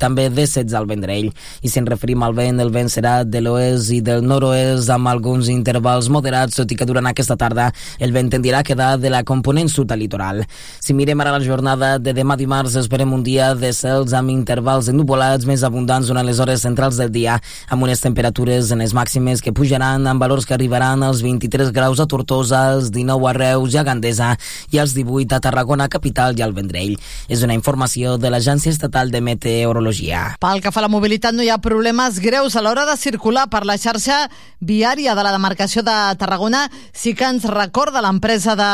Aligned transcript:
també 0.00 0.28
de 0.28 0.46
16 0.46 0.74
al 0.78 0.86
Vendrell. 0.86 1.30
I 1.62 1.68
si 1.68 1.80
ens 1.80 1.88
referim 1.90 2.22
al 2.22 2.34
vent, 2.36 2.60
el 2.62 2.70
vent 2.74 2.90
serà 2.92 3.22
de 3.24 3.42
l'oest 3.44 3.92
i 3.94 4.00
del 4.04 4.24
nord-oest 4.26 4.90
amb 4.94 5.10
alguns 5.10 5.50
intervals 5.52 6.08
moderats, 6.08 6.56
tot 6.58 6.70
i 6.72 6.78
que 6.78 6.86
durant 6.88 7.06
aquesta 7.10 7.36
tarda 7.36 7.70
el 7.98 8.14
vent 8.14 8.30
tendirà 8.32 8.62
a 8.62 8.66
quedar 8.66 8.96
de 8.98 9.10
la 9.10 9.24
component 9.26 9.68
sud 9.68 9.92
al 9.92 10.02
litoral. 10.02 10.44
Si 10.80 10.94
mirem 10.94 11.20
ara 11.20 11.34
la 11.34 11.44
jornada 11.44 11.96
de 11.98 12.14
demà 12.16 12.36
dimarts, 12.38 12.76
esperem 12.78 13.12
un 13.12 13.24
dia 13.26 13.52
de 13.58 13.72
cels 13.74 14.14
amb 14.16 14.32
intervals 14.32 14.88
ennuvolats 14.92 15.48
més 15.48 15.64
abundants 15.66 16.08
durant 16.08 16.26
les 16.26 16.40
hores 16.40 16.62
centrals 16.64 16.98
del 17.00 17.12
dia, 17.12 17.38
amb 17.68 17.84
unes 17.86 18.00
temperatures 18.04 18.72
en 18.72 18.84
les 18.84 18.94
màximes 18.94 19.42
que 19.42 19.54
pujaran 19.54 20.06
amb 20.06 20.22
valors 20.22 20.46
que 20.46 20.54
arribaran 20.56 21.02
als 21.02 21.22
23 21.26 21.72
graus 21.74 22.00
a 22.00 22.06
Tortosa, 22.06 22.64
als 22.74 22.92
19 22.94 23.28
a 23.28 23.34
Reus 23.36 23.74
i 23.74 23.80
a 23.80 23.86
Gandesa 23.86 24.34
i 24.72 24.78
als 24.78 24.94
18 24.94 25.34
a 25.34 25.42
Tarragona 25.44 25.88
capital 25.88 26.38
i 26.38 26.44
al 26.46 26.54
Vendrell. 26.56 26.96
És 27.28 27.42
una 27.42 27.56
informació 27.58 28.16
de 28.18 28.30
l'Agència 28.30 28.72
Estatal 28.72 29.10
de 29.10 29.20
Meteorologia. 29.20 29.87
Pel 30.40 30.62
que 30.62 30.72
fa 30.74 30.80
a 30.82 30.86
la 30.86 30.90
mobilitat 30.92 31.34
no 31.36 31.44
hi 31.44 31.50
ha 31.52 31.58
problemes 31.62 32.18
greus 32.20 32.56
a 32.56 32.62
l'hora 32.62 32.84
de 32.88 32.96
circular 33.00 33.46
per 33.50 33.64
la 33.68 33.78
xarxa 33.80 34.26
viària 34.60 35.14
de 35.14 35.24
la 35.24 35.32
demarcació 35.32 35.82
de 35.86 35.96
Tarragona. 36.20 36.66
Sí 36.92 37.14
que 37.14 37.28
ens 37.28 37.46
recorda 37.48 38.02
l'empresa 38.04 38.56
de 38.58 38.70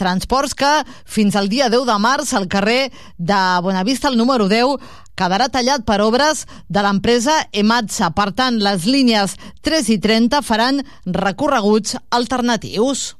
transports 0.00 0.54
que 0.54 0.70
fins 1.04 1.36
al 1.36 1.48
dia 1.48 1.70
10 1.72 1.86
de 1.88 1.98
març 1.98 2.34
al 2.34 2.48
carrer 2.48 2.90
de 3.18 3.40
Bonavista, 3.62 4.08
el 4.08 4.18
número 4.18 4.48
10, 4.48 4.76
quedarà 5.16 5.50
tallat 5.52 5.84
per 5.84 6.00
obres 6.04 6.46
de 6.68 6.84
l'empresa 6.84 7.36
Ematsa. 7.52 8.12
Per 8.16 8.30
tant, 8.32 8.60
les 8.62 8.86
línies 8.88 9.36
3 9.66 9.94
i 9.96 10.00
30 10.00 10.44
faran 10.46 10.84
recorreguts 11.04 11.98
alternatius. 12.10 13.10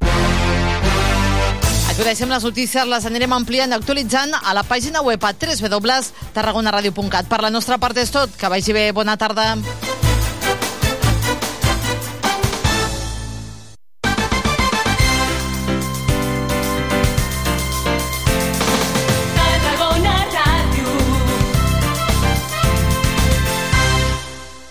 Actualitzem 2.00 2.30
les 2.32 2.44
notícies, 2.46 2.86
les 2.88 3.04
anirem 3.04 3.34
ampliant 3.36 3.74
i 3.74 3.76
actualitzant 3.76 4.32
a 4.38 4.54
la 4.56 4.62
pàgina 4.64 5.02
web 5.04 5.20
a 5.20 5.34
www.tarragonaradio.cat. 5.36 7.28
Per 7.28 7.44
la 7.44 7.52
nostra 7.52 7.76
part 7.76 8.00
és 8.00 8.08
tot. 8.08 8.32
Que 8.40 8.48
vagi 8.48 8.72
bé. 8.72 8.88
Bona 8.96 9.20
tarda. 9.20 9.50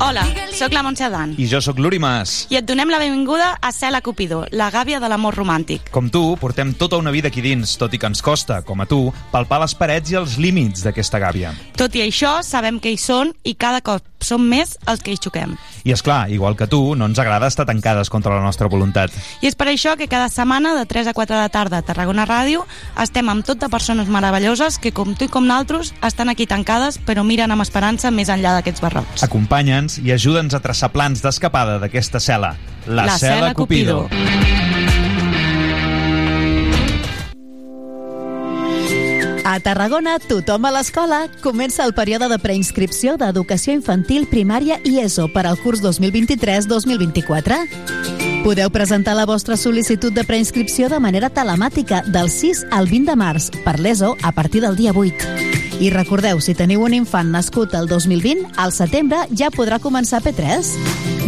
Hola, 0.00 0.22
sóc 0.54 0.70
la 0.72 0.84
Montse 0.86 1.02
Adan. 1.02 1.32
I 1.42 1.48
jo 1.50 1.58
sóc 1.58 1.80
l'Uri 1.82 1.98
Mas. 1.98 2.44
I 2.54 2.60
et 2.60 2.66
donem 2.66 2.86
la 2.86 3.00
benvinguda 3.02 3.48
a 3.58 3.72
Cela 3.74 3.98
Cupido, 4.00 4.44
la 4.54 4.68
gàbia 4.70 5.00
de 5.02 5.08
l'amor 5.10 5.34
romàntic. 5.34 5.90
Com 5.90 6.06
tu, 6.06 6.36
portem 6.38 6.70
tota 6.78 7.00
una 7.02 7.10
vida 7.10 7.32
aquí 7.32 7.42
dins, 7.42 7.74
tot 7.80 7.96
i 7.96 7.98
que 7.98 8.06
ens 8.06 8.22
costa, 8.22 8.60
com 8.62 8.78
a 8.78 8.86
tu, 8.86 9.08
palpar 9.32 9.58
les 9.64 9.74
parets 9.74 10.14
i 10.14 10.20
els 10.20 10.38
límits 10.38 10.86
d'aquesta 10.86 11.18
gàbia. 11.18 11.50
Tot 11.74 11.98
i 11.98 12.04
això, 12.06 12.36
sabem 12.46 12.78
que 12.78 12.94
hi 12.94 13.00
són 13.00 13.34
i 13.42 13.56
cada 13.58 13.82
cop 13.82 14.06
som 14.22 14.42
més 14.42 14.76
els 14.90 15.02
que 15.02 15.12
hi 15.12 15.18
xoquem. 15.18 15.54
I 15.86 15.92
és 15.94 16.02
clar, 16.02 16.28
igual 16.34 16.56
que 16.58 16.66
tu, 16.70 16.94
no 16.98 17.06
ens 17.06 17.18
agrada 17.22 17.46
estar 17.50 17.66
tancades 17.66 18.10
contra 18.10 18.34
la 18.34 18.42
nostra 18.42 18.68
voluntat. 18.68 19.14
I 19.42 19.50
és 19.50 19.56
per 19.58 19.68
això 19.70 19.94
que 19.96 20.08
cada 20.10 20.28
setmana, 20.28 20.74
de 20.78 20.86
3 20.86 21.10
a 21.10 21.14
4 21.14 21.36
de 21.36 21.42
la 21.42 21.52
tarda 21.54 21.78
a 21.78 21.86
Tarragona 21.86 22.26
Ràdio, 22.26 22.64
estem 23.00 23.28
amb 23.30 23.46
tot 23.46 23.60
de 23.62 23.70
persones 23.70 24.10
meravelloses 24.10 24.78
que, 24.78 24.92
com 24.92 25.14
tu 25.14 25.26
i 25.26 25.32
com 25.32 25.46
naltros, 25.46 25.94
estan 26.06 26.30
aquí 26.30 26.46
tancades, 26.46 26.98
però 26.98 27.24
miren 27.24 27.54
amb 27.54 27.62
esperança 27.62 28.10
més 28.10 28.30
enllà 28.30 28.56
d'aquests 28.58 28.82
barrocs. 28.84 29.26
Acompanya'ns 29.88 29.98
i 30.04 30.12
ajuda'ns 30.12 30.54
a 30.54 30.60
traçar 30.60 30.90
plans 30.92 31.22
d'escapada 31.22 31.78
d'aquesta 31.80 32.18
cel·la. 32.20 32.56
La, 32.86 33.06
La 33.06 33.16
cel·la 33.16 33.48
cel·la 33.48 33.54
Cupido. 33.54 34.08
A 39.48 39.60
Tarragona, 39.64 40.18
tothom 40.20 40.64
a 40.66 40.70
l'escola. 40.70 41.28
Comença 41.40 41.84
el 41.84 41.94
període 41.94 42.28
de 42.28 42.38
preinscripció 42.38 43.16
d'educació 43.16 43.72
infantil, 43.72 44.28
primària 44.28 44.78
i 44.84 44.98
ESO 45.00 45.28
per 45.32 45.46
al 45.48 45.56
curs 45.62 45.80
2023-2024. 45.80 47.56
Podeu 48.44 48.70
presentar 48.70 49.16
la 49.16 49.26
vostra 49.26 49.56
sol·licitud 49.56 50.12
de 50.12 50.24
preinscripció 50.24 50.88
de 50.88 51.00
manera 51.00 51.30
telemàtica 51.30 52.02
del 52.06 52.28
6 52.30 52.66
al 52.70 52.88
20 52.88 53.08
de 53.08 53.16
març 53.16 53.50
per 53.64 53.78
l'ESO 53.80 54.16
a 54.22 54.32
partir 54.32 54.60
del 54.64 54.76
dia 54.76 54.92
8. 54.92 55.67
I 55.80 55.90
recordeu, 55.90 56.40
si 56.42 56.56
teniu 56.58 56.82
un 56.82 56.94
infant 56.96 57.28
nascut 57.30 57.74
el 57.78 57.86
2020, 57.86 58.48
al 58.58 58.72
setembre 58.74 59.20
ja 59.38 59.46
podrà 59.54 59.78
començar 59.78 60.18
P3. 60.24 60.72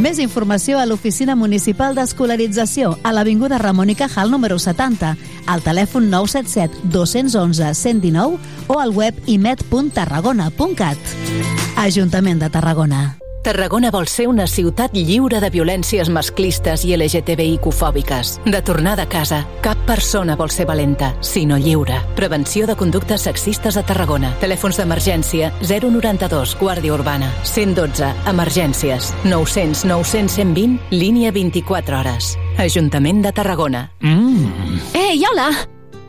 Més 0.02 0.18
informació 0.18 0.80
a 0.80 0.86
l'Oficina 0.90 1.36
Municipal 1.38 1.94
d'Escolarització 1.94 2.96
a 3.06 3.14
l'Avinguda 3.14 3.60
Ramon 3.62 3.94
i 3.94 3.96
Cajal 4.00 4.34
número 4.34 4.58
70, 4.58 5.14
al 5.46 5.62
telèfon 5.62 6.10
977 6.10 6.90
211 6.90 7.72
119 7.78 8.66
o 8.66 8.82
al 8.82 8.90
web 8.90 9.14
imet.tarragona.cat. 9.30 11.16
Ajuntament 11.86 12.42
de 12.42 12.50
Tarragona. 12.50 13.04
Tarragona 13.42 13.88
vol 13.90 14.04
ser 14.06 14.26
una 14.28 14.44
ciutat 14.46 14.92
lliure 14.92 15.38
de 15.40 15.48
violències 15.50 16.10
masclistes 16.12 16.82
i 16.84 16.92
LGTBIQ-fòbiques. 16.92 18.34
De 18.44 18.60
tornada 18.60 19.06
a 19.06 19.08
casa, 19.08 19.46
cap 19.64 19.80
persona 19.88 20.36
vol 20.36 20.52
ser 20.52 20.66
valenta, 20.68 21.14
sinó 21.24 21.56
lliure. 21.56 21.96
Prevenció 22.18 22.66
de 22.68 22.76
conductes 22.76 23.24
sexistes 23.24 23.78
a 23.80 23.84
Tarragona. 23.86 24.34
Telèfons 24.44 24.76
d'emergència 24.76 25.52
092, 25.64 26.54
Guàrdia 26.60 26.92
Urbana. 26.92 27.32
112, 27.48 28.12
emergències. 28.28 29.14
900 29.24 29.86
900 29.88 30.36
120, 30.36 30.76
línia 30.92 31.32
24 31.32 31.98
hores. 31.98 32.34
Ajuntament 32.58 33.24
de 33.24 33.32
Tarragona. 33.32 33.86
Mm. 34.00 34.84
Ei, 35.00 35.24
hola! 35.24 35.48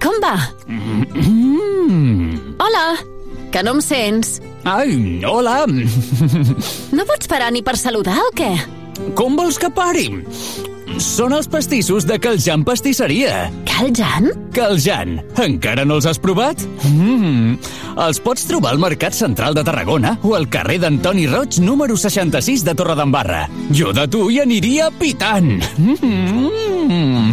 Com 0.02 0.20
va? 0.20 0.36
Mm. 0.68 2.58
Hola! 2.60 3.21
Que 3.52 3.64
no 3.64 3.76
em 3.76 3.82
sents? 3.84 4.40
Ai, 4.64 5.20
hola! 5.28 5.66
No 6.96 7.06
pots 7.08 7.28
parar 7.28 7.52
ni 7.52 7.62
per 7.66 7.76
saludar 7.80 8.20
o 8.30 8.32
què? 8.36 8.52
Com 9.18 9.36
vols 9.40 9.58
que 9.60 9.70
pari? 9.74 10.08
Són 11.02 11.32
els 11.34 11.48
pastissos 11.52 12.06
de 12.08 12.18
Caljan 12.22 12.66
Pastisseria. 12.68 13.50
Caljan? 13.68 14.28
Caljan. 14.56 15.18
Encara 15.40 15.86
no 15.88 15.98
els 16.00 16.08
has 16.10 16.20
provat? 16.22 16.64
Mm. 16.92 17.56
Els 18.06 18.20
pots 18.24 18.44
trobar 18.50 18.74
al 18.76 18.82
Mercat 18.82 19.16
Central 19.16 19.56
de 19.58 19.64
Tarragona 19.68 20.18
o 20.24 20.36
al 20.38 20.50
carrer 20.52 20.80
d'Antoni 20.84 21.28
Roig, 21.32 21.60
número 21.64 21.98
66 21.98 22.66
de 22.68 22.76
Torredembarra. 22.78 23.46
Jo 23.72 23.96
de 23.96 24.08
tu 24.12 24.28
hi 24.32 24.42
aniria 24.44 24.92
pitant. 25.00 25.58
Mm. 25.80 27.32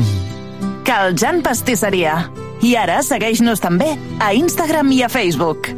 Caljan 0.87 1.43
Pastisseria. 1.45 2.23
I 2.65 2.75
ara 2.79 3.03
segueix-nos 3.07 3.61
també 3.63 3.93
a 4.19 4.33
Instagram 4.35 4.91
i 4.97 5.05
a 5.07 5.11
Facebook. 5.13 5.78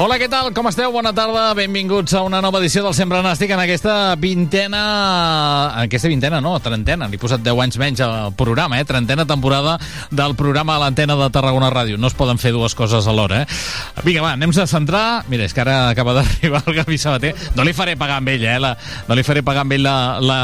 Hola, 0.00 0.16
què 0.16 0.30
tal? 0.32 0.46
Com 0.56 0.64
esteu? 0.64 0.88
Bona 0.94 1.10
tarda. 1.12 1.50
Benvinguts 1.52 2.14
a 2.16 2.22
una 2.24 2.38
nova 2.40 2.56
edició 2.62 2.80
del 2.80 2.94
Sempre 2.96 3.18
Nàstic 3.20 3.50
en 3.52 3.60
aquesta 3.60 4.14
vintena... 4.16 4.78
En 5.74 5.90
aquesta 5.90 6.08
vintena, 6.08 6.38
no, 6.40 6.54
trentena. 6.64 7.04
Li 7.04 7.18
he 7.18 7.20
posat 7.20 7.42
10 7.44 7.58
anys 7.66 7.76
menys 7.76 8.00
al 8.00 8.30
programa, 8.32 8.78
eh? 8.80 8.86
Trentena 8.88 9.26
temporada 9.28 9.74
del 10.08 10.32
programa 10.40 10.78
a 10.78 10.80
l'antena 10.80 11.18
de 11.20 11.26
Tarragona 11.28 11.68
Ràdio. 11.68 11.98
No 12.00 12.08
es 12.08 12.16
poden 12.16 12.40
fer 12.40 12.54
dues 12.54 12.72
coses 12.78 13.04
alhora, 13.12 13.42
eh? 13.42 13.58
Vinga, 14.06 14.22
va, 14.24 14.30
anem 14.38 14.54
a 14.56 14.64
centrar... 14.70 15.02
Mira, 15.28 15.44
és 15.44 15.52
que 15.52 15.60
ara 15.66 15.90
acaba 15.90 16.16
d'arribar 16.16 16.62
el 16.64 16.78
Gavi 16.80 16.96
Sabater. 16.96 17.34
No 17.60 17.68
li 17.68 17.76
faré 17.76 17.98
pagar 18.00 18.22
amb 18.22 18.32
ell, 18.32 18.48
eh? 18.48 18.56
La, 18.56 18.72
no 19.04 19.20
li 19.20 19.26
faré 19.28 19.44
pagar 19.44 19.66
amb 19.66 19.76
ell 19.76 19.84
la, 19.84 19.94
la, 20.24 20.40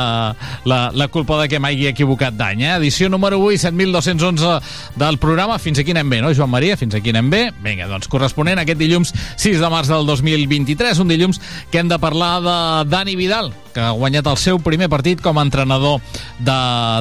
la, 0.68 0.82
la 0.92 1.08
culpa 1.08 1.40
de 1.40 1.48
que 1.54 1.62
m'hagi 1.64 1.88
equivocat 1.94 2.36
d'any, 2.36 2.66
eh? 2.66 2.74
Edició 2.82 3.08
número 3.08 3.40
8, 3.40 3.64
7211 3.70 5.00
del 5.00 5.16
programa. 5.16 5.56
Fins 5.56 5.80
aquí 5.80 5.96
anem 5.96 6.12
bé, 6.12 6.20
no, 6.20 6.36
Joan 6.36 6.52
Maria? 6.52 6.76
Fins 6.76 7.00
aquí 7.00 7.16
anem 7.16 7.32
bé? 7.32 7.42
Vinga, 7.64 7.88
doncs 7.88 8.12
corresponent 8.12 8.60
a 8.60 8.68
aquest 8.68 8.84
dilluns 8.84 9.16
6 9.45 9.45
de 9.46 9.68
març 9.70 9.86
del 9.86 10.02
2023, 10.08 10.98
un 10.98 11.06
dilluns 11.06 11.38
que 11.70 11.78
hem 11.78 11.86
de 11.86 12.00
parlar 12.02 12.40
de 12.42 12.56
Dani 12.90 13.14
Vidal, 13.14 13.52
que 13.76 13.78
ha 13.84 13.92
guanyat 13.94 14.26
el 14.26 14.38
seu 14.42 14.58
primer 14.58 14.88
partit 14.90 15.20
com 15.22 15.38
a 15.38 15.44
entrenador 15.46 16.00
de, 16.42 16.56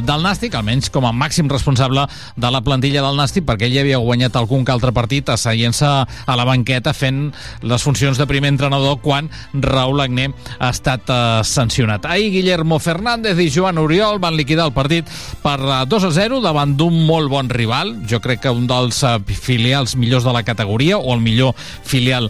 del 0.06 0.22
Nàstic, 0.22 0.54
almenys 0.54 0.92
com 0.94 1.08
a 1.10 1.14
màxim 1.16 1.50
responsable 1.50 2.04
de 2.38 2.52
la 2.54 2.62
plantilla 2.62 3.02
del 3.02 3.18
Nàstic, 3.18 3.48
perquè 3.48 3.66
ell 3.66 3.80
havia 3.82 3.98
guanyat 4.04 4.38
algun 4.38 4.62
que 4.62 4.76
altre 4.76 4.94
partit 4.94 5.32
asseient-se 5.34 5.90
a 6.06 6.36
la 6.38 6.46
banqueta 6.46 6.94
fent 6.94 7.32
les 7.66 7.88
funcions 7.88 8.22
de 8.22 8.30
primer 8.30 8.54
entrenador 8.54 9.00
quan 9.02 9.32
Raúl 9.56 10.06
Agné 10.06 10.30
ha 10.60 10.70
estat 10.70 11.10
uh, 11.10 11.42
sancionat. 11.42 12.06
Ahir 12.06 12.30
Guillermo 12.36 12.78
Fernández 12.78 13.42
i 13.42 13.50
Joan 13.50 13.82
Oriol 13.82 14.22
van 14.22 14.38
liquidar 14.38 14.70
el 14.70 14.76
partit 14.78 15.10
per 15.42 15.58
2 15.90 16.10
a 16.12 16.14
0 16.14 16.44
davant 16.46 16.78
d'un 16.78 17.02
molt 17.10 17.34
bon 17.34 17.50
rival, 17.50 17.96
jo 18.06 18.22
crec 18.22 18.46
que 18.46 18.54
un 18.54 18.70
dels 18.70 19.02
uh, 19.02 19.18
filials 19.34 19.98
millors 19.98 20.30
de 20.30 20.36
la 20.36 20.46
categoria 20.46 21.02
o 21.02 21.18
el 21.18 21.26
millor 21.26 21.58
filial 21.58 22.30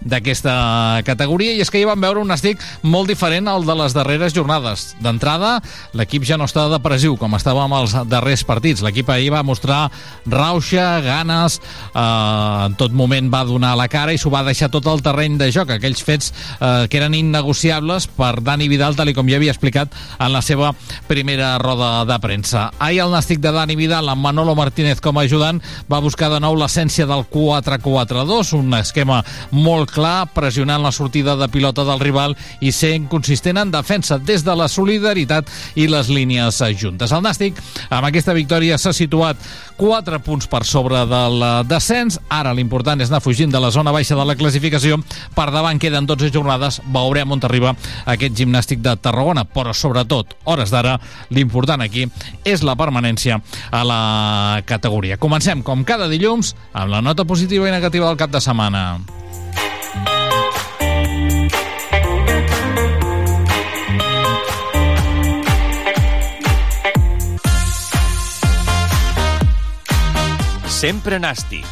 d'aquesta 0.00 1.02
categoria 1.06 1.54
i 1.56 1.62
és 1.62 1.70
que 1.70 1.80
hi 1.80 1.86
vam 1.88 2.00
veure 2.00 2.22
un 2.22 2.30
estic 2.34 2.60
molt 2.82 3.10
diferent 3.10 3.48
al 3.48 3.66
de 3.66 3.76
les 3.78 3.94
darreres 3.96 4.34
jornades. 4.36 4.94
D'entrada, 5.02 5.58
l'equip 5.98 6.26
ja 6.28 6.38
no 6.38 6.48
està 6.48 6.66
depressiu 6.72 7.16
com 7.18 7.36
estava 7.38 7.64
amb 7.64 7.78
els 7.80 7.94
darrers 8.10 8.44
partits. 8.46 8.82
L'equip 8.84 9.10
ahir 9.10 9.30
va 9.34 9.44
mostrar 9.46 9.88
rauxa, 10.26 11.00
ganes, 11.04 11.58
eh, 11.94 12.66
en 12.68 12.76
tot 12.78 12.92
moment 12.92 13.30
va 13.32 13.44
donar 13.48 13.74
la 13.78 13.88
cara 13.88 14.12
i 14.12 14.18
s'ho 14.18 14.32
va 14.32 14.44
deixar 14.46 14.70
tot 14.72 14.86
el 14.90 15.02
terreny 15.04 15.38
de 15.40 15.50
joc, 15.54 15.70
aquells 15.74 16.02
fets 16.04 16.32
eh, 16.32 16.86
que 16.88 17.00
eren 17.00 17.14
innegociables 17.14 18.08
per 18.18 18.38
Dani 18.42 18.68
Vidal, 18.68 18.96
tal 18.96 19.12
com 19.16 19.28
ja 19.28 19.38
havia 19.38 19.54
explicat 19.54 19.94
en 20.18 20.32
la 20.34 20.42
seva 20.44 20.74
primera 21.08 21.56
roda 21.58 22.04
de 22.08 22.18
premsa. 22.20 22.68
Ahir 22.78 23.02
el 23.06 23.14
nàstic 23.14 23.40
de 23.40 23.52
Dani 23.54 23.76
Vidal 23.78 24.08
amb 24.08 24.22
Manolo 24.22 24.54
Martínez 24.58 25.00
com 25.00 25.18
a 25.18 25.24
ajudant 25.28 25.60
va 25.90 26.02
buscar 26.04 26.30
de 26.32 26.40
nou 26.40 26.56
l'essència 26.58 27.06
del 27.08 27.24
4-4-2, 27.32 28.54
un 28.58 28.74
esquema 28.78 29.22
molt 29.50 29.92
clar, 29.98 30.28
pressionant 30.30 30.82
la 30.84 30.92
sortida 30.94 31.34
de 31.36 31.48
pilota 31.50 31.82
del 31.86 31.98
rival 31.98 32.36
i 32.62 32.70
sent 32.74 33.08
consistent 33.10 33.58
en 33.58 33.72
defensa 33.74 34.18
des 34.22 34.44
de 34.46 34.54
la 34.56 34.68
solidaritat 34.70 35.48
i 35.74 35.88
les 35.90 36.10
línies 36.12 36.60
juntes. 36.78 37.10
El 37.12 37.24
Nàstic, 37.24 37.58
amb 37.90 38.06
aquesta 38.06 38.36
victòria, 38.36 38.78
s'ha 38.78 38.92
situat 38.94 39.40
4 39.78 40.20
punts 40.22 40.46
per 40.50 40.64
sobre 40.66 41.04
del 41.06 41.42
descens. 41.66 42.18
Ara 42.30 42.54
l'important 42.54 43.00
és 43.02 43.10
anar 43.10 43.22
fugint 43.24 43.50
de 43.50 43.60
la 43.62 43.72
zona 43.74 43.94
baixa 43.94 44.16
de 44.18 44.26
la 44.26 44.36
classificació. 44.38 45.00
Per 45.34 45.48
davant 45.54 45.78
queden 45.82 46.06
12 46.06 46.30
jornades. 46.34 46.80
Veurem 46.94 47.34
on 47.34 47.42
arriba 47.48 47.74
aquest 48.06 48.36
gimnàstic 48.38 48.82
de 48.84 48.96
Tarragona. 48.96 49.46
Però, 49.48 49.74
sobretot, 49.74 50.34
hores 50.44 50.70
d'ara, 50.74 50.98
l'important 51.30 51.82
aquí 51.82 52.06
és 52.44 52.62
la 52.66 52.76
permanència 52.78 53.40
a 53.70 53.84
la 53.86 54.02
categoria. 54.66 55.18
Comencem, 55.18 55.62
com 55.62 55.86
cada 55.86 56.10
dilluns, 56.10 56.54
amb 56.72 56.92
la 56.94 57.02
nota 57.02 57.26
positiva 57.26 57.68
i 57.68 57.74
negativa 57.74 58.10
del 58.10 58.20
cap 58.20 58.34
de 58.34 58.42
setmana. 58.42 58.98
Sempre 70.78 71.18
nàstic. 71.18 71.66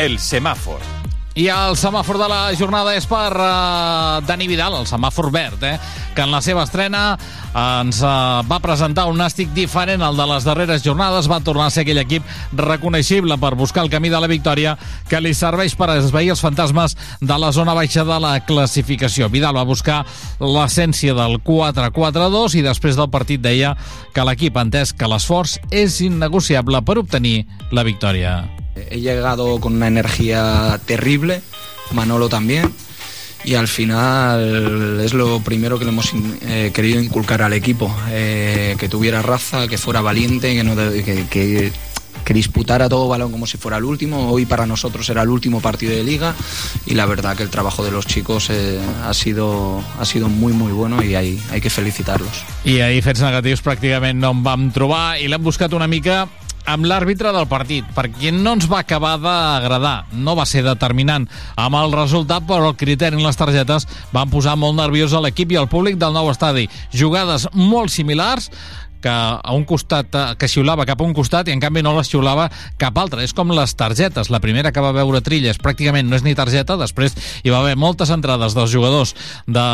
El 0.00 0.16
semàfor. 0.16 0.97
I 1.38 1.44
el 1.54 1.76
semàfor 1.78 2.16
de 2.18 2.26
la 2.26 2.38
jornada 2.58 2.96
és 2.98 3.04
per 3.06 3.28
uh, 3.30 4.18
Dani 4.26 4.48
Vidal, 4.50 4.74
el 4.74 4.88
semàfor 4.90 5.28
verd, 5.30 5.62
eh? 5.62 5.76
que 6.16 6.24
en 6.24 6.32
la 6.34 6.40
seva 6.42 6.64
estrena 6.66 7.12
ens 7.54 8.00
uh, 8.02 8.40
va 8.48 8.58
presentar 8.58 9.04
un 9.06 9.20
nàstic 9.22 9.52
diferent 9.54 10.02
al 10.02 10.18
de 10.18 10.26
les 10.32 10.48
darreres 10.48 10.82
jornades, 10.82 11.30
va 11.30 11.38
tornar 11.46 11.68
a 11.68 11.74
ser 11.76 11.84
aquell 11.86 12.02
equip 12.02 12.26
reconeixible 12.58 13.38
per 13.38 13.52
buscar 13.54 13.86
el 13.86 13.92
camí 13.92 14.10
de 14.10 14.18
la 14.18 14.26
victòria 14.26 14.74
que 15.06 15.22
li 15.22 15.30
serveix 15.30 15.78
per 15.78 15.92
esveir 15.94 16.34
els 16.34 16.42
fantasmes 16.42 16.98
de 17.22 17.38
la 17.38 17.54
zona 17.54 17.78
baixa 17.78 18.02
de 18.02 18.18
la 18.18 18.34
classificació. 18.42 19.30
Vidal 19.30 19.54
va 19.54 19.68
buscar 19.68 20.02
l'essència 20.42 21.14
del 21.14 21.38
4-4-2 21.46 22.58
i 22.58 22.66
després 22.66 22.98
del 22.98 23.14
partit 23.14 23.46
deia 23.46 23.76
que 24.10 24.26
l'equip 24.26 24.58
ha 24.58 24.66
entès 24.66 24.90
que 24.90 25.06
l'esforç 25.06 25.60
és 25.70 26.02
innegociable 26.02 26.82
per 26.82 26.98
obtenir 27.06 27.44
la 27.70 27.86
victòria. 27.86 28.40
He 28.90 29.00
llegado 29.00 29.60
con 29.60 29.74
una 29.74 29.88
energía 29.88 30.80
terrible, 30.86 31.42
Manolo 31.92 32.28
también, 32.28 32.72
y 33.44 33.54
al 33.54 33.68
final 33.68 35.00
es 35.00 35.14
lo 35.14 35.40
primero 35.40 35.78
que 35.78 35.84
le 35.84 35.90
hemos 35.90 36.12
eh, 36.42 36.70
querido 36.74 37.00
inculcar 37.00 37.42
al 37.42 37.52
equipo, 37.52 37.94
eh, 38.10 38.76
que 38.78 38.88
tuviera 38.88 39.22
raza, 39.22 39.68
que 39.68 39.78
fuera 39.78 40.00
valiente, 40.00 40.54
que, 41.04 41.26
que, 41.30 41.72
disputara 42.34 42.90
todo 42.90 43.08
balón 43.08 43.32
como 43.32 43.46
si 43.46 43.56
fuera 43.56 43.78
el 43.78 43.84
último. 43.84 44.30
Hoy 44.30 44.44
para 44.44 44.66
nosotros 44.66 45.08
era 45.08 45.22
el 45.22 45.30
último 45.30 45.62
partido 45.62 45.92
de 45.92 46.04
liga 46.04 46.34
y 46.84 46.92
la 46.92 47.06
verdad 47.06 47.34
que 47.34 47.42
el 47.42 47.48
trabajo 47.48 47.82
de 47.82 47.90
los 47.90 48.06
chicos 48.06 48.50
eh, 48.50 48.78
ha, 49.02 49.14
sido, 49.14 49.82
ha 49.98 50.04
sido 50.04 50.28
muy 50.28 50.52
muy 50.52 50.70
bueno 50.70 51.02
y 51.02 51.14
hay, 51.14 51.40
hay 51.50 51.62
que 51.62 51.70
felicitarlos. 51.70 52.44
I 52.66 52.82
ahir 52.84 53.02
fets 53.02 53.24
negatius 53.24 53.64
pràcticament 53.64 54.20
no 54.20 54.34
en 54.36 54.44
vam 54.44 54.68
trobar 54.76 55.16
i 55.16 55.24
l'hem 55.32 55.40
buscat 55.40 55.72
una 55.72 55.88
mica 55.88 56.26
amb 56.68 56.84
l'àrbitre 56.88 57.32
del 57.32 57.48
partit, 57.48 57.86
perquè 57.96 58.32
no 58.34 58.52
ens 58.58 58.66
va 58.68 58.82
acabar 58.82 59.14
d'agradar. 59.22 59.96
No 60.12 60.36
va 60.36 60.44
ser 60.48 60.62
determinant 60.66 61.24
amb 61.56 61.78
el 61.80 61.94
resultat, 61.96 62.44
però 62.48 62.68
el 62.70 62.76
criteri 62.76 63.16
en 63.16 63.24
les 63.24 63.40
targetes 63.40 63.88
van 64.12 64.28
posar 64.32 64.58
molt 64.60 64.76
nerviós 64.76 65.14
a 65.16 65.22
l'equip 65.24 65.54
i 65.54 65.60
al 65.60 65.70
públic 65.72 65.96
del 66.00 66.12
nou 66.12 66.28
estadi. 66.32 66.68
Jugades 66.92 67.48
molt 67.54 67.94
similars, 67.94 68.50
que 69.02 69.12
a 69.12 69.54
un 69.54 69.64
costat 69.68 70.14
que 70.38 70.48
xiulava 70.50 70.86
cap 70.88 71.00
a 71.00 71.06
un 71.06 71.14
costat 71.16 71.48
i 71.48 71.54
en 71.54 71.62
canvi 71.62 71.82
no 71.84 71.94
les 71.96 72.10
xiulava 72.10 72.48
cap 72.80 72.98
altre. 72.98 73.24
És 73.24 73.34
com 73.36 73.52
les 73.54 73.74
targetes. 73.78 74.30
La 74.30 74.42
primera 74.44 74.72
que 74.72 74.84
va 74.84 74.94
veure 74.96 75.22
Trilles 75.24 75.60
pràcticament 75.62 76.08
no 76.08 76.18
és 76.18 76.24
ni 76.26 76.34
targeta, 76.38 76.78
després 76.80 77.16
hi 77.42 77.52
va 77.54 77.62
haver 77.62 77.76
moltes 77.76 78.10
entrades 78.14 78.56
dels 78.56 78.72
jugadors 78.72 79.14
de, 79.46 79.68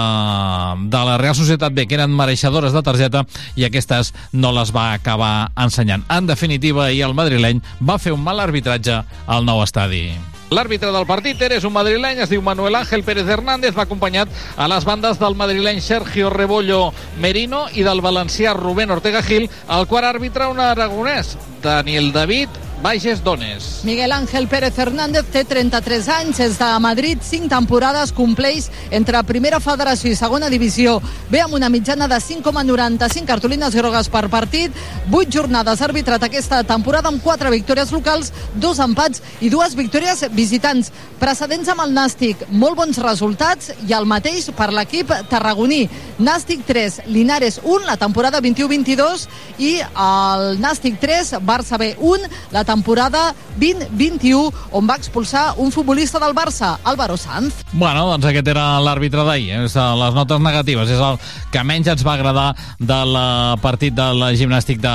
de 0.91 1.07
la 1.09 1.17
Real 1.21 1.37
Societat 1.39 1.75
B 1.75 1.89
que 1.89 1.99
eren 1.99 2.15
mereixedores 2.15 2.75
de 2.75 2.85
targeta 2.85 3.25
i 3.57 3.67
aquestes 3.69 4.15
no 4.33 4.53
les 4.57 4.75
va 4.75 4.93
acabar 4.93 5.51
ensenyant. 5.57 6.07
En 6.11 6.29
definitiva, 6.31 6.87
ahir 6.87 7.05
el 7.09 7.17
madrileny 7.17 7.63
va 7.81 7.99
fer 7.99 8.15
un 8.15 8.25
mal 8.25 8.43
arbitratge 8.45 9.03
al 9.27 9.45
nou 9.47 9.63
estadi. 9.65 10.34
L'àrbitre 10.53 10.91
del 10.93 11.07
partit 11.09 11.41
és 11.47 11.65
un 11.65 11.73
madrileny, 11.73 12.21
es 12.21 12.31
diu 12.31 12.43
Manuel 12.45 12.77
Ángel 12.77 13.03
Pérez 13.05 13.29
Hernández, 13.29 13.75
va 13.75 13.87
acompanyat 13.89 14.29
a 14.57 14.69
les 14.69 14.85
bandes 14.85 15.19
del 15.19 15.35
madrileny 15.35 15.81
Sergio 15.81 16.29
Rebollo 16.31 16.93
Merino 17.19 17.65
i 17.73 17.83
del 17.87 18.03
valencià 18.05 18.53
Rubén 18.55 18.93
Ortega 18.93 19.23
Gil, 19.23 19.49
el 19.49 19.89
quart 19.89 20.11
àrbitre 20.13 20.51
un 20.53 20.61
aragonès, 20.61 21.37
Daniel 21.63 22.13
David 22.13 22.63
Baixes 22.85 23.25
Dones. 23.25 23.81
Miguel 23.83 24.13
Ángel 24.13 24.47
Pérez 24.47 24.79
Hernández 24.79 25.25
té 25.33 25.41
33 25.49 26.07
anys, 26.19 26.41
és 26.45 26.59
de 26.61 26.67
Madrid, 26.85 27.23
5 27.25 27.49
temporades, 27.49 28.11
compleix 28.13 28.67
entre 28.93 29.23
Primera 29.25 29.57
Federació 29.57 30.11
i 30.13 30.19
Segona 30.19 30.51
Divisió. 30.53 30.99
Ve 31.33 31.41
amb 31.41 31.57
una 31.57 31.71
mitjana 31.73 32.05
de 32.13 32.19
5,95 32.21 33.25
cartolines 33.25 33.73
grogues 33.73 34.11
per 34.13 34.29
partit, 34.29 34.77
8 35.09 35.33
jornades 35.33 35.81
arbitrat 35.81 36.27
aquesta 36.29 36.59
temporada 36.69 37.09
amb 37.09 37.25
4 37.25 37.55
victòries 37.55 37.89
locals, 37.89 38.35
2 38.61 38.83
empats 38.85 39.25
i 39.41 39.49
2 39.49 39.79
victòries 39.81 40.27
visitants. 40.37 40.93
Precedents 41.17 41.73
amb 41.73 41.87
el 41.87 41.97
Nàstic, 41.97 42.45
molt 42.51 42.77
bons 42.77 43.01
resultats 43.01 43.73
i 43.89 43.97
el 43.97 44.05
mateix 44.05 44.51
per 44.53 44.69
l'equip 44.77 45.09
tarragoní. 45.33 45.89
Nàstic 46.21 46.69
3, 46.69 47.01
Linares 47.09 47.63
1, 47.65 47.89
la 47.89 47.97
temporada 47.97 48.45
21-22 48.45 49.25
i 49.57 49.79
el 49.81 50.61
Nàstic 50.61 51.01
3, 51.01 51.39
Barça 51.41 51.81
B 51.81 51.95
1, 51.97 52.29
la 52.53 52.61
temporada 52.61 52.74
20-21, 52.83 54.53
on 54.73 54.89
va 54.89 54.97
expulsar 54.97 55.55
un 55.63 55.71
futbolista 55.71 56.19
del 56.19 56.35
Barça, 56.35 56.79
Álvaro 56.83 57.17
Sanz. 57.17 57.63
Bueno, 57.73 58.07
doncs 58.11 58.27
aquest 58.27 58.49
era 58.51 58.81
l'àrbitre 58.83 59.25
d'ahir, 59.25 59.51
eh? 59.55 59.63
les 59.65 60.15
notes 60.15 60.41
negatives, 60.41 60.91
és 60.91 60.99
el 60.99 61.19
que 61.53 61.63
menys 61.63 61.89
ens 61.93 62.05
va 62.07 62.15
agradar 62.15 62.49
del 62.79 63.15
partit 63.63 63.95
del 63.95 64.25
gimnàstic 64.39 64.81
de 64.83 64.95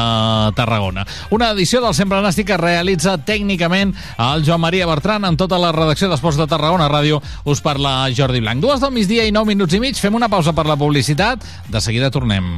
Tarragona. 0.58 1.06
Una 1.32 1.52
edició 1.56 1.82
del 1.82 1.96
Sempre 1.96 2.22
Nàstic 2.24 2.50
que 2.50 2.58
realitza 2.60 3.18
tècnicament 3.18 3.94
el 4.18 4.46
Joan 4.48 4.64
Maria 4.64 4.88
Bertran 4.90 5.26
en 5.28 5.38
tota 5.38 5.60
la 5.62 5.72
redacció 5.76 6.10
d'Esports 6.10 6.40
de 6.40 6.50
Tarragona 6.50 6.90
Ràdio. 6.92 7.22
Us 7.46 7.62
parla 7.62 8.10
Jordi 8.16 8.44
Blanc. 8.44 8.64
Dues 8.64 8.84
del 8.84 8.96
migdia 8.96 9.28
i 9.28 9.36
nou 9.36 9.48
minuts 9.48 9.76
i 9.76 9.84
mig. 9.84 10.00
Fem 10.00 10.16
una 10.16 10.32
pausa 10.32 10.56
per 10.56 10.68
la 10.68 10.80
publicitat. 10.80 11.46
De 11.70 11.82
seguida 11.84 12.12
tornem. 12.12 12.58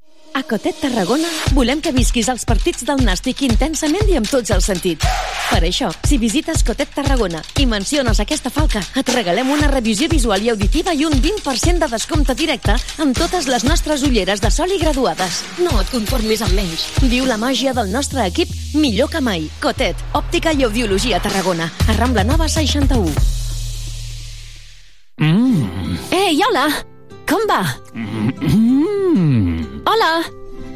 A 0.33 0.43
Cotet 0.43 0.77
Tarragona 0.79 1.27
volem 1.51 1.81
que 1.83 1.91
visquis 1.91 2.29
els 2.31 2.45
partits 2.47 2.85
del 2.87 3.01
Nàstic 3.03 3.41
intensament 3.43 4.07
i 4.07 4.15
amb 4.15 4.29
tots 4.31 4.53
els 4.55 4.67
sentits. 4.69 5.07
Per 5.49 5.59
això, 5.67 5.89
si 6.07 6.15
visites 6.21 6.63
Cotet 6.63 6.93
Tarragona 6.95 7.41
i 7.59 7.65
menciones 7.67 8.21
aquesta 8.23 8.51
falca, 8.53 8.79
et 8.95 9.11
regalem 9.11 9.51
una 9.51 9.67
revisió 9.71 10.07
visual 10.11 10.43
i 10.45 10.53
auditiva 10.53 10.93
i 10.95 11.03
un 11.03 11.17
20% 11.19 11.83
de 11.83 11.89
descompte 11.91 12.35
directe 12.39 12.77
amb 13.03 13.17
totes 13.17 13.49
les 13.51 13.65
nostres 13.67 14.05
ulleres 14.07 14.39
de 14.43 14.51
sol 14.55 14.71
i 14.71 14.79
graduades. 14.79 15.41
No 15.59 15.75
et 15.81 15.91
conformis 15.91 16.45
amb 16.45 16.55
menys. 16.55 16.87
Viu 17.11 17.27
la 17.27 17.39
màgia 17.41 17.75
del 17.75 17.91
nostre 17.91 18.23
equip 18.31 18.53
millor 18.73 19.11
que 19.11 19.19
mai. 19.19 19.49
Cotet, 19.59 19.99
òptica 20.15 20.55
i 20.55 20.63
audiologia 20.63 21.19
Tarragona. 21.19 21.67
A 21.89 21.97
Rambla 21.99 22.23
Nova 22.23 22.47
61. 22.47 23.11
Mm. 25.21 25.99
Ei, 26.15 26.39
hola! 26.47 26.90
Com 27.31 27.45
va? 27.47 27.61
Mm. 27.95 29.63
Hola! 29.87 30.11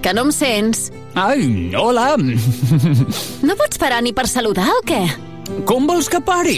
Que 0.02 0.14
no 0.16 0.24
em 0.28 0.32
sents? 0.32 0.88
Ai, 1.20 1.74
hola! 1.76 2.14
No 3.44 3.56
pots 3.60 3.80
parar 3.82 4.00
ni 4.06 4.14
per 4.16 4.24
saludar 4.32 4.70
o 4.72 4.82
què? 4.88 5.02
Com 5.68 5.84
vols 5.90 6.08
que 6.08 6.22
pari? 6.24 6.56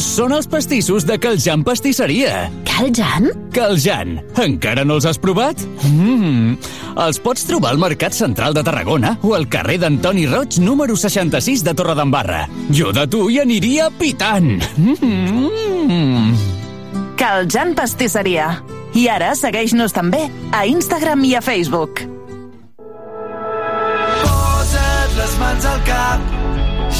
Són 0.00 0.32
els 0.34 0.48
pastissos 0.50 1.04
de 1.06 1.18
Caljan 1.20 1.62
Pastisseria. 1.66 2.48
Caljan? 2.66 3.28
Caljan. 3.54 4.16
Encara 4.40 4.86
no 4.88 4.96
els 4.96 5.06
has 5.06 5.20
provat? 5.20 5.60
Mm. 5.90 6.56
Els 7.04 7.20
pots 7.22 7.44
trobar 7.46 7.74
al 7.74 7.82
Mercat 7.82 8.16
Central 8.16 8.56
de 8.56 8.64
Tarragona 8.66 9.18
o 9.22 9.34
al 9.36 9.44
carrer 9.52 9.76
d'Antoni 9.84 10.24
Roig, 10.30 10.56
número 10.64 10.96
66 10.96 11.62
de 11.66 11.74
Torredembarra. 11.76 12.46
Jo 12.72 12.94
de 12.96 13.04
tu 13.12 13.28
hi 13.28 13.42
aniria 13.44 13.90
pitant. 14.00 14.56
Mm. 14.80 16.32
Caljan 17.20 17.76
Pastisseria. 17.76 18.48
I 18.94 19.08
ara 19.10 19.32
segueix-nos 19.34 19.90
també 19.94 20.20
a 20.54 20.60
Instagram 20.70 21.24
i 21.26 21.34
a 21.34 21.40
Facebook. 21.42 22.04
Posa't 24.22 25.16
les 25.18 25.34
mans 25.40 25.66
al 25.66 25.80
cap, 25.88 26.20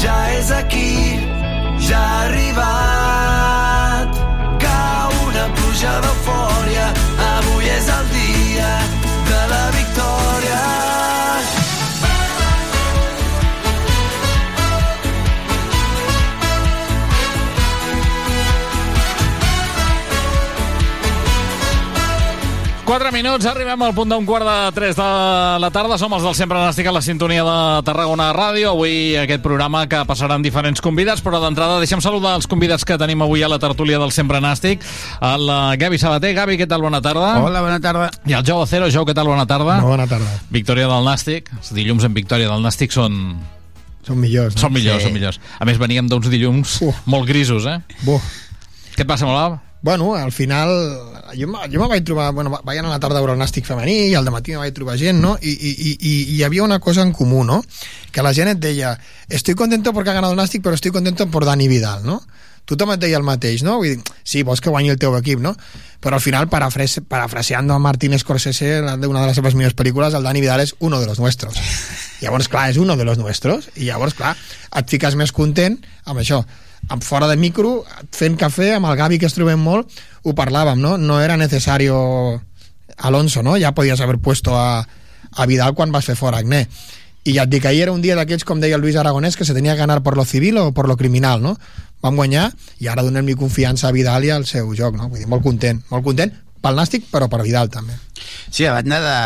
ja 0.01 0.17
és 0.35 0.51
aquí, 0.57 0.91
ja 1.87 2.01
ha 2.01 2.25
arribat. 2.25 4.09
Cau 4.65 5.15
una 5.29 5.45
pluja 5.55 5.93
d'eufòria, 6.03 6.85
4 22.85 23.09
minuts, 23.11 23.47
arribem 23.49 23.81
al 23.81 23.95
punt 23.97 24.11
d'un 24.13 24.27
quart 24.29 24.45
de 24.45 24.71
3 24.75 24.97
de 24.99 25.05
la 25.57 25.69
tarda. 25.73 25.97
Som 25.97 26.13
els 26.13 26.21
del 26.21 26.35
Sempre 26.37 26.59
Nàstic 26.61 26.85
a 26.85 26.91
la 26.93 27.01
sintonia 27.01 27.41
de 27.41 27.55
Tarragona 27.87 28.27
Ràdio. 28.29 28.75
Avui 28.75 29.15
aquest 29.17 29.41
programa 29.41 29.87
que 29.89 30.03
passaran 30.05 30.45
diferents 30.45 30.83
convidats, 30.85 31.23
però 31.25 31.39
d'entrada 31.41 31.79
deixem 31.81 32.03
saludar 32.05 32.35
els 32.37 32.45
convidats 32.45 32.85
que 32.85 32.99
tenim 33.01 33.25
avui 33.25 33.41
a 33.41 33.49
la 33.49 33.57
tertúlia 33.57 33.97
del 33.97 34.13
Sempre 34.13 34.37
Nàstic. 34.37 34.85
El 35.17 35.49
eh, 35.49 35.57
Gavi 35.81 35.97
Sabater. 35.97 36.35
Gavi, 36.37 36.59
què 36.61 36.69
tal? 36.69 36.85
Bona 36.85 37.01
tarda. 37.01 37.33
Hola, 37.41 37.65
bona 37.65 37.81
tarda. 37.81 38.11
I 38.29 38.37
el 38.37 38.45
Jou 38.45 38.61
Acero. 38.61 38.93
Jou, 38.93 39.09
què 39.09 39.17
tal? 39.17 39.33
Bona 39.33 39.49
tarda. 39.49 39.81
No, 39.81 39.89
bona 39.89 40.05
tarda. 40.05 40.37
Victòria 40.53 40.85
del 40.85 41.09
Nàstic. 41.09 41.49
Els 41.57 41.73
dilluns 41.73 42.05
en 42.05 42.13
Victòria 42.13 42.53
del 42.53 42.61
Nàstic 42.61 42.93
són 42.93 43.39
són 44.05 44.21
millors. 44.21 44.53
No? 44.53 44.67
Són 44.67 44.77
millors, 44.77 45.01
sí. 45.01 45.09
són 45.09 45.17
millors. 45.17 45.41
A 45.57 45.65
més, 45.65 45.81
veníem 45.81 46.05
d'uns 46.05 46.29
dilluns 46.29 46.83
uh. 46.85 46.93
molt 47.09 47.25
grisos, 47.25 47.65
eh? 47.65 47.79
Buh. 48.05 48.21
Què 48.93 49.01
et 49.01 49.09
passa, 49.09 49.25
Molau? 49.25 49.57
Bueno, 49.85 50.15
al 50.15 50.31
final 50.31 50.67
jo, 51.37 51.45
jo 51.71 51.79
me 51.79 51.87
vaig 51.87 52.03
trobar, 52.03 52.31
bueno, 52.33 52.49
vaig 52.63 52.79
anar 52.79 52.89
a 52.89 52.95
la 52.95 52.99
tarda 52.99 53.19
a 53.19 53.21
veure 53.21 53.35
el 53.35 53.37
nàstic 53.37 53.67
femení 53.67 54.07
i 54.07 54.15
al 54.17 54.25
matí 54.33 54.55
me 54.55 54.63
vaig 54.63 54.73
trobar 54.73 54.95
gent, 54.97 55.19
no? 55.21 55.35
I, 55.37 55.51
i, 55.53 55.73
i, 55.75 55.91
i 55.93 56.13
hi 56.33 56.39
havia 56.41 56.63
una 56.65 56.79
cosa 56.81 57.03
en 57.05 57.11
comú, 57.13 57.43
no? 57.45 57.59
Que 58.09 58.25
la 58.25 58.31
gent 58.33 58.49
et 58.55 58.63
deia, 58.63 58.95
estoy 59.29 59.53
contento 59.53 59.93
porque 59.93 60.09
ha 60.09 60.17
ganado 60.17 60.33
el 60.33 60.41
nàstic, 60.41 60.63
però 60.65 60.73
estoy 60.73 60.89
contento 60.89 61.29
por 61.29 61.45
Dani 61.45 61.67
Vidal, 61.69 62.01
no? 62.01 62.17
Tothom 62.65 62.95
et 62.95 63.05
deia 63.05 63.21
el 63.21 63.29
mateix, 63.29 63.61
no? 63.61 63.77
Vull 63.77 63.93
dir, 63.93 64.17
sí, 64.25 64.41
vols 64.41 64.57
que 64.57 64.73
guanyi 64.73 64.89
el 64.89 64.97
teu 64.97 65.13
equip, 65.19 65.37
no? 65.37 65.53
Però 66.01 66.17
al 66.17 66.25
final, 66.25 66.49
parafrase, 66.49 67.05
parafraseando 67.05 67.77
a 67.77 67.79
Martin 67.79 68.17
Scorsese, 68.17 68.79
una 68.81 68.97
de 68.97 69.27
les 69.27 69.37
seves 69.37 69.53
millors 69.53 69.77
pel·lícules, 69.77 70.17
el 70.17 70.25
Dani 70.25 70.41
Vidal 70.41 70.65
és 70.65 70.73
uno 70.79 70.97
de 70.97 71.05
los 71.05 71.21
nuestros. 71.21 71.61
Llavors, 72.25 72.49
clar, 72.49 72.71
és 72.73 72.81
uno 72.81 72.97
de 72.97 73.05
los 73.05 73.21
nuestros, 73.21 73.69
i 73.75 73.85
llavors, 73.91 74.17
clar, 74.17 74.33
et 74.73 74.89
fiques 74.89 75.13
més 75.13 75.29
content 75.29 75.77
amb 76.09 76.25
això. 76.25 76.41
Amb 76.89 77.03
fora 77.03 77.27
de 77.27 77.37
micro, 77.37 77.79
fent 78.13 78.35
cafè, 78.37 78.75
amb 78.75 78.89
el 78.89 78.97
Gavi 78.99 79.17
que 79.19 79.25
es 79.29 79.33
trobem 79.33 79.61
molt, 79.61 79.89
ho 80.23 80.33
parlàvem, 80.37 80.79
no? 80.81 80.97
No 80.97 81.19
era 81.21 81.37
necesario 81.37 81.97
Alonso, 82.97 83.41
no? 83.43 83.57
Ja 83.57 83.73
podies 83.73 84.01
haver 84.01 84.19
puesto 84.19 84.57
a, 84.57 84.85
a 85.31 85.45
Vidal 85.45 85.73
quan 85.75 85.91
vas 85.91 86.05
fer 86.05 86.15
fora 86.15 86.43
Agné. 86.43 86.67
I 87.25 87.33
ja 87.39 87.47
et 87.47 87.49
dic, 87.49 87.65
ahir 87.65 87.87
era 87.87 87.93
un 87.95 88.03
dia 88.05 88.15
d'aquells, 88.15 88.45
com 88.45 88.61
deia 88.61 88.77
el 88.77 88.85
Luis 88.85 88.95
Aragonès, 89.01 89.35
que 89.35 89.45
se 89.45 89.55
tenia 89.57 89.73
que 89.73 89.81
ganar 89.81 90.03
por 90.03 90.15
lo 90.15 90.25
civil 90.25 90.57
o 90.61 90.71
por 90.73 90.87
lo 90.87 90.97
criminal, 90.97 91.41
no? 91.41 91.55
Vam 92.05 92.15
guanyar 92.15 92.51
i 92.79 92.87
ara 92.87 93.01
donem-li 93.01 93.33
confiança 93.33 93.89
a 93.89 93.95
Vidal 93.95 94.27
i 94.27 94.29
al 94.29 94.45
seu 94.45 94.69
joc, 94.77 94.93
no? 94.99 95.09
Vull 95.09 95.23
dir, 95.23 95.29
molt 95.31 95.41
content, 95.43 95.81
molt 95.89 96.05
content 96.05 96.35
pel 96.61 96.77
Nàstic, 96.77 97.09
però 97.11 97.29
per 97.29 97.41
Vidal 97.45 97.69
també. 97.73 97.97
Sí, 98.49 98.65
a 98.65 98.73
banda 98.73 99.01
de, 99.01 99.17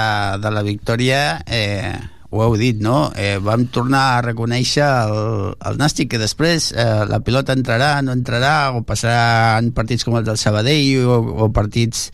de 0.44 0.52
la 0.56 0.64
victòria, 0.64 1.20
eh, 1.48 1.96
ho 2.30 2.44
heu 2.46 2.56
dit, 2.62 2.78
no? 2.82 3.10
Eh, 3.18 3.40
vam 3.42 3.66
tornar 3.74 4.02
a 4.14 4.22
reconèixer 4.22 4.86
el, 4.86 5.54
el 5.66 5.80
Nàstic, 5.82 6.12
que 6.12 6.22
després 6.22 6.70
eh, 6.76 6.86
la 7.10 7.22
pilota 7.26 7.56
entrarà, 7.58 7.96
no 8.06 8.14
entrarà, 8.14 8.72
o 8.78 8.84
passaran 8.86 9.72
partits 9.74 10.06
com 10.06 10.20
els 10.20 10.28
del 10.30 10.38
Sabadell 10.38 11.08
o, 11.10 11.18
o 11.46 11.50
partits... 11.54 12.10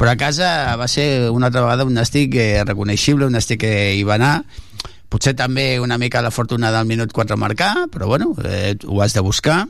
Però 0.00 0.10
a 0.10 0.18
casa 0.18 0.50
va 0.80 0.88
ser 0.90 1.30
una 1.30 1.50
altra 1.50 1.62
vegada 1.66 1.86
un 1.86 1.94
Nàstic 1.94 2.34
eh, 2.34 2.64
reconeixible, 2.66 3.30
un 3.30 3.38
Nàstic 3.38 3.62
que 3.62 3.74
hi 3.94 4.02
va 4.06 4.18
anar, 4.18 4.34
potser 5.10 5.36
també 5.38 5.72
una 5.82 5.98
mica 6.02 6.22
la 6.22 6.34
fortuna 6.34 6.74
del 6.74 6.90
minut 6.90 7.14
4 7.14 7.38
a 7.38 7.40
marcar, 7.40 7.74
però 7.94 8.10
bueno, 8.10 8.34
eh, 8.42 8.74
ho 8.86 9.02
has 9.02 9.14
de 9.14 9.22
buscar 9.22 9.66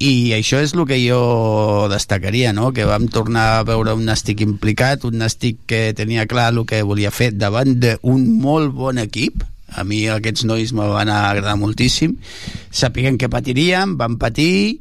i 0.00 0.32
això 0.32 0.62
és 0.64 0.72
el 0.72 0.86
que 0.88 0.96
jo 1.02 1.20
destacaria, 1.92 2.54
no? 2.56 2.70
que 2.72 2.86
vam 2.88 3.04
tornar 3.12 3.58
a 3.58 3.64
veure 3.68 3.92
un 3.92 4.06
Nàstic 4.08 4.40
implicat, 4.40 5.04
un 5.04 5.20
Nàstic 5.20 5.60
que 5.68 5.90
tenia 5.96 6.24
clar 6.30 6.48
el 6.54 6.62
que 6.64 6.80
volia 6.88 7.12
fer 7.12 7.34
davant 7.36 7.74
d'un 7.82 8.24
molt 8.40 8.72
bon 8.72 9.00
equip, 9.02 9.44
a 9.70 9.84
mi 9.84 10.06
aquests 10.08 10.46
nois 10.48 10.72
me 10.72 10.88
van 10.88 11.12
agradar 11.12 11.58
moltíssim, 11.60 12.16
sapiguem 12.72 13.20
que 13.20 13.28
patiríem, 13.28 13.98
van 14.00 14.16
patir, 14.16 14.80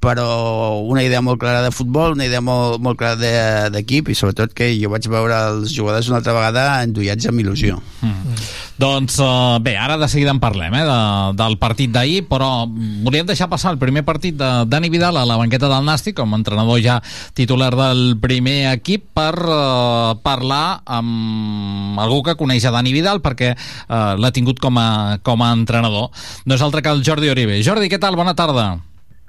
però 0.00 0.80
una 0.88 1.04
idea 1.04 1.20
molt 1.20 1.38
clara 1.40 1.60
de 1.62 1.70
futbol, 1.70 2.16
una 2.16 2.24
idea 2.26 2.40
molt, 2.40 2.80
molt 2.80 2.98
clara 2.98 3.16
de- 3.20 3.70
d'equip 3.74 4.08
i 4.08 4.16
sobretot 4.16 4.54
que 4.56 4.72
jo 4.80 4.88
vaig 4.90 5.06
veure 5.12 5.36
els 5.52 5.74
jugadors 5.76 6.08
una 6.08 6.22
altra 6.22 6.32
vegada 6.32 6.82
enduiats 6.82 7.28
amb 7.28 7.44
il·lusió. 7.44 7.76
Mm. 8.00 8.40
Doncs 8.80 9.18
uh, 9.20 9.58
bé, 9.60 9.74
ara 9.76 9.98
de 10.00 10.08
seguida 10.08 10.32
en 10.32 10.40
parlem 10.40 10.72
eh, 10.72 10.84
de, 10.88 11.00
del 11.36 11.58
partit 11.60 11.92
d'ahir, 11.92 12.22
però 12.30 12.64
mm, 12.64 13.02
volíem 13.04 13.28
deixar 13.28 13.50
passar 13.52 13.74
el 13.74 13.78
primer 13.82 14.06
partit 14.08 14.38
de 14.40 14.48
Dani 14.72 14.88
Vidal 14.88 15.20
a 15.20 15.26
la 15.28 15.36
banqueta 15.36 15.68
del 15.68 15.84
Nàstic 15.84 16.16
com 16.16 16.32
a 16.32 16.40
entrenador 16.40 16.80
ja 16.80 16.96
titular 17.36 17.74
del 17.76 18.16
primer 18.22 18.72
equip 18.72 19.10
per 19.12 19.34
uh, 19.36 20.16
parlar 20.24 20.80
amb 20.88 22.00
algú 22.00 22.22
que 22.24 22.38
coneix 22.40 22.64
a 22.64 22.72
Dani 22.72 22.96
Vidal 22.96 23.20
perquè 23.20 23.52
uh, 23.52 24.16
l'ha 24.16 24.32
tingut 24.32 24.64
com 24.64 24.80
a, 24.80 25.18
com 25.20 25.44
a 25.44 25.52
entrenador. 25.52 26.08
No 26.48 26.56
és 26.56 26.64
altre 26.64 26.80
que 26.80 26.88
el 26.88 27.04
Jordi 27.04 27.28
Oribe. 27.28 27.60
Jordi, 27.60 27.92
què 27.92 28.00
tal? 28.00 28.16
Bona 28.16 28.32
tarda. 28.32 28.78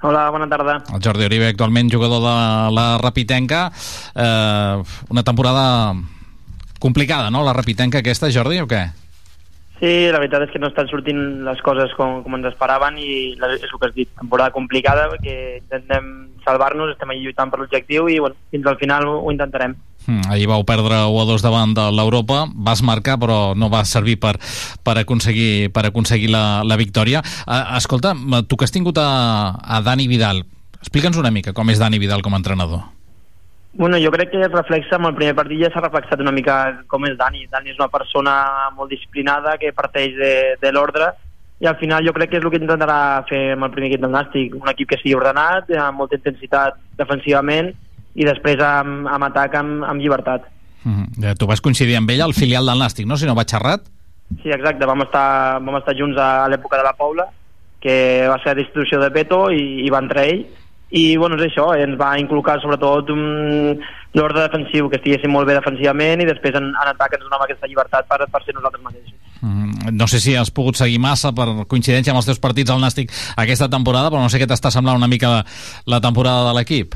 Hola, 0.02 0.28
bona 0.30 0.48
tarda. 0.48 0.82
El 0.92 1.00
Jordi 1.02 1.24
Oribe, 1.24 1.46
actualment 1.48 1.90
jugador 1.92 2.22
de 2.24 2.74
la 2.74 2.98
Rapitenca. 2.98 3.70
Eh, 4.14 4.82
una 5.08 5.22
temporada 5.22 5.94
complicada, 6.80 7.30
no?, 7.30 7.44
la 7.44 7.52
Rapitenca 7.52 7.98
aquesta, 8.02 8.30
Jordi, 8.34 8.58
o 8.60 8.66
què? 8.66 8.82
Sí, 9.78 9.92
la 10.14 10.18
veritat 10.22 10.44
és 10.46 10.50
que 10.54 10.60
no 10.62 10.68
estan 10.70 10.86
sortint 10.90 11.20
les 11.46 11.62
coses 11.62 11.90
com, 11.98 12.20
com 12.22 12.34
ens 12.38 12.46
esperaven 12.52 12.98
i 13.02 13.34
la- 13.38 13.50
és 13.54 13.62
el 13.66 13.78
que 13.78 13.86
has 13.88 13.94
dit, 13.94 14.08
temporada 14.18 14.50
complicada 14.54 15.08
que 15.22 15.58
intentem 15.58 16.28
salvar-nos, 16.44 16.92
estem 16.94 17.10
allà 17.10 17.22
lluitant 17.22 17.50
per 17.50 17.60
l'objectiu 17.60 18.08
i 18.10 18.18
bueno, 18.20 18.38
fins 18.50 18.68
al 18.68 18.78
final 18.80 19.08
ho, 19.08 19.18
ho 19.22 19.32
intentarem. 19.34 19.74
Mm, 20.06 20.30
ahir 20.34 20.48
vau 20.50 20.64
perdre 20.66 20.98
1 21.06 21.20
a 21.22 21.26
2 21.28 21.44
davant 21.44 21.74
de 21.76 21.84
l'Europa, 21.94 22.46
vas 22.52 22.82
marcar 22.82 23.18
però 23.22 23.54
no 23.54 23.70
va 23.70 23.84
servir 23.86 24.18
per, 24.18 24.34
per 24.82 24.96
aconseguir, 24.98 25.70
per 25.74 25.86
aconseguir 25.86 26.32
la, 26.32 26.62
la 26.66 26.78
victòria. 26.80 27.22
Uh, 27.46 27.76
escolta, 27.78 28.16
tu 28.48 28.58
que 28.58 28.66
has 28.66 28.74
tingut 28.74 28.98
a, 28.98 29.54
a 29.62 29.80
Dani 29.84 30.08
Vidal, 30.10 30.42
explica'ns 30.80 31.20
una 31.20 31.30
mica 31.30 31.54
com 31.54 31.70
és 31.70 31.78
Dani 31.78 32.02
Vidal 32.02 32.22
com 32.22 32.34
a 32.34 32.42
entrenador. 32.42 32.82
Bueno, 33.72 33.96
jo 33.96 34.10
crec 34.12 34.34
que 34.34 34.40
es 34.44 34.52
reflexa 34.52 34.98
amb 34.98 35.08
el 35.08 35.14
primer 35.16 35.32
partit 35.32 35.62
ja 35.62 35.70
s'ha 35.72 35.80
reflexat 35.80 36.20
una 36.20 36.34
mica 36.34 36.84
com 36.92 37.06
és 37.08 37.16
Dani. 37.16 37.46
Dani 37.48 37.72
és 37.72 37.78
una 37.80 37.88
persona 37.88 38.34
molt 38.76 38.90
disciplinada 38.92 39.56
que 39.56 39.72
parteix 39.72 40.18
de, 40.18 40.32
de 40.60 40.72
l'ordre 40.74 41.14
i 41.62 41.66
al 41.70 41.76
final 41.78 42.02
jo 42.02 42.12
crec 42.16 42.32
que 42.32 42.40
és 42.40 42.44
el 42.44 42.50
que 42.50 42.58
intentarà 42.58 43.22
fer 43.28 43.52
amb 43.54 43.68
el 43.68 43.70
primer 43.70 43.92
equip 43.92 44.02
del 44.02 44.10
Nàstic, 44.10 44.54
un 44.58 44.70
equip 44.72 44.88
que 44.90 44.98
sigui 44.98 45.14
ordenat, 45.14 45.70
amb 45.78 46.02
molta 46.02 46.18
intensitat 46.18 46.80
defensivament 46.98 47.70
i 48.18 48.26
després 48.26 48.58
amb, 48.66 49.06
amb 49.06 49.28
atac 49.28 49.54
amb, 49.60 49.84
amb 49.86 50.02
llibertat. 50.02 50.48
Mm 50.82 50.94
-hmm. 50.94 51.36
Tu 51.38 51.46
vas 51.46 51.60
coincidir 51.60 51.96
amb 51.96 52.10
ell 52.10 52.22
al 52.22 52.34
filial 52.34 52.66
del 52.66 52.82
Nàstic, 52.82 53.06
no? 53.06 53.16
Si 53.16 53.26
no 53.26 53.38
vaig 53.38 53.48
xerrat? 53.48 53.86
Sí, 54.42 54.50
exacte, 54.50 54.86
vam 54.86 55.02
estar, 55.02 55.60
vam 55.62 55.76
estar 55.76 55.94
junts 55.94 56.18
a, 56.18 56.44
a 56.44 56.48
l'època 56.48 56.76
de 56.76 56.82
la 56.82 56.96
Paula, 56.96 57.28
que 57.80 58.26
va 58.28 58.38
ser 58.42 58.50
a 58.50 58.60
distribució 58.60 58.98
de 58.98 59.10
Beto 59.10 59.50
i, 59.50 59.86
i 59.86 59.90
va 59.90 60.02
entrar 60.02 60.24
ell, 60.24 60.46
i 60.90 61.16
bueno, 61.16 61.36
és 61.36 61.44
això, 61.48 61.72
ens 61.78 61.96
va 61.98 62.18
inculcar 62.18 62.60
sobretot 62.60 63.10
un, 63.10 63.80
l'ordre 64.14 64.42
defensiu, 64.42 64.88
que 64.88 64.96
estiguéssim 64.96 65.30
molt 65.30 65.46
bé 65.46 65.54
defensivament 65.54 66.20
i 66.20 66.26
després 66.28 66.54
en, 66.54 66.64
en 66.74 66.88
atac 66.88 67.14
ens 67.14 67.24
donava 67.24 67.44
aquesta 67.44 67.66
llibertat 67.66 68.08
per, 68.08 68.26
per 68.28 68.42
ser 68.44 68.54
nosaltres 68.54 68.82
mateixos. 68.82 69.11
Mm, 69.42 69.90
no 69.98 70.06
sé 70.06 70.20
si 70.22 70.36
has 70.38 70.52
pogut 70.54 70.78
seguir 70.78 71.00
massa 71.02 71.32
per 71.34 71.48
coincidència 71.66 72.14
amb 72.14 72.22
els 72.22 72.28
teus 72.30 72.38
partits 72.42 72.70
al 72.70 72.82
Nàstic 72.82 73.10
aquesta 73.36 73.68
temporada, 73.68 74.10
però 74.12 74.22
no 74.22 74.30
sé 74.30 74.38
què 74.38 74.46
t'està 74.46 74.70
semblant 74.70 75.00
una 75.00 75.10
mica 75.10 75.32
la, 75.32 75.40
la 75.86 76.00
temporada 76.00 76.46
de 76.48 76.54
l'equip. 76.58 76.94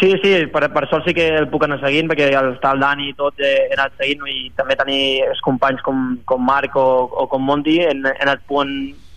Sí, 0.00 0.08
sí, 0.22 0.30
per, 0.50 0.64
per 0.72 0.86
sort 0.88 1.06
sí 1.06 1.12
que 1.14 1.26
el 1.36 1.46
puc 1.52 1.66
anar 1.66 1.76
seguint, 1.82 2.08
perquè 2.10 2.30
està 2.32 2.72
el 2.74 2.80
Dani 2.82 3.10
i 3.10 3.14
tot, 3.14 3.38
eh, 3.38 3.68
he 3.68 3.76
anat 3.76 3.92
seguint 4.00 4.24
i 4.26 4.48
també 4.58 4.74
tenir 4.80 5.02
els 5.28 5.42
companys 5.44 5.84
com, 5.86 6.16
com 6.26 6.42
Marc 6.42 6.74
o, 6.80 6.86
o 7.22 7.26
com 7.30 7.44
Monti, 7.44 7.76
he, 7.84 7.92
he 7.92 8.22
anat 8.24 8.42
punt, 8.48 8.72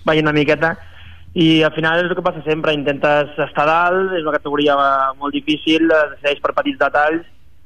veient 0.05 0.27
una 0.27 0.35
miqueta, 0.35 0.75
i 1.33 1.63
al 1.65 1.73
final 1.73 2.03
és 2.03 2.11
el 2.11 2.17
que 2.19 2.23
passa 2.23 2.43
sempre, 2.45 2.75
intentes 2.75 3.31
estar 3.47 3.65
dalt, 3.67 4.13
és 4.19 4.27
una 4.27 4.35
categoria 4.35 4.75
molt 5.17 5.33
difícil, 5.33 5.87
decideix 5.89 6.43
per 6.43 6.53
petits 6.59 6.77
detalls, 6.83 7.25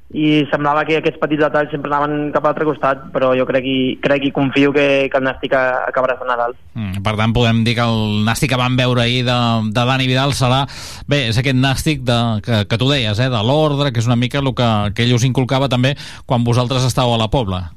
i 0.10 0.44
semblava 0.50 0.82
que 0.88 0.96
aquests 0.98 1.20
petits 1.22 1.44
detalls 1.44 1.70
sempre 1.70 1.92
anaven 1.92 2.32
cap 2.34 2.42
a 2.42 2.50
l'altre 2.50 2.66
costat, 2.66 3.04
però 3.14 3.30
jo 3.38 3.46
crec 3.46 3.66
i, 3.70 3.80
crec 4.02 4.26
i 4.26 4.32
confio 4.34 4.72
que, 4.74 5.06
que 5.12 5.20
el 5.20 5.26
Nàstic 5.28 5.54
acabarà 5.54 6.16
de 6.18 6.26
Nadal. 6.26 6.56
Mm, 6.74 7.04
per 7.06 7.14
tant, 7.20 7.36
podem 7.36 7.62
dir 7.68 7.76
que 7.78 7.86
el 7.86 8.24
Nàstic 8.26 8.50
que 8.56 8.60
vam 8.60 8.78
veure 8.80 9.04
ahir 9.06 9.22
de, 9.28 9.40
de 9.70 9.84
Dani 9.92 10.10
Vidal 10.10 10.34
serà, 10.34 10.64
bé, 11.10 11.28
és 11.30 11.38
aquest 11.38 11.60
Nàstic 11.60 12.02
de, 12.08 12.20
que, 12.46 12.64
que 12.66 12.80
tu 12.82 12.90
deies, 12.90 13.22
eh, 13.22 13.30
de 13.30 13.44
l'ordre, 13.46 13.92
que 13.94 14.02
és 14.02 14.10
una 14.10 14.18
mica 14.18 14.42
el 14.42 14.50
que, 14.58 14.70
que 14.98 15.06
ell 15.06 15.14
us 15.20 15.28
inculcava 15.30 15.70
també 15.70 15.94
quan 16.26 16.48
vosaltres 16.48 16.90
estàveu 16.90 17.14
a 17.14 17.22
la 17.22 17.30
Pobla. 17.30 17.68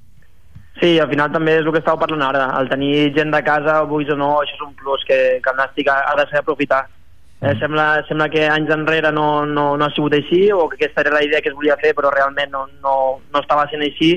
Sí, 0.81 0.97
al 0.99 1.13
final 1.13 1.31
també 1.31 1.59
és 1.61 1.67
el 1.67 1.71
que 1.71 1.85
estàveu 1.85 2.01
parlant 2.01 2.25
ara. 2.31 2.49
El 2.59 2.73
tenir 2.73 3.13
gent 3.15 3.31
de 3.31 3.43
casa, 3.45 3.83
vulguis 3.85 4.09
o 4.11 4.17
no, 4.17 4.33
això 4.41 4.57
és 4.57 4.65
un 4.65 4.73
plus 4.81 5.05
que, 5.07 5.21
que 5.45 5.53
el 5.53 5.61
Nàstic 5.61 5.93
ha, 5.93 6.01
ha 6.09 6.17
de 6.17 6.25
saber 6.31 6.47
aprofitar. 6.47 6.87
Eh, 7.43 7.57
sembla, 7.59 8.05
sembla 8.07 8.29
que 8.31 8.45
anys 8.47 8.71
enrere 8.71 9.11
no, 9.11 9.45
no, 9.45 9.73
no 9.75 9.85
ha 9.85 9.91
sigut 9.91 10.15
així 10.15 10.45
o 10.55 10.69
que 10.71 10.77
aquesta 10.79 11.03
era 11.03 11.17
la 11.17 11.25
idea 11.27 11.41
que 11.43 11.51
es 11.51 11.57
volia 11.59 11.75
fer 11.81 11.91
però 11.99 12.13
realment 12.15 12.53
no, 12.55 12.69
no, 12.85 12.95
no 13.19 13.43
estava 13.43 13.65
sent 13.73 13.83
així. 13.83 14.13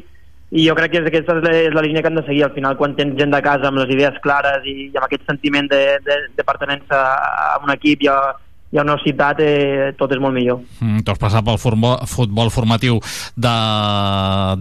I 0.53 0.67
jo 0.67 0.75
crec 0.77 0.91
que 0.93 1.01
aquesta 1.01 1.33
és 1.39 1.41
la, 1.41 1.53
és 1.71 1.73
la 1.73 1.81
línia 1.81 2.03
que 2.05 2.11
han 2.11 2.19
de 2.19 2.23
seguir. 2.27 2.43
Al 2.45 2.53
final 2.53 2.77
quan 2.77 2.93
tens 2.93 3.17
gent 3.17 3.33
de 3.33 3.41
casa 3.41 3.71
amb 3.71 3.81
les 3.81 3.89
idees 3.95 4.19
clares 4.21 4.67
i, 4.69 4.75
i 4.91 4.93
amb 4.93 5.07
aquest 5.07 5.25
sentiment 5.25 5.71
de, 5.71 5.81
de, 6.05 6.19
de 6.37 6.45
pertenença 6.45 7.01
a 7.01 7.57
un 7.65 7.73
equip 7.73 8.05
i 8.05 8.11
a, 8.13 8.19
i 8.73 8.79
a 8.79 8.83
una 8.83 8.97
ciutat 8.99 9.39
eh, 9.43 9.93
tot 9.97 10.11
és 10.11 10.19
molt 10.21 10.35
millor. 10.35 10.59
Mm, 10.81 11.03
tu 11.05 11.13
has 11.13 11.19
passat 11.21 11.45
pel 11.45 11.59
futbol, 11.61 11.99
futbol 12.09 12.49
formatiu 12.51 12.97
de, 13.37 13.53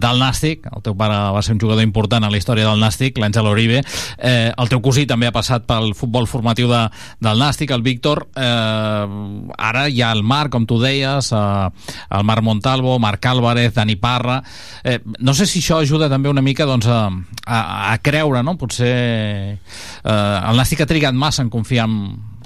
del 0.00 0.20
Nàstic, 0.20 0.68
el 0.70 0.84
teu 0.84 0.96
pare 0.98 1.16
va 1.34 1.42
ser 1.42 1.56
un 1.56 1.62
jugador 1.62 1.82
important 1.86 2.26
a 2.26 2.30
la 2.30 2.38
història 2.38 2.68
del 2.68 2.82
Nàstic, 2.82 3.18
l'Àngel 3.18 3.48
Oribe, 3.50 3.80
eh, 4.18 4.52
el 4.52 4.70
teu 4.70 4.82
cosí 4.84 5.06
també 5.10 5.30
ha 5.30 5.34
passat 5.34 5.66
pel 5.66 5.92
futbol 5.98 6.28
formatiu 6.30 6.70
de, 6.70 6.84
del 7.24 7.42
Nàstic, 7.42 7.72
el 7.74 7.82
Víctor, 7.86 8.26
eh, 8.36 9.48
ara 9.56 9.86
hi 9.88 10.02
ha 10.04 10.12
el 10.14 10.22
Marc, 10.22 10.52
com 10.54 10.68
tu 10.68 10.78
deies, 10.82 11.32
eh, 11.32 11.90
el 12.14 12.28
Marc 12.28 12.44
Montalvo, 12.46 12.98
Marc 13.02 13.26
Álvarez, 13.32 13.74
Dani 13.74 13.96
Parra, 13.96 14.42
eh, 14.84 15.00
no 15.18 15.34
sé 15.34 15.48
si 15.50 15.64
això 15.64 15.80
ajuda 15.82 16.12
també 16.12 16.30
una 16.30 16.44
mica 16.44 16.68
doncs, 16.68 16.86
a, 16.86 17.08
a, 17.46 17.60
a 17.94 17.98
creure, 18.04 18.44
no? 18.44 18.58
potser 18.60 18.94
eh, 18.94 19.58
el 20.04 20.60
Nàstic 20.60 20.84
ha 20.84 20.90
trigat 20.90 21.16
massa 21.16 21.42
en 21.42 21.50
confiar 21.50 21.88
en, 21.88 22.02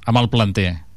amb 0.07 0.23
el 0.23 0.31
planter. 0.33 0.88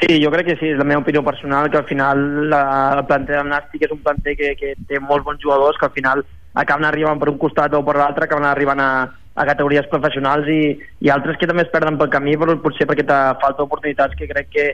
Sí, 0.00 0.18
jo 0.22 0.30
crec 0.32 0.50
que 0.50 0.56
sí, 0.60 0.70
és 0.74 0.78
la 0.78 0.84
meva 0.84 1.00
opinió 1.00 1.22
personal, 1.24 1.70
que 1.70 1.78
al 1.78 1.86
final 1.88 2.50
la, 2.50 2.62
el 2.98 3.04
planter 3.08 3.38
del 3.38 3.48
Nàstic 3.48 3.86
és 3.86 3.94
un 3.94 4.02
planter 4.04 4.34
que, 4.36 4.52
que 4.58 4.74
té 4.88 5.00
molts 5.00 5.24
bons 5.24 5.40
jugadors, 5.42 5.78
que 5.80 5.88
al 5.88 5.94
final 5.94 6.24
acaben 6.56 6.84
arribant 6.88 7.20
per 7.20 7.30
un 7.32 7.38
costat 7.40 7.74
o 7.76 7.82
per 7.84 7.96
l'altre, 7.96 8.26
acaben 8.26 8.44
arribant 8.48 8.82
a, 8.82 8.90
a 9.36 9.46
categories 9.48 9.88
professionals 9.92 10.48
i, 10.52 10.60
i 11.04 11.12
altres 11.12 11.40
que 11.40 11.48
també 11.48 11.64
es 11.64 11.72
perden 11.72 11.96
pel 12.00 12.12
camí, 12.12 12.36
però 12.40 12.56
potser 12.60 12.88
perquè 12.88 13.06
te 13.08 13.18
falta 13.42 13.64
oportunitats 13.64 14.16
que 14.18 14.28
crec 14.28 14.52
que 14.52 14.66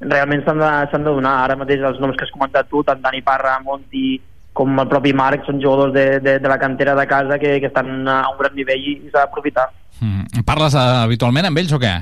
realment 0.00 0.44
s'han 0.44 0.60
de, 0.60 0.72
de 0.92 1.04
donar. 1.08 1.36
Ara 1.44 1.58
mateix 1.60 1.84
els 1.84 2.00
noms 2.00 2.16
que 2.16 2.26
has 2.26 2.34
comentat 2.34 2.68
tu, 2.72 2.82
tant 2.84 3.00
Dani 3.04 3.22
Parra, 3.24 3.58
Monti, 3.64 4.18
com 4.56 4.76
el 4.80 4.88
propi 4.88 5.12
Marc, 5.16 5.44
són 5.44 5.60
jugadors 5.60 5.92
de, 5.92 6.06
de, 6.24 6.38
de 6.40 6.52
la 6.52 6.58
cantera 6.60 6.96
de 6.96 7.06
casa 7.08 7.40
que, 7.40 7.58
que 7.60 7.68
estan 7.68 8.08
a 8.08 8.22
un 8.32 8.38
gran 8.40 8.56
nivell 8.56 8.80
i, 8.80 8.98
i 9.04 9.10
s'ha 9.10 9.24
d'aprofitar. 9.24 9.68
Mm. 10.00 10.44
Parles 10.48 10.76
uh, 10.76 11.02
habitualment 11.04 11.48
amb 11.48 11.60
ells 11.60 11.76
o 11.76 11.80
què? 11.80 11.94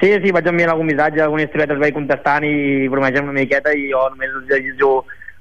Sí, 0.00 0.10
sí, 0.22 0.32
vaig 0.32 0.48
enviar 0.50 0.74
algun 0.74 0.90
missatge, 0.90 1.22
alguna 1.24 1.46
historieta 1.46 1.72
els 1.72 1.80
vaig 1.80 1.94
contestant 1.96 2.44
i 2.44 2.88
bromegem 2.92 3.30
una 3.30 3.38
miqueta 3.38 3.72
i 3.72 3.88
jo 3.92 4.02
només 4.12 4.34
us 4.42 4.44
desitjo 4.50 4.90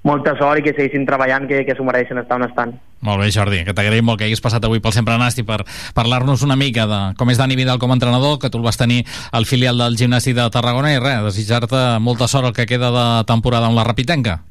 molta 0.06 0.36
sort 0.38 0.62
i 0.62 0.64
que 0.64 0.72
seguissin 0.78 1.04
treballant, 1.08 1.48
que, 1.50 1.64
que 1.66 1.76
s'ho 1.76 1.84
mereixen 1.84 2.22
estar 2.22 2.38
on 2.38 2.46
estan. 2.46 2.76
Molt 3.06 3.20
bé, 3.22 3.32
Jordi, 3.34 3.64
que 3.66 3.74
t'agraïm 3.76 4.06
molt 4.06 4.22
que 4.22 4.30
hagis 4.30 4.42
passat 4.42 4.64
avui 4.64 4.80
pel 4.80 4.94
Sempre 4.96 5.18
Nasti 5.20 5.44
per 5.44 5.64
parlar-nos 5.98 6.46
una 6.46 6.56
mica 6.56 6.86
de 6.90 7.02
com 7.20 7.34
és 7.34 7.42
Dani 7.42 7.58
Vidal 7.58 7.82
com 7.82 7.92
a 7.92 7.98
entrenador, 7.98 8.40
que 8.40 8.54
tu 8.54 8.62
el 8.62 8.66
vas 8.66 8.80
tenir 8.80 9.04
al 9.36 9.50
filial 9.50 9.82
del 9.82 9.98
gimnàstic 10.00 10.38
de 10.38 10.50
Tarragona 10.54 10.94
i 10.94 11.02
res, 11.02 11.26
desitjar-te 11.26 11.86
molta 12.00 12.30
sort 12.32 12.52
el 12.52 12.58
que 12.58 12.70
queda 12.70 12.94
de 12.94 13.08
temporada 13.28 13.68
amb 13.68 13.82
la 13.82 13.88
Rapitenca. 13.90 14.44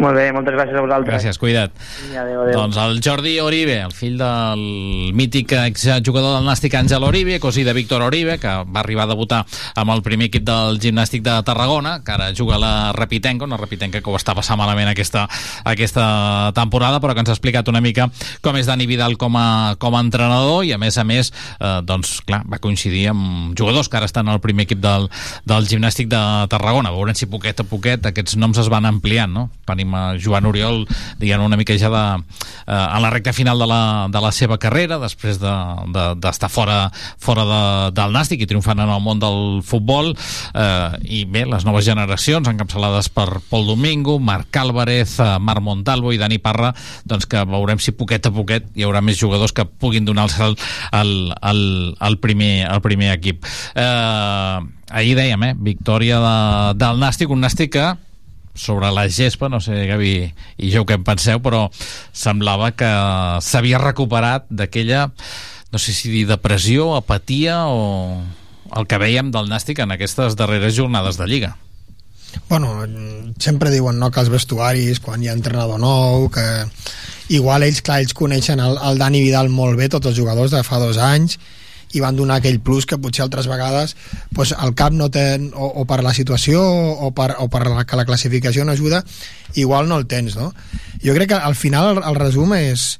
Molt 0.00 0.16
bé, 0.16 0.30
moltes 0.32 0.54
gràcies 0.56 0.78
a 0.78 0.80
vosaltres. 0.80 1.12
Gràcies, 1.12 1.36
cuida't. 1.36 1.72
Adéu, 2.16 2.40
adéu. 2.46 2.54
Doncs 2.56 2.78
el 2.80 3.00
Jordi 3.04 3.34
Oribe, 3.44 3.74
el 3.84 3.92
fill 3.92 4.14
del 4.16 4.62
mític 5.12 5.52
exjugador 5.52 6.38
del 6.38 6.46
Nàstic 6.48 6.72
Àngel 6.78 7.04
Oribe, 7.04 7.36
cosí 7.42 7.60
de 7.62 7.74
Víctor 7.76 8.00
Oribe, 8.06 8.38
que 8.40 8.48
va 8.48 8.80
arribar 8.80 9.04
a 9.04 9.10
debutar 9.12 9.42
amb 9.76 9.92
el 9.92 10.00
primer 10.02 10.30
equip 10.30 10.46
del 10.48 10.80
gimnàstic 10.80 11.20
de 11.26 11.34
Tarragona, 11.44 11.98
que 12.06 12.14
ara 12.14 12.30
juga 12.32 12.56
a 12.56 12.62
la 12.62 12.72
Rapitenca, 12.96 13.44
una 13.44 13.58
Rapitenca 13.60 14.00
que 14.00 14.08
ho 14.08 14.16
està 14.16 14.32
passant 14.34 14.56
malament 14.56 14.88
aquesta, 14.88 15.26
aquesta 15.68 16.06
temporada, 16.56 16.96
però 16.98 17.12
que 17.12 17.20
ens 17.26 17.28
ha 17.28 17.36
explicat 17.36 17.68
una 17.68 17.84
mica 17.84 18.08
com 18.40 18.56
és 18.56 18.66
Dani 18.70 18.88
Vidal 18.88 19.18
com 19.20 19.36
a, 19.36 19.76
com 19.76 19.92
a 19.94 20.00
entrenador 20.00 20.64
i 20.64 20.72
a 20.72 20.80
més 20.80 20.96
a 20.96 21.04
més, 21.04 21.34
eh, 21.60 21.74
doncs 21.84 22.22
clar, 22.24 22.42
va 22.48 22.62
coincidir 22.64 23.10
amb 23.12 23.52
jugadors 23.58 23.92
que 23.92 24.00
ara 24.00 24.08
estan 24.08 24.32
al 24.32 24.40
primer 24.40 24.64
equip 24.64 24.80
del, 24.80 25.10
del 25.44 25.68
gimnàstic 25.68 26.08
de 26.08 26.22
Tarragona. 26.48 26.96
Veurem 26.96 27.18
si 27.18 27.28
poquet 27.28 27.60
a 27.60 27.68
poquet 27.68 28.08
aquests 28.08 28.40
noms 28.40 28.56
es 28.56 28.72
van 28.72 28.88
ampliant, 28.88 29.32
no? 29.36 29.50
Tenim 29.82 29.94
a 29.98 30.14
Joan 30.14 30.46
Oriol, 30.46 30.84
diguem 31.18 31.42
una 31.42 31.58
mica 31.58 31.74
ja 31.78 31.90
de, 31.90 32.02
eh, 32.66 32.72
en 32.72 33.02
la 33.02 33.10
recta 33.10 33.32
final 33.32 33.58
de 33.58 33.66
la, 33.66 34.06
de 34.12 34.20
la 34.22 34.30
seva 34.32 34.58
carrera, 34.58 34.98
després 35.02 35.40
d'estar 35.42 36.14
de, 36.14 36.14
de, 36.22 36.50
fora, 36.52 36.76
fora 37.18 37.44
de, 37.48 37.62
del 37.96 38.14
Nàstic 38.14 38.44
i 38.44 38.46
triomfant 38.46 38.78
en 38.78 38.92
el 38.92 39.02
món 39.02 39.18
del 39.18 39.62
futbol, 39.66 40.12
eh, 40.54 40.90
i 41.02 41.24
bé, 41.26 41.44
les 41.50 41.66
noves 41.66 41.84
generacions, 41.88 42.46
encapçalades 42.48 43.10
per 43.10 43.40
Pol 43.50 43.66
Domingo, 43.66 44.18
Marc 44.22 44.56
Álvarez, 44.62 45.16
eh, 45.18 45.32
Marc 45.42 45.64
Montalvo 45.66 46.12
i 46.14 46.20
Dani 46.20 46.38
Parra, 46.38 46.70
doncs 47.04 47.26
que 47.26 47.42
veurem 47.48 47.82
si 47.82 47.96
poquet 47.96 48.30
a 48.30 48.34
poquet 48.34 48.70
hi 48.76 48.86
haurà 48.86 49.02
més 49.02 49.18
jugadors 49.18 49.54
que 49.56 49.66
puguin 49.66 50.06
donar 50.06 50.28
el 50.28 50.34
salt 50.36 50.62
al, 50.92 51.34
al, 51.40 51.64
al, 51.98 52.20
primer, 52.22 52.68
al 52.70 52.84
primer 52.84 53.10
equip. 53.16 53.42
Eh, 53.74 54.62
ahir 54.92 55.18
dèiem, 55.18 55.50
eh, 55.50 55.52
victòria 55.58 56.22
de, 56.22 56.38
del 56.78 57.02
Nàstic, 57.02 57.34
un 57.34 57.42
Nàstic 57.42 57.74
que 57.74 57.90
sobre 58.54 58.90
la 58.92 59.08
gespa, 59.08 59.48
no 59.48 59.60
sé, 59.60 59.86
Gavi 59.88 60.14
i 60.58 60.70
jo 60.72 60.84
què 60.88 60.98
en 60.98 61.06
penseu, 61.06 61.40
però 61.44 61.66
semblava 62.12 62.72
que 62.76 62.90
s'havia 63.44 63.80
recuperat 63.80 64.46
d'aquella, 64.50 65.08
no 65.72 65.80
sé 65.80 65.94
si 65.96 66.12
dir 66.12 66.26
depressió, 66.28 66.92
apatia 66.96 67.64
o 67.66 68.20
el 68.76 68.88
que 68.88 69.00
veiem 69.00 69.32
del 69.32 69.48
Nàstic 69.48 69.82
en 69.84 69.92
aquestes 69.92 70.36
darreres 70.36 70.76
jornades 70.76 71.18
de 71.20 71.28
Lliga. 71.28 71.56
Bueno, 72.48 72.86
sempre 73.38 73.70
diuen 73.70 73.98
no, 74.00 74.10
que 74.10 74.20
els 74.22 74.30
vestuaris, 74.32 75.00
quan 75.04 75.22
hi 75.22 75.28
ha 75.28 75.36
entrenador 75.36 75.80
nou, 75.80 76.28
que 76.32 76.44
igual 77.32 77.64
ells, 77.66 77.82
clar, 77.84 78.00
ells 78.00 78.16
coneixen 78.16 78.60
el, 78.60 78.78
el 78.80 79.00
Dani 79.00 79.20
Vidal 79.24 79.50
molt 79.52 79.76
bé, 79.80 79.90
tots 79.92 80.08
els 80.08 80.16
jugadors 80.16 80.54
de 80.54 80.62
fa 80.64 80.80
dos 80.80 81.00
anys, 81.00 81.38
i 81.92 82.00
van 82.00 82.16
donar 82.16 82.40
aquell 82.40 82.60
plus 82.64 82.86
que 82.88 82.98
potser 82.98 83.24
altres 83.26 83.48
vegades 83.50 83.96
pues, 84.34 84.54
el 84.56 84.74
cap 84.78 84.92
no 84.96 85.10
té, 85.12 85.26
o, 85.52 85.68
o 85.82 85.86
per 85.88 86.02
la 86.04 86.14
situació 86.16 86.62
o 86.62 87.12
per, 87.16 87.34
o 87.38 87.48
per 87.52 87.66
la, 87.68 87.84
que 87.84 87.98
la 87.98 88.08
classificació 88.08 88.64
no 88.64 88.72
ajuda, 88.72 89.04
igual 89.54 89.88
no 89.88 90.00
el 90.00 90.06
tens, 90.06 90.36
no? 90.36 90.52
Jo 91.02 91.14
crec 91.16 91.32
que 91.34 91.40
al 91.40 91.56
final 91.58 91.96
el, 91.96 92.04
el 92.06 92.20
resum 92.20 92.54
és, 92.56 92.92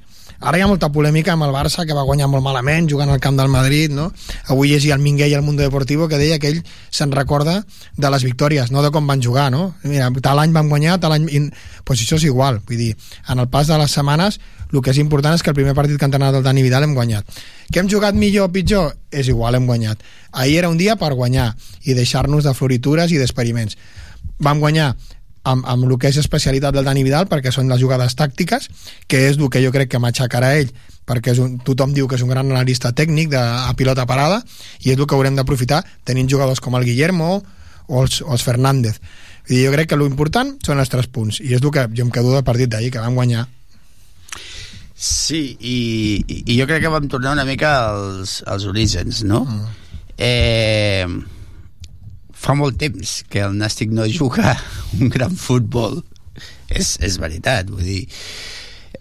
Ara 0.42 0.58
hi 0.58 0.62
ha 0.64 0.66
molta 0.66 0.88
polèmica 0.90 1.36
amb 1.36 1.44
el 1.46 1.52
Barça, 1.54 1.84
que 1.86 1.94
va 1.94 2.02
guanyar 2.02 2.26
molt 2.26 2.42
malament, 2.42 2.88
jugant 2.90 3.12
al 3.14 3.20
camp 3.22 3.36
del 3.38 3.50
Madrid, 3.50 3.92
no? 3.94 4.08
Avui 4.50 4.72
llegia 4.72 4.96
el 4.96 5.02
Minguell 5.02 5.36
al 5.36 5.44
Mundo 5.46 5.62
Deportivo, 5.62 6.08
que 6.10 6.18
deia 6.18 6.40
que 6.42 6.50
ell 6.50 6.58
se'n 6.90 7.14
recorda 7.14 7.60
de 7.94 8.10
les 8.10 8.26
victòries, 8.26 8.72
no 8.74 8.82
de 8.82 8.90
com 8.90 9.06
van 9.06 9.22
jugar, 9.22 9.52
no? 9.54 9.76
Mira, 9.86 10.10
tal 10.18 10.42
any 10.42 10.50
van 10.56 10.72
guanyar, 10.72 10.98
tal 10.98 11.14
any... 11.14 11.28
Pues 11.86 12.02
això 12.02 12.18
és 12.18 12.26
igual, 12.26 12.58
vull 12.66 12.80
dir, 12.80 12.96
en 13.30 13.38
el 13.38 13.46
pas 13.54 13.70
de 13.70 13.78
les 13.78 13.94
setmanes 13.94 14.40
el 14.72 14.82
que 14.82 14.92
és 14.94 15.00
important 15.02 15.36
és 15.36 15.42
que 15.44 15.52
el 15.52 15.58
primer 15.58 15.74
partit 15.76 15.98
que 16.00 16.08
han 16.08 16.14
anat 16.18 16.40
el 16.40 16.44
Dani 16.46 16.62
Vidal 16.64 16.86
hem 16.86 16.94
guanyat. 16.96 17.40
Que 17.70 17.80
hem 17.80 17.88
jugat 17.92 18.16
millor 18.18 18.48
o 18.48 18.52
pitjor? 18.52 18.92
És 19.10 19.28
igual, 19.28 19.54
hem 19.54 19.66
guanyat. 19.68 20.02
Ahir 20.32 20.62
era 20.62 20.70
un 20.72 20.78
dia 20.80 20.96
per 20.96 21.12
guanyar 21.14 21.52
i 21.84 21.96
deixar-nos 21.98 22.44
de 22.44 22.54
floritures 22.54 23.12
i 23.12 23.20
d'experiments. 23.20 23.76
Vam 24.42 24.60
guanyar 24.60 24.94
amb, 25.44 25.66
amb 25.66 25.86
el 25.86 25.96
que 25.98 26.10
és 26.10 26.18
especialitat 26.20 26.74
del 26.74 26.86
Dani 26.86 27.02
Vidal 27.04 27.28
perquè 27.30 27.52
són 27.54 27.70
les 27.70 27.80
jugades 27.82 28.14
tàctiques 28.18 28.68
que 29.10 29.26
és 29.28 29.38
el 29.38 29.50
que 29.50 29.62
jo 29.64 29.72
crec 29.74 29.90
que 29.92 30.00
m'aixecarà 30.02 30.54
ell 30.60 30.70
perquè 31.08 31.34
és 31.34 31.40
un, 31.42 31.58
tothom 31.66 31.94
diu 31.94 32.06
que 32.08 32.16
és 32.18 32.22
un 32.22 32.30
gran 32.30 32.50
analista 32.50 32.92
tècnic 32.94 33.32
de, 33.32 33.40
a 33.40 33.72
pilota 33.78 34.06
parada 34.06 34.42
i 34.80 34.92
és 34.92 34.98
el 34.98 35.06
que 35.06 35.18
haurem 35.18 35.38
d'aprofitar 35.38 35.82
tenint 36.04 36.30
jugadors 36.30 36.62
com 36.62 36.78
el 36.78 36.86
Guillermo 36.86 37.34
o 37.88 38.02
els, 38.02 38.20
o 38.22 38.30
els 38.32 38.46
Fernández 38.46 39.00
dir, 39.48 39.64
jo 39.64 39.72
crec 39.74 39.90
que 39.90 39.98
l'important 39.98 40.56
són 40.64 40.82
els 40.82 40.92
tres 40.92 41.10
punts 41.10 41.42
i 41.42 41.56
és 41.56 41.62
el 41.62 41.74
que 41.74 41.88
jo 41.90 42.06
em 42.06 42.14
quedo 42.14 42.34
del 42.36 42.46
partit 42.46 42.70
d'ahir 42.70 42.92
que 42.94 43.02
vam 43.02 43.18
guanyar 43.18 43.48
Sí, 45.02 45.56
i, 45.58 45.76
i 46.46 46.56
jo 46.60 46.66
crec 46.70 46.84
que 46.84 46.92
vam 46.92 47.08
tornar 47.10 47.34
una 47.34 47.46
mica 47.48 47.72
als, 47.90 48.40
als 48.46 48.68
orígens, 48.70 49.24
no? 49.26 49.42
Mm. 49.44 49.70
Eh, 50.22 51.06
fa 52.32 52.54
molt 52.58 52.78
temps 52.78 53.20
que 53.30 53.42
el 53.42 53.58
Nàstic 53.58 53.90
no 53.94 54.06
juga 54.06 54.54
un 55.00 55.10
gran 55.10 55.34
futbol. 55.34 56.02
És, 56.72 56.96
és 57.04 57.18
veritat, 57.20 57.68
vull 57.68 57.84
dir 57.84 58.02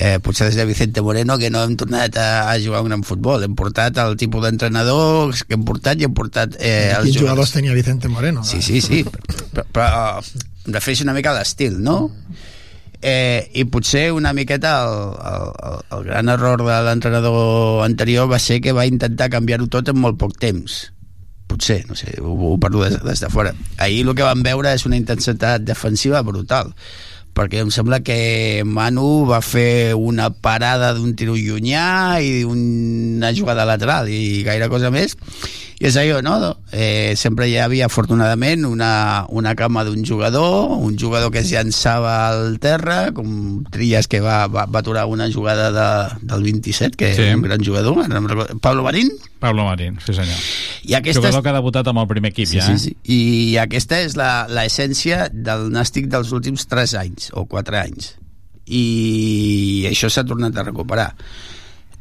eh, 0.02 0.20
potser 0.20 0.50
des 0.50 0.56
de 0.56 0.66
Vicente 0.66 1.02
Moreno 1.02 1.38
que 1.38 1.50
no 1.54 1.62
hem 1.64 1.76
tornat 1.78 2.18
a, 2.18 2.50
a 2.52 2.58
jugar 2.60 2.82
un 2.82 2.90
gran 2.90 3.04
futbol 3.06 3.44
hem 3.46 3.54
portat 3.56 4.00
el 4.02 4.18
tipus 4.20 4.44
d'entrenadors 4.44 5.44
que 5.46 5.56
hem 5.56 5.66
portat 5.68 6.02
i 6.02 6.08
hem 6.08 6.16
portat 6.18 6.58
eh, 6.60 6.92
els 6.98 7.12
Quins 7.12 7.22
jugadors 7.22 7.54
tenia 7.54 7.76
Vicente 7.78 8.10
Moreno? 8.10 8.44
Sí, 8.44 8.64
sí, 8.66 8.82
sí 8.82 9.04
però, 9.06 9.68
però 9.72 9.92
em 10.20 10.74
refereixo 10.74 11.06
una 11.06 11.16
mica 11.18 11.32
a 11.32 11.38
l'estil 11.38 11.78
no? 11.86 12.00
Eh, 13.02 13.50
i 13.54 13.66
potser 13.66 14.12
una 14.14 14.34
miqueta 14.34 14.74
el, 14.86 14.96
el, 15.32 15.84
el 15.98 16.04
gran 16.08 16.30
error 16.30 16.64
de 16.66 16.80
l'entrenador 16.86 17.84
anterior 17.86 18.30
va 18.32 18.40
ser 18.40 18.62
que 18.62 18.74
va 18.78 18.88
intentar 18.90 19.32
canviar-ho 19.34 19.68
tot 19.68 19.90
en 19.92 20.00
molt 20.00 20.20
poc 20.22 20.38
temps. 20.42 20.82
Potser, 21.52 21.82
no 21.90 21.98
sé, 22.00 22.16
ho, 22.22 22.36
ho 22.54 22.58
parlo 22.62 22.86
des, 22.86 23.00
des 23.04 23.24
de 23.26 23.30
fora. 23.30 23.54
Ahir 23.78 24.06
el 24.06 24.16
que 24.16 24.28
vam 24.28 24.44
veure 24.46 24.74
és 24.74 24.86
una 24.88 25.00
intensitat 25.00 25.66
defensiva 25.68 26.22
brutal 26.24 26.72
perquè 27.32 27.62
em 27.64 27.70
sembla 27.72 28.02
que 28.04 28.64
Manu 28.68 29.26
va 29.30 29.40
fer 29.46 29.96
una 29.96 30.30
parada 30.34 30.92
d'un 30.98 31.14
tiro 31.16 31.38
llunyà 31.40 32.20
i 32.20 32.44
una 32.44 33.32
jugada 33.36 33.64
lateral 33.68 34.10
i 34.12 34.44
gaire 34.44 34.68
cosa 34.72 34.92
més 34.92 35.16
i 35.82 35.88
és 35.90 35.96
allò, 35.98 36.20
no? 36.22 36.36
Eh, 36.70 37.16
sempre 37.18 37.48
hi 37.50 37.56
havia, 37.58 37.88
afortunadament, 37.88 38.68
una, 38.70 39.26
una 39.34 39.56
cama 39.58 39.82
d'un 39.88 40.04
jugador, 40.06 40.76
un 40.78 40.94
jugador 40.94 41.32
que 41.34 41.42
es 41.42 41.50
llançava 41.50 42.12
al 42.28 42.60
terra, 42.62 43.10
com 43.18 43.64
Trias, 43.74 44.06
que 44.06 44.20
va, 44.22 44.46
va, 44.46 44.68
va 44.70 44.84
aturar 44.86 45.08
una 45.10 45.26
jugada 45.34 45.72
de, 45.74 45.88
del 46.22 46.46
27, 46.46 46.94
que 47.00 47.10
sí. 47.16 47.26
és 47.26 47.34
un 47.34 47.42
gran 47.48 47.66
jugador, 47.66 47.98
Pablo 48.62 48.86
Marín? 48.86 49.10
Pablo 49.42 49.66
Marín, 49.66 49.98
sí 50.06 50.14
senyor. 50.14 50.38
I 50.86 51.00
aquesta 51.00 51.18
jugador 51.18 51.40
és... 51.40 51.44
que 51.48 51.50
ha 51.50 51.58
debutat 51.58 51.90
amb 51.90 52.04
el 52.04 52.10
primer 52.14 52.30
equip, 52.36 52.52
sí, 52.52 52.60
ja. 52.62 52.70
Sí, 52.70 52.78
sí. 52.78 52.94
I 53.10 53.58
aquesta 53.64 54.04
és 54.06 54.14
l'essència 54.20 55.32
del 55.34 55.72
nàstic 55.74 56.12
dels 56.14 56.30
últims 56.30 56.70
3 56.70 56.94
anys, 57.02 57.32
o 57.34 57.48
4 57.50 57.82
anys. 57.82 58.20
I 58.70 59.88
això 59.90 60.14
s'ha 60.14 60.30
tornat 60.30 60.62
a 60.62 60.70
recuperar 60.70 61.16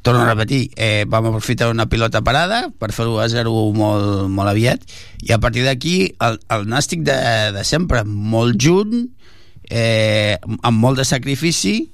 torno 0.03 0.23
a 0.23 0.29
repetir, 0.29 0.71
eh, 0.77 1.05
vam 1.09 1.27
aprofitar 1.27 1.71
una 1.71 1.89
pilota 1.89 2.23
parada 2.25 2.71
per 2.79 2.93
fer-ho 2.97 3.19
a 3.21 3.29
0 3.29 3.53
molt, 3.77 4.29
molt 4.33 4.49
aviat 4.49 4.85
i 5.27 5.35
a 5.37 5.41
partir 5.41 5.65
d'aquí 5.67 5.97
el, 6.25 6.41
el 6.49 6.67
nàstic 6.71 7.05
de, 7.05 7.17
de 7.53 7.65
sempre, 7.69 8.05
molt 8.05 8.57
junt 8.61 9.11
eh, 9.69 10.39
amb 10.63 10.81
molt 10.81 11.01
de 11.01 11.05
sacrifici 11.09 11.91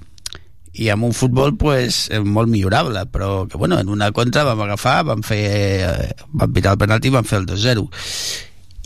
i 0.77 0.91
amb 0.93 1.07
un 1.07 1.13
futbol 1.17 1.55
pues, 1.57 2.05
molt 2.23 2.51
millorable 2.51 3.03
però 3.11 3.47
que 3.49 3.57
bueno, 3.57 3.79
en 3.79 3.89
una 3.89 4.11
contra 4.15 4.45
vam 4.47 4.61
agafar 4.63 5.01
vam 5.07 5.23
fer, 5.25 5.43
eh, 5.43 6.11
vam 6.31 6.53
pitar 6.53 6.75
el 6.77 6.83
penalti 6.83 7.11
i 7.11 7.17
vam 7.17 7.27
fer 7.27 7.41
el 7.41 7.49
2-0 7.49 7.87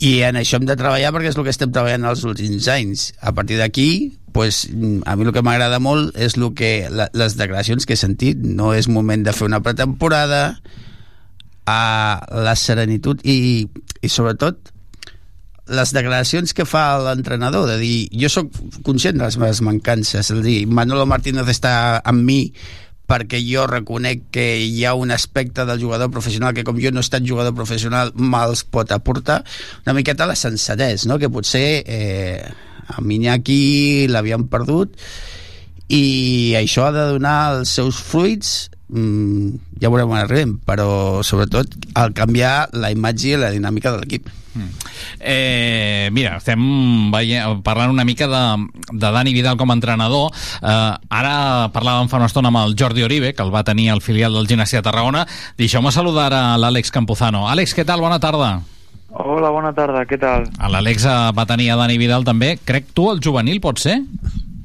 i 0.02 0.16
en 0.26 0.40
això 0.40 0.58
hem 0.58 0.66
de 0.66 0.76
treballar 0.78 1.12
perquè 1.14 1.30
és 1.30 1.38
el 1.38 1.46
que 1.46 1.54
estem 1.54 1.70
treballant 1.74 2.08
els 2.10 2.24
últims 2.26 2.68
anys. 2.74 3.12
A 3.22 3.36
partir 3.38 3.60
d'aquí 3.62 4.18
pues, 4.34 4.66
a 5.06 5.16
mi 5.16 5.28
el 5.28 5.34
que 5.36 5.44
m'agrada 5.46 5.78
molt 5.84 6.16
és 6.18 6.38
el 6.40 6.48
que, 6.58 6.90
la, 6.90 7.10
les 7.14 7.38
declaracions 7.38 7.86
que 7.86 7.94
he 7.94 8.02
sentit. 8.02 8.42
No 8.42 8.74
és 8.74 8.90
moment 8.90 9.22
de 9.22 9.34
fer 9.36 9.46
una 9.46 9.62
pretemporada 9.62 10.58
a 11.70 11.82
la 12.34 12.56
serenitud 12.58 13.22
i, 13.22 13.68
i 14.02 14.10
sobretot 14.10 14.72
les 15.72 15.94
declaracions 15.94 16.56
que 16.58 16.66
fa 16.66 16.98
l'entrenador 17.00 17.68
de 17.70 17.78
dir, 17.80 17.98
jo 18.18 18.28
sóc 18.34 18.50
conscient 18.84 19.20
de 19.20 19.28
les 19.28 19.38
meves 19.40 19.62
mancances, 19.64 20.26
és 20.26 20.34
a 20.34 20.42
dir, 20.44 20.66
Manolo 20.68 21.06
Martínez 21.08 21.48
està 21.54 22.02
amb 22.02 22.26
mi 22.28 22.42
perquè 23.12 23.42
jo 23.44 23.66
reconec 23.68 24.24
que 24.32 24.46
hi 24.64 24.86
ha 24.88 24.96
un 24.96 25.12
aspecte 25.12 25.66
del 25.68 25.82
jugador 25.82 26.12
professional 26.14 26.56
que 26.56 26.64
com 26.64 26.80
jo 26.80 26.94
no 26.96 27.04
he 27.04 27.08
estat 27.08 27.28
jugador 27.28 27.56
professional 27.58 28.14
me'ls 28.16 28.64
pot 28.64 28.92
aportar 28.96 29.42
una 29.84 29.96
miqueta 29.98 30.30
la 30.30 30.38
sensatès 30.40 31.06
no? 31.12 31.20
que 31.20 31.30
potser 31.30 31.84
eh, 31.84 32.40
a 32.88 33.04
Minyaki 33.04 34.08
l'havien 34.12 34.48
perdut 34.52 34.96
i 35.92 36.56
això 36.56 36.88
ha 36.88 36.96
de 36.96 37.08
donar 37.18 37.38
els 37.58 37.76
seus 37.76 38.00
fruits 38.00 38.70
mm, 38.88 39.80
ja 39.84 39.92
veurem 39.92 40.16
on 40.16 40.22
arribem 40.22 40.56
però 40.64 41.20
sobretot 41.28 41.76
al 42.00 42.16
canviar 42.16 42.70
la 42.72 42.94
imatge 42.96 43.34
i 43.34 43.42
la 43.42 43.52
dinàmica 43.52 43.92
de 43.92 44.04
l'equip. 44.04 44.30
Eh, 45.20 46.10
mira, 46.12 46.38
estem 46.40 46.62
veient, 47.14 47.62
parlant 47.66 47.94
una 47.94 48.06
mica 48.08 48.28
de, 48.28 48.44
de 48.92 49.12
Dani 49.14 49.34
Vidal 49.34 49.58
com 49.60 49.72
a 49.72 49.78
entrenador. 49.78 50.32
Eh, 50.62 50.92
ara 51.22 51.70
parlàvem 51.74 52.12
fa 52.12 52.20
una 52.22 52.30
estona 52.32 52.52
amb 52.52 52.62
el 52.64 52.76
Jordi 52.80 53.06
Oribe, 53.08 53.34
que 53.36 53.46
el 53.46 53.54
va 53.54 53.66
tenir 53.68 53.90
al 53.92 54.02
filial 54.02 54.36
del 54.38 54.50
Gimnàsia 54.50 54.82
de 54.82 54.90
Tarragona. 54.90 55.26
Deixeu-me 55.60 55.94
saludar 55.94 56.32
a 56.34 56.44
l'Àlex 56.62 56.94
Campuzano. 56.94 57.48
Àlex, 57.52 57.76
què 57.78 57.88
tal? 57.88 58.04
Bona 58.04 58.20
tarda. 58.20 58.60
Hola, 59.12 59.50
bona 59.52 59.74
tarda, 59.76 60.06
què 60.08 60.16
tal? 60.20 60.46
L'Àlex 60.72 61.04
va 61.36 61.46
tenir 61.50 61.68
a 61.74 61.76
Dani 61.82 61.98
Vidal 62.00 62.24
també. 62.24 62.54
Crec 62.64 62.94
tu, 62.96 63.10
el 63.12 63.20
juvenil, 63.24 63.60
pot 63.64 63.82
ser? 63.84 63.98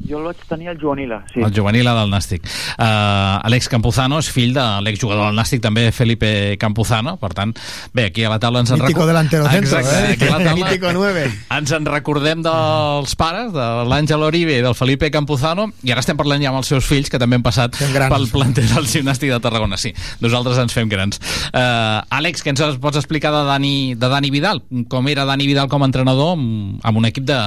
Jo 0.07 0.21
el 0.21 0.29
vaig 0.29 0.43
tenir 0.49 0.69
al 0.71 0.79
Juvenila, 0.81 1.21
sí. 1.33 1.41
El 1.43 1.53
Juvenila 1.55 1.95
del 1.99 2.11
Nàstic. 2.13 2.47
Uh, 2.77 3.43
Alex 3.47 3.69
Campuzano 3.73 4.21
és 4.23 4.29
fill 4.31 4.55
de 4.55 4.65
l'exjugador 4.87 5.29
del 5.29 5.39
Nàstic, 5.39 5.63
també 5.65 5.89
Felipe 5.95 6.31
Campuzano, 6.63 7.17
per 7.21 7.33
tant, 7.35 7.55
bé, 7.97 8.09
aquí 8.11 8.25
a 8.27 8.31
la 8.31 8.39
taula 8.43 8.63
ens 8.63 8.71
en 8.75 8.83
Mítico 8.83 9.07
delantero 9.09 9.49
centro, 9.51 9.79
Exacte, 9.79 9.97
eh? 9.97 10.13
aquí 10.15 10.29
a 10.29 10.37
la 10.37 10.45
taula 10.45 10.71
Mítico 10.71 10.93
9. 10.93 11.25
ens 11.59 11.75
en 11.75 11.89
recordem 11.91 12.45
dels 12.45 13.17
pares, 13.19 13.51
de 13.57 13.67
l'Àngel 13.91 14.23
Oribe 14.27 14.59
i 14.59 14.63
del 14.65 14.77
Felipe 14.79 15.11
Campuzano, 15.15 15.69
i 15.83 15.95
ara 15.95 16.05
estem 16.05 16.19
parlant 16.19 16.43
ja 16.45 16.53
amb 16.53 16.61
els 16.63 16.71
seus 16.71 16.87
fills, 16.87 17.11
que 17.11 17.21
també 17.23 17.41
han 17.41 17.47
passat 17.47 17.75
pel 17.77 18.29
planter 18.31 18.67
del 18.71 18.87
gimnàstic 18.91 19.35
de 19.35 19.41
Tarragona. 19.43 19.81
Sí, 19.81 19.93
nosaltres 20.23 20.61
ens 20.63 20.77
fem 20.77 20.91
grans. 20.93 21.21
Uh, 21.51 22.05
Àlex, 22.15 22.45
què 22.47 22.55
ens 22.55 22.81
pots 22.83 23.01
explicar 23.01 23.35
de 23.35 23.43
Dani, 23.49 23.75
de 23.99 24.13
Dani 24.13 24.31
Vidal? 24.35 24.63
Com 24.93 25.11
era 25.11 25.27
Dani 25.29 25.51
Vidal 25.51 25.71
com 25.73 25.83
a 25.83 25.91
entrenador 25.91 26.37
amb, 26.37 26.81
amb 26.87 27.03
un 27.03 27.11
equip 27.11 27.27
de 27.29 27.39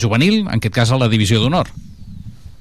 juvenil, 0.00 0.42
en 0.46 0.60
aquest 0.60 0.74
cas 0.76 0.92
a 0.92 1.00
la 1.00 1.10
divisió 1.12 1.40
d'honor? 1.40 1.70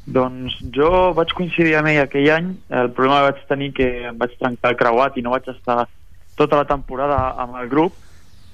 Doncs 0.05 0.59
jo 0.69 0.89
vaig 1.17 1.31
coincidir 1.33 1.73
amb 1.79 1.89
ell 1.89 2.03
aquell 2.03 2.29
any. 2.29 2.51
El 2.69 2.91
problema 2.93 3.23
que 3.23 3.31
vaig 3.31 3.45
tenir 3.49 3.71
que 3.73 3.87
em 4.11 4.17
vaig 4.19 4.35
trencar 4.37 4.73
el 4.73 4.77
creuat 4.77 5.17
i 5.17 5.23
no 5.25 5.33
vaig 5.33 5.49
estar 5.49 5.87
tota 6.37 6.59
la 6.61 6.67
temporada 6.69 7.17
amb 7.41 7.57
el 7.61 7.69
grup, 7.71 7.95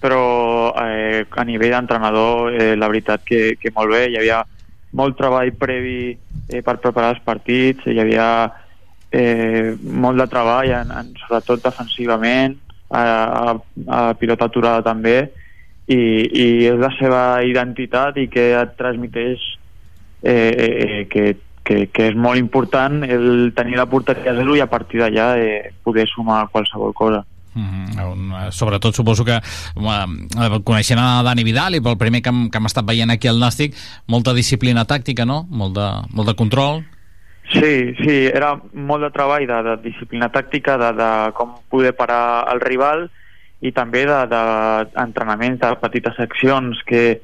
però 0.02 0.72
eh, 0.80 1.26
a 1.28 1.44
nivell 1.46 1.76
d'entrenador 1.76 2.56
eh, 2.56 2.74
la 2.78 2.88
veritat 2.88 3.26
que, 3.28 3.58
que 3.60 3.74
molt 3.76 3.92
bé. 3.92 4.06
Hi 4.08 4.18
havia 4.22 4.42
molt 4.96 5.18
treball 5.20 5.52
previ 5.60 6.14
eh, 6.14 6.62
per 6.64 6.80
preparar 6.80 7.16
els 7.16 7.24
partits, 7.26 7.84
hi 7.88 8.00
havia 8.00 8.28
eh, 9.12 9.76
molt 9.82 10.24
de 10.24 10.28
treball, 10.32 10.72
en, 10.80 10.96
en, 11.02 11.14
sobretot 11.26 11.64
defensivament, 11.68 12.58
a, 12.92 13.02
a, 13.02 13.56
a 13.88 14.02
pilota 14.20 14.48
aturada 14.48 14.84
també, 14.88 15.18
i, 15.92 16.00
i 16.00 16.48
és 16.70 16.80
la 16.80 16.92
seva 16.98 17.24
identitat 17.44 18.20
i 18.22 18.28
que 18.32 18.52
et 18.56 18.78
transmiteix 18.80 19.44
eh, 20.24 20.54
eh, 20.58 21.08
que, 21.10 21.38
que, 21.64 21.88
que 21.92 22.08
és 22.12 22.16
molt 22.16 22.40
important 22.40 23.04
el 23.04 23.52
tenir 23.56 23.78
la 23.78 23.88
porteria 23.90 24.32
a 24.32 24.38
zero 24.38 24.56
i 24.56 24.64
a 24.64 24.70
partir 24.70 25.02
d'allà 25.02 25.36
eh, 25.38 25.74
poder 25.84 26.08
sumar 26.10 26.48
qualsevol 26.52 26.94
cosa. 26.94 27.26
Mm 27.54 27.68
-hmm. 27.68 28.52
Sobretot 28.52 28.96
suposo 28.96 29.26
que 29.26 29.36
uh, 29.76 30.64
coneixent 30.64 31.00
a 31.00 31.22
Dani 31.22 31.44
Vidal 31.44 31.76
i 31.76 31.82
pel 31.82 31.98
primer 31.98 32.22
que 32.22 32.30
hem, 32.30 32.50
que 32.50 32.58
hem 32.58 32.66
estat 32.66 32.86
veient 32.86 33.12
aquí 33.12 33.28
al 33.28 33.40
Nàstic 33.40 33.76
molta 34.08 34.34
disciplina 34.34 34.86
tàctica, 34.86 35.26
no? 35.26 35.46
Molt 35.50 35.76
de, 35.76 35.90
molt 36.14 36.28
de 36.30 36.36
control 36.36 36.84
Sí, 37.52 37.94
sí, 38.00 38.28
era 38.32 38.54
molt 38.72 39.04
de 39.04 39.10
treball 39.12 39.44
de, 39.48 39.58
de 39.66 39.74
disciplina 39.84 40.30
tàctica, 40.32 40.78
de, 40.80 40.94
de 40.96 41.10
com 41.36 41.58
poder 41.70 41.92
parar 41.98 42.48
el 42.54 42.62
rival 42.64 43.10
i 43.62 43.74
també 43.76 44.06
d'entrenaments 44.08 45.60
de, 45.60 45.66
de, 45.68 45.74
de 45.76 45.82
petites 45.82 46.20
accions 46.24 46.80
que, 46.88 47.20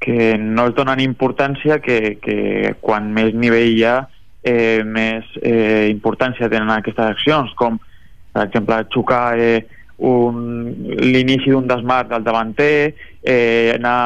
que 0.00 0.36
no 0.38 0.68
es 0.68 0.74
donen 0.76 1.00
importància 1.00 1.80
que, 1.80 2.18
que 2.22 2.74
quan 2.80 3.12
més 3.16 3.34
nivell 3.34 3.72
hi 3.72 3.84
ha 3.88 3.96
eh, 4.44 4.82
més 4.84 5.24
eh, 5.42 5.88
importància 5.90 6.50
tenen 6.52 6.70
aquestes 6.74 7.16
accions 7.16 7.54
com 7.58 7.80
per 8.32 8.44
exemple 8.46 8.82
xocar 8.92 9.24
eh, 9.40 9.64
l'inici 9.96 11.50
d'un 11.50 11.66
desmarc 11.66 12.10
del 12.12 12.24
davanter 12.24 12.94
eh, 13.22 13.72
anar 13.74 13.98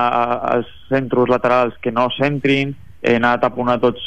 als 0.54 0.70
centres 0.88 1.28
laterals 1.28 1.74
que 1.82 1.92
no 1.92 2.08
centrin 2.14 2.76
eh, 3.02 3.16
anar 3.16 3.34
a 3.34 3.40
taponar 3.42 3.80
tots, 3.82 4.04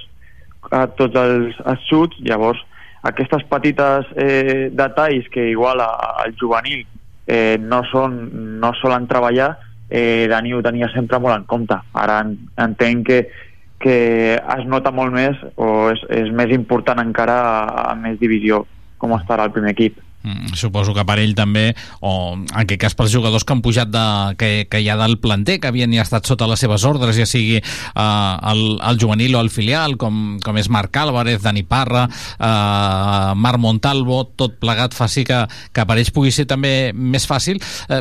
a 0.71 0.87
tots 0.87 1.19
els, 1.19 1.59
els 1.65 1.89
xuts. 1.89 2.17
Llavors 2.23 2.61
aquestes 3.03 3.43
petites 3.51 4.07
eh, 4.15 4.69
detalls 4.71 5.27
que 5.31 5.49
igual 5.51 5.83
al 5.83 6.33
juvenil 6.39 6.85
eh, 7.27 7.57
no, 7.59 7.83
són, 7.91 8.17
no 8.63 8.71
solen 8.79 9.07
treballar 9.11 9.51
eh, 9.93 10.27
Dani 10.27 10.55
ho 10.57 10.61
tenia 10.65 10.89
sempre 10.91 11.19
molt 11.21 11.37
en 11.37 11.45
compte. 11.49 11.77
Ara 11.93 12.19
en, 12.25 12.35
entenc 12.65 13.05
que, 13.07 13.19
que 13.83 13.97
es 14.35 14.65
nota 14.67 14.91
molt 14.91 15.13
més 15.13 15.37
o 15.55 15.91
és, 15.93 16.01
és 16.09 16.31
més 16.33 16.51
important 16.55 16.99
encara 17.03 17.37
a, 17.43 17.91
a 17.91 17.93
més 17.99 18.17
divisió 18.19 18.65
com 18.97 19.13
estarà 19.19 19.45
el 19.45 19.53
primer 19.55 19.75
equip. 19.77 20.01
Mm, 20.23 20.53
suposo 20.55 20.93
que 20.95 21.03
per 21.03 21.17
ell 21.19 21.33
també, 21.35 21.73
o 21.99 22.11
en 22.37 22.45
aquest 22.61 22.79
cas 22.79 22.93
pels 22.95 23.11
jugadors 23.11 23.43
que 23.43 23.51
han 23.51 23.61
pujat 23.63 23.89
de, 23.91 24.03
que, 24.39 24.51
que 24.71 24.79
hi 24.79 24.87
ha 24.87 24.95
del 24.95 25.17
planter, 25.19 25.57
que 25.59 25.67
havien 25.67 25.91
ja 25.91 26.05
estat 26.05 26.29
sota 26.29 26.47
les 26.47 26.63
seves 26.63 26.85
ordres, 26.87 27.17
ja 27.19 27.27
sigui 27.27 27.57
eh, 27.59 28.03
el, 28.53 28.63
el 28.79 29.01
juvenil 29.01 29.35
o 29.35 29.41
el 29.43 29.51
filial, 29.51 29.97
com, 29.99 30.39
com 30.43 30.59
és 30.61 30.71
Marc 30.71 30.95
Álvarez, 31.01 31.41
Dani 31.43 31.65
Parra, 31.67 32.05
eh, 32.07 33.33
Marc 33.35 33.59
Montalvo, 33.59 34.23
tot 34.39 34.55
plegat 34.63 34.95
faci 34.95 35.27
que, 35.27 35.43
que 35.75 35.85
per 35.89 35.99
ells 35.99 36.13
pugui 36.15 36.31
ser 36.31 36.47
també 36.47 36.93
més 36.95 37.27
fàcil. 37.27 37.59
Eh, 37.91 37.99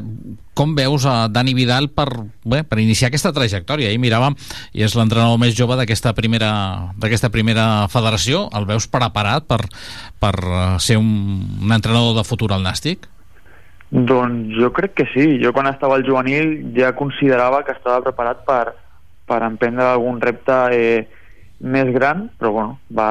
com 0.54 0.74
veus 0.76 1.06
a 1.08 1.28
Dani 1.32 1.54
Vidal 1.56 1.88
per, 1.88 2.08
bé, 2.44 2.62
per 2.64 2.78
iniciar 2.82 3.08
aquesta 3.08 3.32
trajectòria? 3.32 3.88
Ahir 3.88 4.00
miràvem, 4.02 4.36
i 4.76 4.84
és 4.84 4.96
l'entrenador 4.98 5.40
més 5.40 5.56
jove 5.56 5.78
d'aquesta 5.80 6.12
primera, 6.16 6.52
primera 7.32 7.66
federació, 7.92 8.48
el 8.56 8.68
veus 8.68 8.88
preparat 8.88 9.48
per, 9.48 9.62
per 10.20 10.34
eh, 10.42 10.60
ser 10.78 10.98
un, 11.00 11.08
un 11.62 11.72
entrenador 11.72 12.18
de 12.18 12.26
futur 12.28 12.52
al 12.52 12.64
Nàstic? 12.66 13.08
Doncs 13.92 14.54
jo 14.56 14.70
crec 14.72 14.94
que 14.96 15.08
sí. 15.12 15.24
Jo 15.42 15.52
quan 15.52 15.68
estava 15.68 15.98
al 15.98 16.06
juvenil 16.06 16.72
ja 16.76 16.94
considerava 16.96 17.60
que 17.64 17.74
estava 17.76 18.00
preparat 18.04 18.44
per, 18.46 18.76
per 19.28 19.42
emprendre 19.44 19.84
algun 19.84 20.20
repte 20.20 20.60
eh, 20.72 21.02
més 21.60 21.92
gran, 21.94 22.30
però 22.40 22.52
bueno, 22.52 22.78
va, 22.88 23.10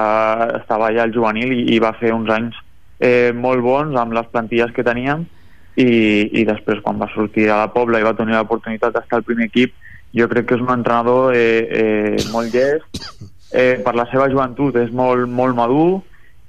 estava 0.57 0.89
allà 0.89 1.05
al 1.05 1.13
juvenil 1.13 1.53
i, 1.53 1.61
i 1.75 1.77
va 1.79 1.93
fer 1.99 2.13
uns 2.13 2.29
anys 2.33 2.57
eh, 2.99 3.29
molt 3.33 3.61
bons 3.65 3.97
amb 3.97 4.17
les 4.17 4.27
plantilles 4.33 4.73
que 4.73 4.85
teníem 4.85 5.25
i, 5.79 5.91
i 6.41 6.43
després 6.47 6.81
quan 6.83 6.99
va 6.99 7.09
sortir 7.13 7.49
a 7.49 7.61
la 7.63 7.71
Pobla 7.73 8.01
i 8.01 8.05
va 8.07 8.15
tenir 8.17 8.35
l'oportunitat 8.35 8.95
d'estar 8.95 9.19
al 9.19 9.27
primer 9.27 9.47
equip 9.47 9.73
jo 10.15 10.27
crec 10.27 10.49
que 10.49 10.57
és 10.57 10.63
un 10.63 10.73
entrenador 10.73 11.35
eh, 11.35 11.67
eh, 11.81 12.23
molt 12.33 12.51
llest 12.53 12.99
eh, 13.53 13.79
per 13.83 13.95
la 13.95 14.07
seva 14.11 14.27
joventut 14.31 14.75
és 14.81 14.91
molt, 14.91 15.29
molt 15.29 15.55
madur 15.55 16.01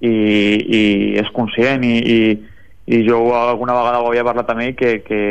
i, 0.03 0.11
i 0.11 0.83
és 1.23 1.31
conscient 1.35 1.85
i, 1.87 1.95
i, 1.99 2.21
i 2.91 3.03
jo 3.07 3.23
alguna 3.39 3.79
vegada 3.79 4.03
ho 4.03 4.11
havia 4.11 4.27
parlat 4.27 4.51
amb 4.51 4.67
ell 4.67 4.77
que, 4.79 4.99
que 5.07 5.23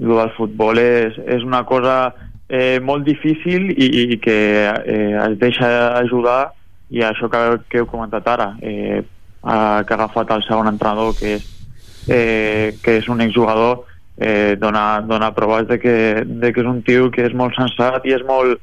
el 0.00 0.34
futbol 0.36 0.78
és, 0.78 1.18
és 1.26 1.42
una 1.44 1.64
cosa 1.66 2.14
eh, 2.48 2.78
molt 2.78 3.04
difícil 3.04 3.72
i, 3.74 3.90
i 4.14 4.18
que 4.22 4.38
eh, 4.62 5.14
es 5.26 5.38
deixa 5.42 5.96
ajudar 5.98 6.52
i 6.90 7.02
això 7.06 7.30
que, 7.30 7.40
que 7.70 7.82
heu 7.82 7.90
comentat 7.90 8.26
ara 8.30 8.52
eh, 8.62 9.02
que 9.40 9.48
ha 9.50 9.80
agafat 9.80 10.30
el 10.36 10.46
segon 10.46 10.68
entrenador 10.70 11.14
que 11.18 11.38
és 11.38 11.59
eh, 12.08 12.76
que 12.82 12.96
és 13.00 13.08
un 13.08 13.20
exjugador 13.20 13.84
eh, 14.16 14.56
dona, 14.60 15.00
dona 15.06 15.32
proves 15.36 15.68
de 15.68 15.78
que, 15.82 16.24
de 16.24 16.52
que 16.52 16.62
és 16.62 16.68
un 16.68 16.82
tio 16.86 17.10
que 17.10 17.26
és 17.26 17.36
molt 17.36 17.56
sensat 17.58 18.06
i 18.06 18.14
és 18.16 18.24
molt 18.28 18.60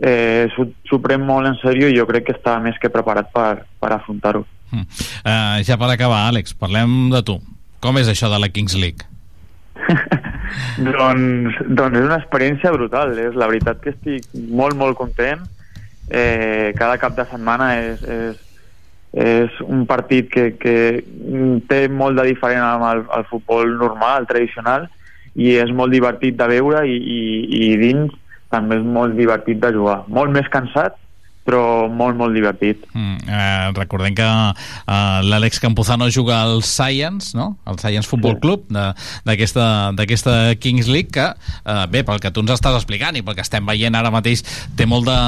eh, 0.00 0.48
s'ho 0.54 1.00
pren 1.02 1.22
molt 1.26 1.48
en 1.50 1.58
sèrio 1.60 1.90
i 1.90 1.96
jo 1.98 2.06
crec 2.08 2.28
que 2.28 2.36
està 2.36 2.58
més 2.62 2.78
que 2.80 2.92
preparat 2.92 3.30
per, 3.34 3.64
per 3.80 3.92
afrontar-ho. 3.96 4.44
Mm. 4.70 4.86
Uh, 5.26 5.56
ja 5.66 5.76
per 5.80 5.90
acabar, 5.90 6.26
Àlex, 6.30 6.54
parlem 6.56 7.10
de 7.12 7.22
tu. 7.26 7.40
Com 7.80 7.98
és 7.98 8.08
això 8.08 8.30
de 8.32 8.38
la 8.40 8.50
Kings 8.52 8.76
League? 8.78 9.08
doncs, 10.84 11.56
doncs 11.66 11.96
és 11.96 12.04
una 12.04 12.20
experiència 12.20 12.72
brutal. 12.74 13.16
És 13.18 13.36
la 13.38 13.48
veritat 13.50 13.80
que 13.84 13.94
estic 13.94 14.28
molt, 14.34 14.76
molt 14.78 14.98
content. 15.00 15.42
Eh, 16.10 16.72
cada 16.78 16.98
cap 16.98 17.14
de 17.16 17.24
setmana 17.30 17.72
és, 17.78 18.02
és, 18.02 18.38
és 19.12 19.56
un 19.66 19.84
partit 19.90 20.28
que, 20.30 20.50
que 20.60 21.02
té 21.68 21.80
molt 21.90 22.18
de 22.20 22.28
diferent 22.30 22.62
amb 22.62 22.86
el, 22.92 23.04
el 23.16 23.26
futbol 23.30 23.74
normal, 23.80 24.28
tradicional, 24.30 24.86
i 25.34 25.56
és 25.58 25.70
molt 25.74 25.94
divertit 25.94 26.36
de 26.38 26.46
veure 26.50 26.84
i, 26.86 26.96
i, 26.96 27.20
i 27.58 27.76
dins 27.80 28.14
també 28.50 28.78
és 28.78 28.86
molt 28.86 29.14
divertit 29.18 29.60
de 29.62 29.72
jugar. 29.74 30.02
Molt 30.08 30.34
més 30.34 30.48
cansat, 30.50 30.96
però 31.44 31.88
molt, 31.88 32.16
molt 32.18 32.34
divertit. 32.36 32.82
Mm, 32.92 33.16
eh, 33.26 33.70
recordem 33.76 34.14
que 34.14 34.26
eh, 34.26 35.20
l'Àlex 35.26 35.60
Campuzano 35.62 36.10
juga 36.12 36.42
al 36.42 36.62
Science, 36.62 37.36
no? 37.36 37.56
el 37.66 37.78
Science 37.80 38.08
Football 38.08 38.36
sí. 38.36 38.40
Club 38.44 38.66
d'aquesta 39.26 40.54
Kings 40.60 40.88
League, 40.88 41.10
que, 41.14 41.26
eh, 41.64 41.86
bé, 41.90 42.04
pel 42.04 42.20
que 42.20 42.30
tu 42.30 42.44
ens 42.44 42.52
estàs 42.54 42.76
explicant 42.76 43.16
i 43.16 43.24
pel 43.26 43.38
que 43.38 43.44
estem 43.46 43.66
veient 43.66 43.96
ara 43.96 44.12
mateix, 44.12 44.44
té 44.76 44.86
molt 44.86 45.08
de 45.08 45.18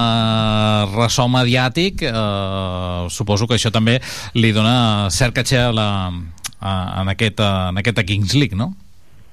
ressò 0.93 1.27
mediàtic, 1.33 2.05
eh, 2.07 3.09
suposo 3.11 3.49
que 3.49 3.59
això 3.59 3.73
també 3.73 3.99
li 4.35 4.53
dona 4.53 5.09
cert 5.11 5.35
caché 5.35 5.59
a 5.65 5.73
la, 5.73 5.89
a, 6.61 6.73
en, 7.03 7.13
aquest, 7.17 7.41
en 7.41 7.81
aquesta 7.81 8.05
Kings 8.05 8.37
League, 8.37 8.57
no? 8.59 8.75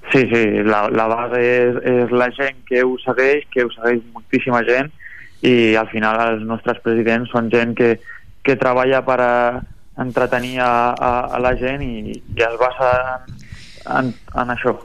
Sí, 0.10 0.24
sí, 0.32 0.64
la, 0.66 0.88
la 0.90 1.06
base 1.06 1.38
és, 1.38 1.76
és 1.86 2.14
la 2.16 2.32
gent 2.34 2.64
que 2.66 2.82
ho 2.82 2.96
segueix, 3.04 3.46
que 3.54 3.68
ho 3.68 3.70
segueix 3.76 4.02
moltíssima 4.16 4.64
gent, 4.66 4.90
i 5.46 5.76
al 5.80 5.88
final 5.92 6.20
els 6.26 6.46
nostres 6.48 6.82
presidents 6.84 7.32
són 7.32 7.50
gent 7.52 7.76
que, 7.78 7.94
que 8.44 8.58
treballa 8.60 9.02
per 9.08 9.20
a 9.24 9.34
entretenir 10.00 10.60
a, 10.64 10.72
a, 10.96 11.12
a 11.36 11.40
la 11.44 11.54
gent 11.60 11.84
i, 11.84 12.16
i 12.16 12.44
es 12.44 12.60
basa 12.60 12.92
en, 13.00 13.40
en, 14.00 14.14
en 14.44 14.54
això, 14.56 14.76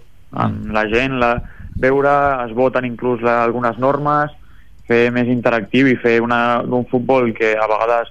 en 0.45 0.59
la 0.75 0.87
gent, 0.91 1.19
la, 1.23 1.37
veure, 1.79 2.15
es 2.47 2.55
voten 2.55 2.87
inclús 2.87 3.23
la, 3.23 3.43
algunes 3.45 3.79
normes, 3.79 4.35
fer 4.89 5.09
més 5.15 5.31
interactiu 5.33 5.89
i 5.89 5.97
fer 5.97 6.19
una, 6.23 6.61
un 6.63 6.85
futbol 6.91 7.33
que 7.37 7.55
a 7.57 7.69
vegades 7.71 8.11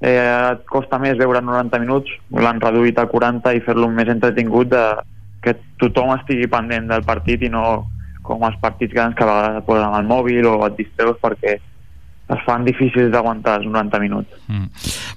eh, 0.00 0.18
et 0.18 0.66
costa 0.68 0.98
més 1.00 1.18
veure 1.18 1.40
90 1.42 1.80
minuts, 1.82 2.12
l'han 2.36 2.60
reduït 2.60 2.98
a 2.98 3.08
40 3.08 3.54
i 3.56 3.64
fer-lo 3.64 3.88
més 3.94 4.10
entretingut 4.12 4.70
de, 4.74 4.84
que 5.42 5.56
tothom 5.80 6.12
estigui 6.16 6.48
pendent 6.52 6.90
del 6.90 7.06
partit 7.06 7.42
i 7.42 7.50
no 7.52 7.64
com 8.22 8.44
els 8.46 8.58
partits 8.60 8.92
grans 8.92 9.16
que 9.16 9.24
a 9.24 9.30
vegades 9.30 9.62
et 9.62 9.66
posen 9.66 9.96
al 9.96 10.06
mòbil 10.06 10.46
o 10.50 10.58
et 10.66 10.76
distreus 10.78 11.18
perquè 11.22 11.56
es 12.34 12.42
fan 12.46 12.64
difícils 12.66 13.10
d'aguantar 13.12 13.58
els 13.60 13.68
90 13.68 14.00
minuts. 14.02 14.40
Mm. 14.48 14.70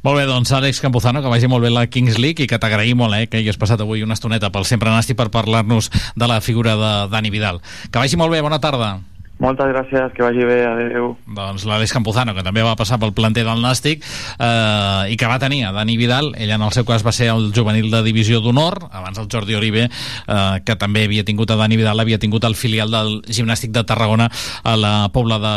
Molt 0.04 0.19
bé, 0.19 0.26
doncs 0.30 0.52
Àlex 0.56 0.82
Campuzano, 0.84 1.21
que 1.23 1.32
vagi 1.32 1.49
molt 1.52 1.65
bé 1.65 1.71
la 1.73 1.86
Kings 1.88 2.19
League 2.19 2.43
i 2.43 2.49
que 2.49 2.60
t'agraïm 2.60 2.99
molt 2.99 3.17
eh, 3.17 3.28
que 3.30 3.41
hi 3.41 3.49
has 3.52 3.60
passat 3.62 3.82
avui 3.82 4.04
una 4.04 4.17
estoneta 4.17 4.52
pel 4.54 4.67
Sempre 4.69 4.91
Nasti 4.93 5.15
per 5.17 5.30
parlar-nos 5.34 5.91
de 6.15 6.30
la 6.30 6.41
figura 6.41 6.76
de 6.80 6.93
Dani 7.13 7.34
Vidal. 7.34 7.62
Que 7.89 8.02
vagi 8.02 8.19
molt 8.19 8.34
bé, 8.34 8.41
bona 8.41 8.62
tarda. 8.63 8.97
Moltes 9.43 9.67
gràcies, 9.73 10.13
que 10.15 10.23
vagi 10.23 10.45
bé, 10.47 10.62
adeu. 10.63 11.10
Doncs 11.36 11.65
l'Àlex 11.67 11.91
Campuzano, 11.91 12.32
que 12.36 12.45
també 12.45 12.63
va 12.63 12.77
passar 12.79 12.95
pel 13.01 13.12
planter 13.15 13.43
del 13.43 13.60
Nàstic 13.60 13.99
eh, 14.03 15.12
i 15.12 15.17
que 15.19 15.27
va 15.27 15.36
tenir 15.41 15.65
a 15.67 15.73
Dani 15.75 15.97
Vidal, 15.99 16.32
ell 16.39 16.53
en 16.56 16.63
el 16.63 16.71
seu 16.71 16.88
cas 16.88 17.03
va 17.03 17.12
ser 17.12 17.27
el 17.34 17.49
juvenil 17.56 17.89
de 17.91 17.99
divisió 18.06 18.39
d'honor, 18.39 18.86
abans 18.88 19.19
el 19.19 19.27
Jordi 19.27 19.60
Oribe, 19.60 19.89
eh, 19.89 20.56
que 20.63 20.77
també 20.79 21.03
havia 21.10 21.27
tingut 21.27 21.51
a 21.51 21.60
Dani 21.60 21.75
Vidal, 21.82 21.99
havia 21.99 22.21
tingut 22.23 22.47
el 22.47 22.56
filial 22.56 22.93
del 22.93 23.19
gimnàstic 23.27 23.75
de 23.75 23.84
Tarragona 23.84 24.29
a 24.63 24.77
la 24.79 24.95
Pobla 25.12 25.41
de, 25.43 25.56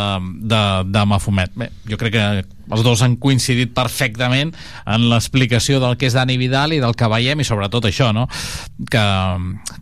de, 0.51 0.62
de 0.90 1.07
Mafumet. 1.07 1.55
Bé, 1.55 1.70
jo 1.87 2.03
crec 2.03 2.18
que 2.18 2.56
els 2.70 2.83
dos 2.87 3.02
han 3.05 3.16
coincidit 3.20 3.72
perfectament 3.76 4.52
en 4.85 5.09
l'explicació 5.11 5.81
del 5.83 5.96
que 6.00 6.09
és 6.11 6.16
Dani 6.16 6.38
Vidal 6.40 6.74
i 6.76 6.81
del 6.83 6.96
que 6.98 7.11
veiem 7.11 7.40
i 7.40 7.46
sobretot 7.46 7.88
això, 7.88 8.12
no? 8.16 8.26
que, 8.90 9.05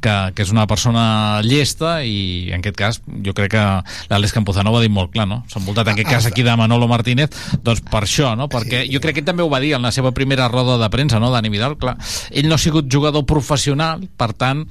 que, 0.04 0.14
que 0.34 0.46
és 0.46 0.52
una 0.54 0.66
persona 0.70 1.40
llesta 1.46 1.96
i 2.04 2.50
en 2.52 2.60
aquest 2.60 2.78
cas 2.78 3.00
jo 3.24 3.34
crec 3.36 3.54
que 3.54 3.64
l'Àlex 4.10 4.34
Campuzano 4.36 4.72
ho 4.72 4.78
ha 4.78 4.84
dit 4.84 4.92
molt 4.92 5.12
clar, 5.14 5.28
no? 5.30 5.42
s'ha 5.48 5.60
envoltat 5.62 5.90
en 5.90 5.98
aquest 5.98 6.10
cas 6.10 6.28
aquí 6.30 6.44
de 6.46 6.56
Manolo 6.58 6.88
Martínez 6.90 7.32
doncs 7.64 7.84
per 7.90 8.04
això, 8.04 8.34
no? 8.38 8.48
perquè 8.52 8.84
jo 8.90 9.02
crec 9.04 9.20
que 9.20 9.26
també 9.26 9.44
ho 9.44 9.52
va 9.52 9.62
dir 9.62 9.74
en 9.78 9.84
la 9.84 9.92
seva 9.94 10.12
primera 10.16 10.48
roda 10.48 10.78
de 10.80 10.90
premsa, 10.90 11.20
no? 11.20 11.32
Dani 11.34 11.50
Vidal, 11.52 11.78
clar, 11.80 11.96
ell 12.30 12.48
no 12.48 12.56
ha 12.56 12.62
sigut 12.62 12.90
jugador 12.90 13.26
professional, 13.28 14.04
per 14.18 14.32
tant 14.38 14.64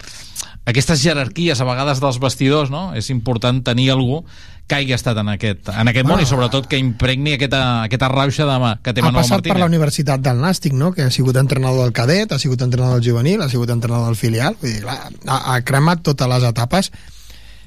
aquestes 0.69 1.01
jerarquies 1.03 1.59
a 1.59 1.67
vegades 1.67 1.99
dels 1.99 2.19
vestidors, 2.23 2.71
no? 2.71 2.91
És 2.95 3.09
important 3.11 3.59
tenir 3.65 3.89
algú 3.91 4.21
que 4.67 4.75
hagi 4.75 4.93
estat 4.95 5.17
en 5.19 5.29
aquest, 5.33 5.67
en 5.69 5.89
aquest 5.91 6.05
bueno, 6.05 6.15
món 6.15 6.23
i 6.23 6.27
sobretot 6.27 6.67
que 6.71 6.79
impregni 6.79 7.35
aquesta, 7.35 7.83
aquesta 7.83 8.09
rauxa 8.11 8.47
de, 8.47 8.57
que 8.83 8.93
té 8.93 9.01
ha 9.01 9.07
Manuel 9.09 9.21
passat 9.21 9.37
Martínez. 9.39 9.53
per 9.53 9.59
la 9.59 9.69
Universitat 9.69 10.23
del 10.23 10.39
Nàstic, 10.39 10.75
no? 10.79 10.93
que 10.95 11.03
ha 11.03 11.11
sigut 11.11 11.37
entrenador 11.41 11.83
del 11.83 11.95
cadet, 11.95 12.31
ha 12.31 12.39
sigut 12.39 12.61
entrenador 12.63 13.01
del 13.01 13.09
juvenil, 13.11 13.41
ha 13.43 13.49
sigut 13.51 13.73
entrenador 13.75 14.07
del 14.07 14.19
filial, 14.19 14.55
vull 14.61 14.71
dir, 14.71 14.85
clar, 14.85 14.99
ha, 15.27 15.39
ha 15.53 15.57
cremat 15.67 16.03
totes 16.07 16.31
les 16.31 16.47
etapes 16.47 16.91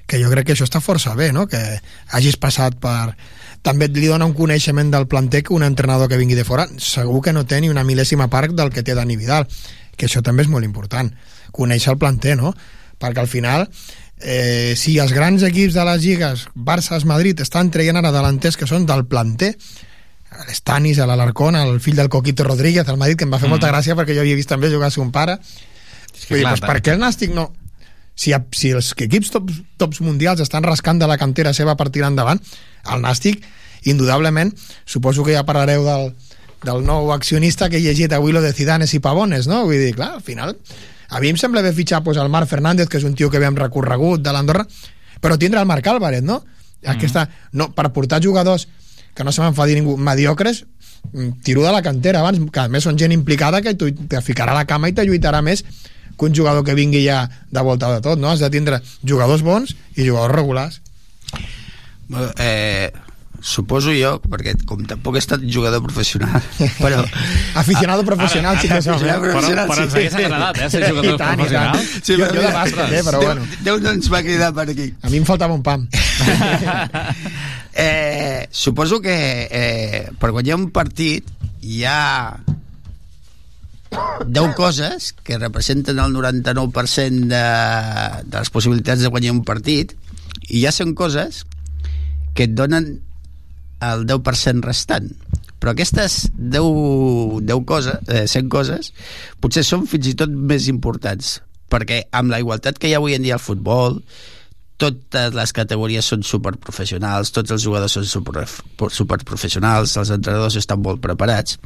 que 0.06 0.20
jo 0.22 0.30
crec 0.30 0.46
que 0.46 0.54
això 0.54 0.64
està 0.64 0.80
força 0.80 1.14
bé, 1.18 1.32
no? 1.36 1.46
que 1.50 1.60
hagis 2.16 2.38
passat 2.40 2.78
per... 2.80 3.16
També 3.66 3.88
li 3.90 4.06
dona 4.06 4.28
un 4.28 4.34
coneixement 4.38 4.92
del 4.92 5.08
planter 5.10 5.40
que 5.42 5.50
un 5.52 5.64
entrenador 5.66 6.06
que 6.06 6.18
vingui 6.20 6.36
de 6.38 6.44
fora 6.46 6.68
segur 6.78 7.18
que 7.24 7.32
no 7.34 7.42
té 7.50 7.58
ni 7.60 7.68
una 7.68 7.82
mil·lèsima 7.82 8.28
part 8.30 8.54
del 8.54 8.70
que 8.70 8.84
té 8.86 8.94
Dani 8.94 9.16
Vidal, 9.18 9.48
que 9.98 10.06
això 10.06 10.22
també 10.22 10.44
és 10.46 10.50
molt 10.52 10.64
important, 10.64 11.10
conèixer 11.50 11.90
el 11.96 11.98
planter, 11.98 12.36
no? 12.38 12.54
perquè 13.02 13.24
al 13.24 13.28
final 13.28 13.66
eh, 14.20 14.74
si 14.76 14.96
els 15.02 15.12
grans 15.12 15.42
equips 15.46 15.76
de 15.76 15.84
les 15.88 16.02
lligues 16.02 16.46
Barça, 16.54 16.98
Madrid, 17.04 17.40
estan 17.40 17.70
traient 17.70 17.96
ara 17.96 18.14
delanters 18.14 18.56
que 18.56 18.68
són 18.68 18.86
del 18.88 19.06
planter 19.06 19.54
l'Estanis, 20.46 20.98
l'Alarcón, 20.98 21.56
el 21.56 21.78
fill 21.80 21.96
del 21.96 22.10
Coquito 22.12 22.44
Rodríguez 22.44 22.88
al 22.88 22.98
Madrid, 22.98 23.16
que 23.16 23.24
em 23.24 23.32
va 23.32 23.38
fer 23.38 23.48
mm. 23.48 23.56
molta 23.56 23.70
gràcia 23.70 23.96
perquè 23.96 24.16
jo 24.16 24.24
havia 24.24 24.36
vist 24.36 24.50
també 24.50 24.72
jugar 24.72 24.90
a 24.90 25.00
un 25.00 25.12
pare 25.12 25.38
és 25.38 26.24
que 26.24 26.34
Vull 26.34 26.42
dir, 26.42 26.48
doncs, 26.48 26.64
per 26.64 26.80
què 26.80 26.92
el 26.96 27.00
Nàstic 27.00 27.32
no 27.36 27.50
si, 28.16 28.32
si 28.56 28.72
els 28.72 28.92
equips 28.96 29.30
tops, 29.34 29.60
tops 29.76 30.00
mundials 30.00 30.40
estan 30.40 30.64
rascant 30.64 30.98
de 30.98 31.08
la 31.08 31.18
cantera 31.20 31.52
seva 31.54 31.76
per 31.76 31.90
tirar 31.92 32.10
endavant 32.12 32.40
el 32.92 33.04
Nàstic, 33.04 33.44
indudablement 33.84 34.52
suposo 34.84 35.24
que 35.24 35.36
ja 35.36 35.44
parlareu 35.46 35.84
del, 35.84 36.10
del 36.64 36.84
nou 36.84 37.12
accionista 37.12 37.70
que 37.70 37.78
he 37.78 37.84
llegit 37.84 38.12
avui 38.16 38.32
lo 38.32 38.42
de 38.42 38.52
Zidanes 38.56 38.94
i 38.96 39.00
Pavones, 39.04 39.48
no? 39.50 39.64
Vull 39.68 39.78
dir, 39.78 39.94
clar, 39.96 40.16
al 40.16 40.24
final 40.24 40.56
a 41.08 41.20
mi 41.20 41.30
em 41.30 41.36
sembla 41.36 41.62
bé 41.62 41.72
fitxar 41.72 42.02
pues, 42.04 42.18
el 42.18 42.28
Marc 42.28 42.48
Fernández, 42.50 42.88
que 42.88 42.98
és 42.98 43.04
un 43.04 43.14
tio 43.14 43.30
que 43.30 43.38
hem 43.42 43.56
recorregut 43.56 44.22
de 44.22 44.32
l'Andorra, 44.34 44.66
però 45.20 45.38
tindre 45.38 45.60
el 45.60 45.66
Marc 45.66 45.86
Álvarez, 45.86 46.22
no? 46.22 46.40
Mm 46.40 46.88
-hmm. 46.88 46.96
Aquesta, 46.96 47.28
no? 47.52 47.72
Per 47.72 47.90
portar 47.92 48.22
jugadors 48.22 48.68
que 49.14 49.24
no 49.24 49.32
se 49.32 49.40
m'enfadi 49.40 49.74
ningú, 49.74 49.96
mediocres, 49.96 50.66
mm, 51.12 51.40
tiro 51.42 51.62
de 51.64 51.72
la 51.72 51.82
cantera 51.82 52.20
abans, 52.20 52.38
que 52.52 52.60
a 52.60 52.68
més 52.68 52.84
són 52.84 52.98
gent 52.98 53.12
implicada 53.12 53.62
que 53.62 53.74
te 53.74 54.20
ficarà 54.20 54.52
a 54.52 54.60
la 54.60 54.66
cama 54.66 54.88
i 54.88 54.92
te 54.92 55.04
lluitarà 55.04 55.42
més 55.42 55.64
que 56.18 56.24
un 56.24 56.34
jugador 56.34 56.64
que 56.64 56.74
vingui 56.74 57.04
ja 57.04 57.28
de 57.50 57.60
volta 57.60 57.92
de 57.92 58.00
tot, 58.00 58.18
no? 58.18 58.30
Has 58.30 58.40
de 58.40 58.50
tindre 58.50 58.80
jugadors 59.04 59.42
bons 59.42 59.76
i 59.96 60.06
jugadors 60.06 60.34
regulars. 60.34 60.80
Bueno, 62.08 62.30
eh, 62.38 62.92
suposo 63.40 63.92
jo, 63.96 64.16
perquè 64.24 64.54
com 64.68 64.80
tampoc 64.88 65.16
he 65.16 65.20
estat 65.22 65.42
jugador 65.44 65.82
professional, 65.84 66.40
però... 66.84 67.02
Aficionado 67.56 68.04
professional, 68.04 68.58
sí 68.60 68.68
que 68.68 68.80
som, 68.82 68.96
eh? 69.02 69.16
Professional, 69.20 69.66
Però- 69.66 69.74
però 69.74 69.82
ens 69.86 69.92
sí. 69.92 69.98
hagués 69.98 70.14
agradat, 70.20 70.60
eh, 70.60 70.70
ser 70.70 70.82
jugador 70.90 71.14
I 71.14 71.18
tant, 71.20 71.32
i 71.32 71.36
professional. 71.36 71.72
tant. 71.72 71.86
jo, 72.06 72.16
jo 72.16 72.42
de 72.42 72.54
bàsquet, 72.56 72.92
eh, 72.92 73.02
però 73.06 73.20
Déu, 73.20 73.28
bueno. 73.32 73.46
Déu 73.68 73.80
no 73.84 73.94
ens 73.96 74.10
va 74.12 74.22
cridar 74.26 74.52
per 74.56 74.68
aquí. 74.70 74.88
A 75.02 75.10
mi 75.12 75.20
em 75.22 75.28
faltava 75.28 75.54
un 75.54 75.62
pam. 75.66 75.86
Eh, 77.78 78.48
suposo 78.50 79.02
que 79.04 79.48
eh, 79.50 80.10
per 80.18 80.30
guanyar 80.32 80.56
un 80.56 80.70
partit 80.72 81.26
hi 81.60 81.82
ha 81.84 82.38
10 84.24 84.54
coses 84.56 85.10
que 85.22 85.36
representen 85.36 85.98
el 86.00 86.14
99% 86.14 87.28
de, 87.28 87.42
de 88.24 88.38
les 88.38 88.48
possibilitats 88.50 89.04
de 89.04 89.12
guanyar 89.12 89.34
un 89.36 89.42
partit 89.44 89.92
i 90.48 90.62
ja 90.64 90.72
són 90.72 90.94
coses 90.96 91.42
que 92.32 92.48
et 92.48 92.56
donen 92.56 93.02
el 93.84 94.06
10% 94.08 94.64
restant 94.64 95.10
però 95.56 95.72
aquestes 95.72 96.26
10, 96.36 97.42
10 97.48 97.66
coses, 97.68 97.98
eh, 98.12 98.26
100 98.28 98.48
coses 98.52 98.92
potser 99.40 99.64
són 99.66 99.86
fins 99.90 100.12
i 100.12 100.16
tot 100.18 100.30
més 100.30 100.68
importants 100.72 101.38
perquè 101.72 102.04
amb 102.14 102.30
la 102.30 102.40
igualtat 102.42 102.78
que 102.78 102.88
hi 102.90 102.94
ha 102.94 103.02
avui 103.02 103.16
en 103.16 103.24
dia 103.24 103.36
al 103.38 103.42
futbol 103.42 104.00
totes 104.76 105.32
les 105.32 105.52
categories 105.56 106.04
són 106.04 106.24
superprofessionals, 106.26 107.32
tots 107.32 107.54
els 107.54 107.64
jugadors 107.64 107.96
són 107.96 108.04
super, 108.04 108.44
superprofessionals, 108.92 109.96
els 109.96 110.12
entrenadors 110.12 110.58
estan 110.60 110.82
molt 110.84 111.00
preparats. 111.00 111.56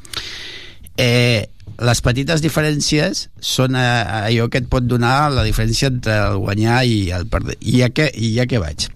Eh, 0.94 1.48
les 1.80 2.02
petites 2.04 2.42
diferències 2.44 3.22
són 3.40 3.76
eh, 3.78 3.84
allò 4.28 4.48
que 4.52 4.60
et 4.60 4.68
pot 4.70 4.84
donar 4.84 5.30
la 5.32 5.44
diferència 5.46 5.88
entre 5.88 6.16
el 6.26 6.40
guanyar 6.42 6.82
i 6.84 6.98
el 7.16 7.26
perdre. 7.32 7.56
I 7.60 7.80
ja 7.80 7.90
que, 7.94 8.10
i 8.12 8.34
ja 8.36 8.46
que 8.50 8.60
vaig. 8.60 8.88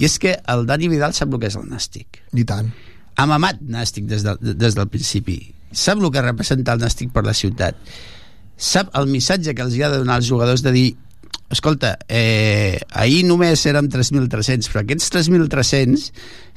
I 0.00 0.08
és 0.08 0.18
que 0.22 0.34
el 0.54 0.66
Dani 0.66 0.90
Vidal 0.90 1.14
sap 1.14 1.34
el 1.34 1.42
que 1.42 1.52
és 1.52 1.58
el 1.60 1.68
nàstic. 1.70 2.24
I 2.34 2.46
tant. 2.48 2.72
Ha 3.14 3.28
mamat 3.30 3.62
nàstic 3.62 4.08
des, 4.10 4.26
de, 4.26 4.34
des 4.58 4.74
del 4.74 4.90
principi. 4.90 5.38
Sap 5.74 6.02
el 6.02 6.10
que 6.14 6.26
representa 6.26 6.74
el 6.74 6.82
nàstic 6.82 7.14
per 7.14 7.24
la 7.26 7.36
ciutat. 7.36 7.78
Sap 8.58 8.90
el 8.98 9.10
missatge 9.10 9.54
que 9.54 9.62
els 9.62 9.74
hi 9.74 9.86
ha 9.86 9.92
de 9.92 10.02
donar 10.02 10.18
als 10.18 10.30
jugadors 10.30 10.62
de 10.66 10.74
dir 10.74 10.88
escolta, 11.54 11.98
eh, 12.08 12.80
ahir 12.90 13.22
només 13.28 13.62
érem 13.68 13.86
3.300, 13.92 14.70
però 14.72 14.82
aquests 14.82 15.10
3.300 15.12 16.08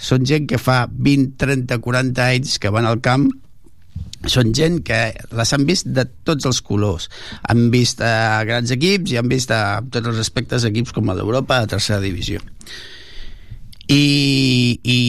són 0.10 0.26
gent 0.26 0.48
que 0.50 0.58
fa 0.62 0.86
20, 0.90 1.36
30, 1.38 1.78
40 1.84 2.24
anys 2.24 2.56
que 2.62 2.72
van 2.74 2.88
al 2.88 3.02
camp 3.04 3.28
són 4.26 4.54
gent 4.58 4.80
que 4.86 5.00
les 5.38 5.54
han 5.54 5.66
vist 5.68 5.88
de 5.94 6.08
tots 6.26 6.48
els 6.50 6.62
colors. 6.66 7.08
Han 7.48 7.68
vist 7.74 8.02
a 8.02 8.44
grans 8.48 8.74
equips 8.74 9.14
i 9.14 9.20
han 9.22 9.30
vist 9.30 9.54
a, 9.54 9.78
amb 9.82 9.92
tots 9.94 10.10
els 10.10 10.18
respectes 10.18 10.66
equips 10.68 10.96
com 10.96 11.10
a 11.10 11.18
d'Europa 11.18 11.62
a 11.62 11.70
tercera 11.70 12.02
divisió. 12.02 12.42
I, 13.88 14.80
i, 14.84 15.00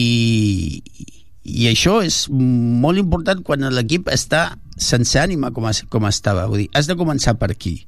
i 1.43 1.67
això 1.71 1.99
és 2.05 2.27
molt 2.29 3.01
important 3.01 3.41
quan 3.43 3.65
l'equip 3.73 4.07
està 4.13 4.53
sense 4.79 5.19
ànima 5.19 5.51
com, 5.51 5.67
es, 5.67 5.83
com 5.91 6.07
estava. 6.07 6.47
Vull 6.47 6.63
dir, 6.65 6.71
has 6.77 6.87
de 6.87 6.95
començar 6.99 7.35
per 7.41 7.51
aquí. 7.51 7.79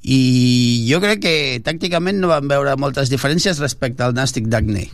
I 0.00 0.86
jo 0.88 1.00
crec 1.02 1.20
que 1.26 1.34
tàcticament 1.66 2.22
no 2.22 2.30
van 2.30 2.48
veure 2.48 2.78
moltes 2.80 3.10
diferències 3.12 3.60
respecte 3.60 4.06
al 4.06 4.16
Nàstic 4.16 4.48
d'Agné. 4.48 4.86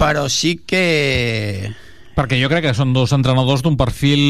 Però 0.00 0.26
sí 0.32 0.56
que 0.66 1.70
Perquè 2.16 2.38
jo 2.40 2.48
crec 2.48 2.64
que 2.64 2.72
són 2.74 2.94
dos 2.96 3.12
entrenadors 3.12 3.60
d'un 3.60 3.74
perfil 3.76 4.22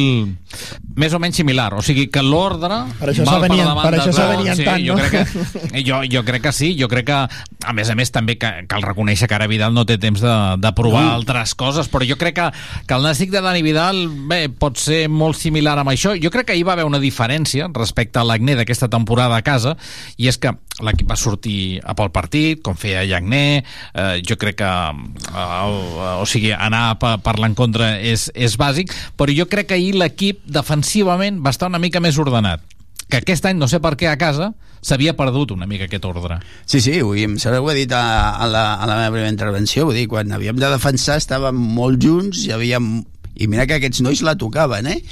més 0.99 1.13
o 1.15 1.21
menys 1.23 1.37
similar. 1.39 1.69
O 1.79 1.83
sigui, 1.87 2.09
que 2.11 2.23
l'ordre... 2.25 2.81
Per 2.99 3.13
això 3.13 3.23
val 3.27 3.37
s'avenien- 3.45 3.69
davant 3.69 3.87
per 3.87 3.93
de 3.95 4.01
això 4.01 4.11
tot. 4.11 4.19
s'avenien 4.19 4.57
sí, 4.59 4.65
tant, 4.67 4.83
jo 4.83 4.97
no? 4.97 5.05
Crec 5.05 5.71
que, 5.71 5.83
jo, 5.87 6.01
jo 6.11 6.23
crec 6.27 6.43
que 6.49 6.53
sí. 6.57 6.73
Jo 6.81 6.89
crec 6.91 7.07
que, 7.13 7.19
a 7.67 7.75
més 7.77 7.91
a 7.93 7.95
més, 7.99 8.11
també 8.11 8.35
que, 8.43 8.51
cal 8.67 8.83
reconèixer 8.83 9.29
que 9.31 9.37
ara 9.39 9.47
Vidal 9.47 9.75
no 9.77 9.85
té 9.87 9.99
temps 10.03 10.21
de, 10.25 10.35
de 10.59 10.73
provar 10.75 11.05
No. 11.07 11.13
altres 11.21 11.55
coses, 11.55 11.87
però 11.93 12.03
jo 12.09 12.17
crec 12.19 12.35
que, 12.41 12.49
que 12.89 12.95
el 12.99 13.05
Nàstic 13.07 13.31
de 13.31 13.43
Dani 13.45 13.63
Vidal 13.63 14.03
bé, 14.31 14.49
pot 14.51 14.81
ser 14.83 15.05
molt 15.13 15.39
similar 15.39 15.77
amb 15.79 15.93
això. 15.95 16.17
Jo 16.19 16.33
crec 16.35 16.49
que 16.51 16.57
hi 16.59 16.65
va 16.67 16.75
haver 16.75 16.89
una 16.89 16.99
diferència 17.03 17.69
respecte 17.77 18.19
a 18.19 18.25
l'Agné 18.27 18.57
d'aquesta 18.59 18.89
temporada 18.91 19.37
a 19.39 19.45
casa, 19.47 19.77
i 20.19 20.27
és 20.27 20.39
que 20.43 20.51
l'equip 20.83 21.07
va 21.09 21.17
sortir 21.17 21.79
a 21.85 21.95
pel 21.97 22.11
partit, 22.13 22.61
com 22.67 22.75
feia 22.77 23.05
Llagné, 23.09 23.63
eh, 23.95 24.19
jo 24.27 24.35
crec 24.41 24.59
que 24.59 24.73
eh, 24.73 25.47
el, 25.63 25.79
o 26.19 26.27
sigui, 26.29 26.51
anar 26.57 26.97
per, 26.99 27.15
per 27.25 27.37
l'encontre 27.39 27.76
és, 27.85 28.31
és 28.35 28.57
bàsic, 28.61 28.95
però 29.17 29.35
jo 29.35 29.49
crec 29.51 29.69
que 29.71 29.77
ahir 29.77 29.95
l'equip 29.99 30.41
defensivament 30.47 31.43
va 31.45 31.53
estar 31.55 31.69
una 31.69 31.83
mica 31.83 32.01
més 32.01 32.19
ordenat 32.23 32.65
que 33.09 33.21
aquest 33.21 33.45
any, 33.47 33.59
no 33.59 33.69
sé 33.71 33.79
per 33.83 33.95
què 33.99 34.09
a 34.11 34.17
casa, 34.19 34.51
s'havia 34.83 35.15
perdut 35.19 35.53
una 35.55 35.67
mica 35.71 35.87
aquest 35.87 36.05
ordre. 36.09 36.41
Sí, 36.67 36.81
sí, 36.83 36.99
ho, 37.03 37.13
em 37.15 37.37
sembla 37.39 37.61
que 37.61 37.67
ho 37.67 37.71
he 37.71 37.77
dit 37.79 37.93
a, 37.95 38.03
a, 38.35 38.49
la, 38.51 38.65
a 38.75 38.89
la 38.89 38.97
meva 38.99 39.13
primera 39.15 39.33
intervenció, 39.33 39.87
vull 39.87 39.99
dir, 39.99 40.09
quan 40.11 40.33
havíem 40.35 40.59
de 40.59 40.71
defensar 40.73 41.21
estàvem 41.21 41.55
molt 41.55 42.03
junts 42.03 42.43
i 42.47 42.55
havíem 42.57 42.97
i 43.37 43.47
mira 43.53 43.67
que 43.69 43.77
aquests 43.77 44.01
nois 44.01 44.23
la 44.25 44.33
tocaven, 44.39 44.89
eh? 44.89 45.03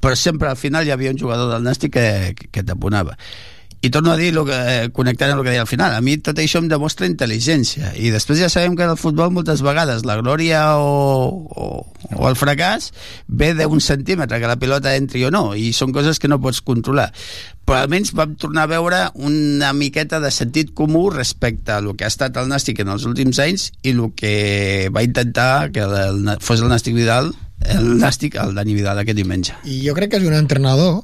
Però 0.00 0.14
sempre 0.16 0.48
al 0.48 0.56
final 0.56 0.86
hi 0.86 0.92
havia 0.94 1.10
un 1.10 1.18
jugador 1.18 1.50
del 1.50 1.64
Nàstic 1.66 1.96
que, 1.96 2.48
que 2.54 2.62
t'apunava. 2.62 3.16
I 3.84 3.90
torno 3.90 4.12
a 4.12 4.16
dir, 4.16 4.30
lo 4.32 4.46
que, 4.48 4.56
connectant 4.96 5.34
amb 5.34 5.42
el 5.42 5.44
que 5.44 5.52
deia 5.52 5.64
al 5.66 5.68
final, 5.68 5.92
a 5.92 6.00
mi 6.00 6.14
tot 6.24 6.38
això 6.40 6.62
em 6.62 6.70
demostra 6.72 7.04
intel·ligència. 7.04 7.90
I 8.00 8.08
després 8.14 8.40
ja 8.40 8.48
sabem 8.48 8.78
que 8.78 8.86
en 8.86 8.94
el 8.94 8.96
futbol 8.96 9.28
moltes 9.34 9.60
vegades 9.60 10.06
la 10.08 10.16
glòria 10.22 10.62
o, 10.80 11.28
o, 11.52 11.66
o 12.16 12.30
el 12.30 12.38
fracàs 12.40 12.94
ve 13.28 13.52
d'un 13.58 13.84
centímetre, 13.84 14.40
que 14.40 14.48
la 14.48 14.56
pilota 14.56 14.96
entri 14.96 15.26
o 15.28 15.32
no, 15.34 15.50
i 15.52 15.74
són 15.76 15.92
coses 15.92 16.16
que 16.16 16.32
no 16.32 16.40
pots 16.40 16.62
controlar. 16.64 17.10
Però 17.68 17.82
almenys 17.82 18.14
vam 18.16 18.32
tornar 18.40 18.64
a 18.64 18.72
veure 18.72 19.04
una 19.20 19.74
miqueta 19.76 20.16
de 20.20 20.32
sentit 20.32 20.72
comú 20.72 21.10
respecte 21.12 21.76
a 21.76 21.82
el 21.84 21.92
que 21.92 22.08
ha 22.08 22.12
estat 22.12 22.40
el 22.40 22.48
Nàstic 22.48 22.80
en 22.80 22.96
els 22.96 23.04
últims 23.04 23.36
anys 23.44 23.70
i 23.82 23.92
el 23.92 24.06
que 24.16 24.88
va 24.96 25.04
intentar 25.04 25.68
que 25.76 25.84
el, 25.84 26.38
fos 26.40 26.64
el 26.64 26.72
Nàstic 26.72 26.96
Vidal 26.96 27.34
el 27.68 27.98
Nàstic, 28.00 28.36
el 28.40 28.56
Dani 28.56 28.74
Vidal 28.76 28.98
aquest 29.00 29.16
diumenge. 29.16 29.54
I 29.64 29.82
jo 29.86 29.94
crec 29.96 30.12
que 30.12 30.20
és 30.20 30.28
un 30.28 30.36
entrenador 30.36 31.02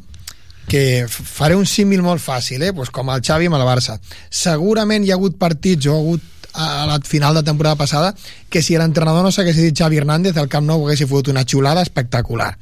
que 0.68 1.07
faré 1.09 1.57
un 1.57 1.66
símil 1.66 2.03
molt 2.03 2.23
fàcil, 2.23 2.62
eh? 2.62 2.73
pues 2.73 2.90
com 2.90 3.09
el 3.11 3.23
Xavi 3.25 3.49
amb 3.51 3.59
el 3.59 3.66
Barça. 3.66 3.96
Segurament 4.31 5.05
hi 5.05 5.11
ha 5.11 5.18
hagut 5.18 5.38
partits 5.38 5.87
o 5.87 5.94
ha 5.94 6.03
hagut 6.03 6.27
a 6.53 6.87
la 6.87 6.99
final 7.07 7.35
de 7.35 7.42
temporada 7.42 7.77
passada 7.77 8.14
que 8.49 8.62
si 8.62 8.77
l'entrenador 8.77 9.23
no 9.23 9.31
s'hagués 9.31 9.57
dit 9.57 9.77
Xavi 9.77 10.01
Hernández 10.01 10.37
el 10.37 10.49
Camp 10.51 10.66
Nou 10.66 10.83
hagués 10.87 11.05
fotut 11.07 11.31
una 11.31 11.44
xulada 11.46 11.83
espectacular 11.87 12.57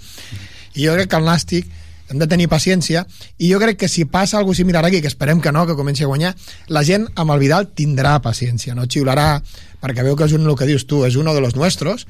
i 0.74 0.84
jo 0.84 0.92
crec 0.92 1.08
que 1.08 1.16
el 1.16 1.24
Nàstic 1.24 1.70
hem 2.08 2.20
de 2.20 2.28
tenir 2.28 2.48
paciència 2.48 3.04
i 3.36 3.50
jo 3.52 3.60
crec 3.60 3.78
que 3.80 3.88
si 3.88 4.04
passa 4.04 4.38
alguna 4.38 4.54
cosa 4.54 4.62
similar 4.62 4.84
aquí, 4.84 5.00
que 5.00 5.08
esperem 5.08 5.40
que 5.40 5.52
no, 5.52 5.66
que 5.66 5.76
comenci 5.76 6.04
a 6.04 6.08
guanyar, 6.08 6.34
la 6.68 6.84
gent 6.84 7.06
amb 7.16 7.34
el 7.34 7.42
Vidal 7.42 7.68
tindrà 7.76 8.18
paciència, 8.24 8.74
no 8.74 8.88
xiularà 8.88 9.42
perquè 9.82 10.04
veu 10.04 10.16
que 10.16 10.28
és 10.28 10.34
un, 10.36 10.46
el 10.48 10.56
que 10.56 10.68
dius 10.68 10.86
tu, 10.86 11.04
és 11.04 11.16
uno 11.16 11.34
de 11.34 11.40
los 11.44 11.56
nuestros 11.56 12.06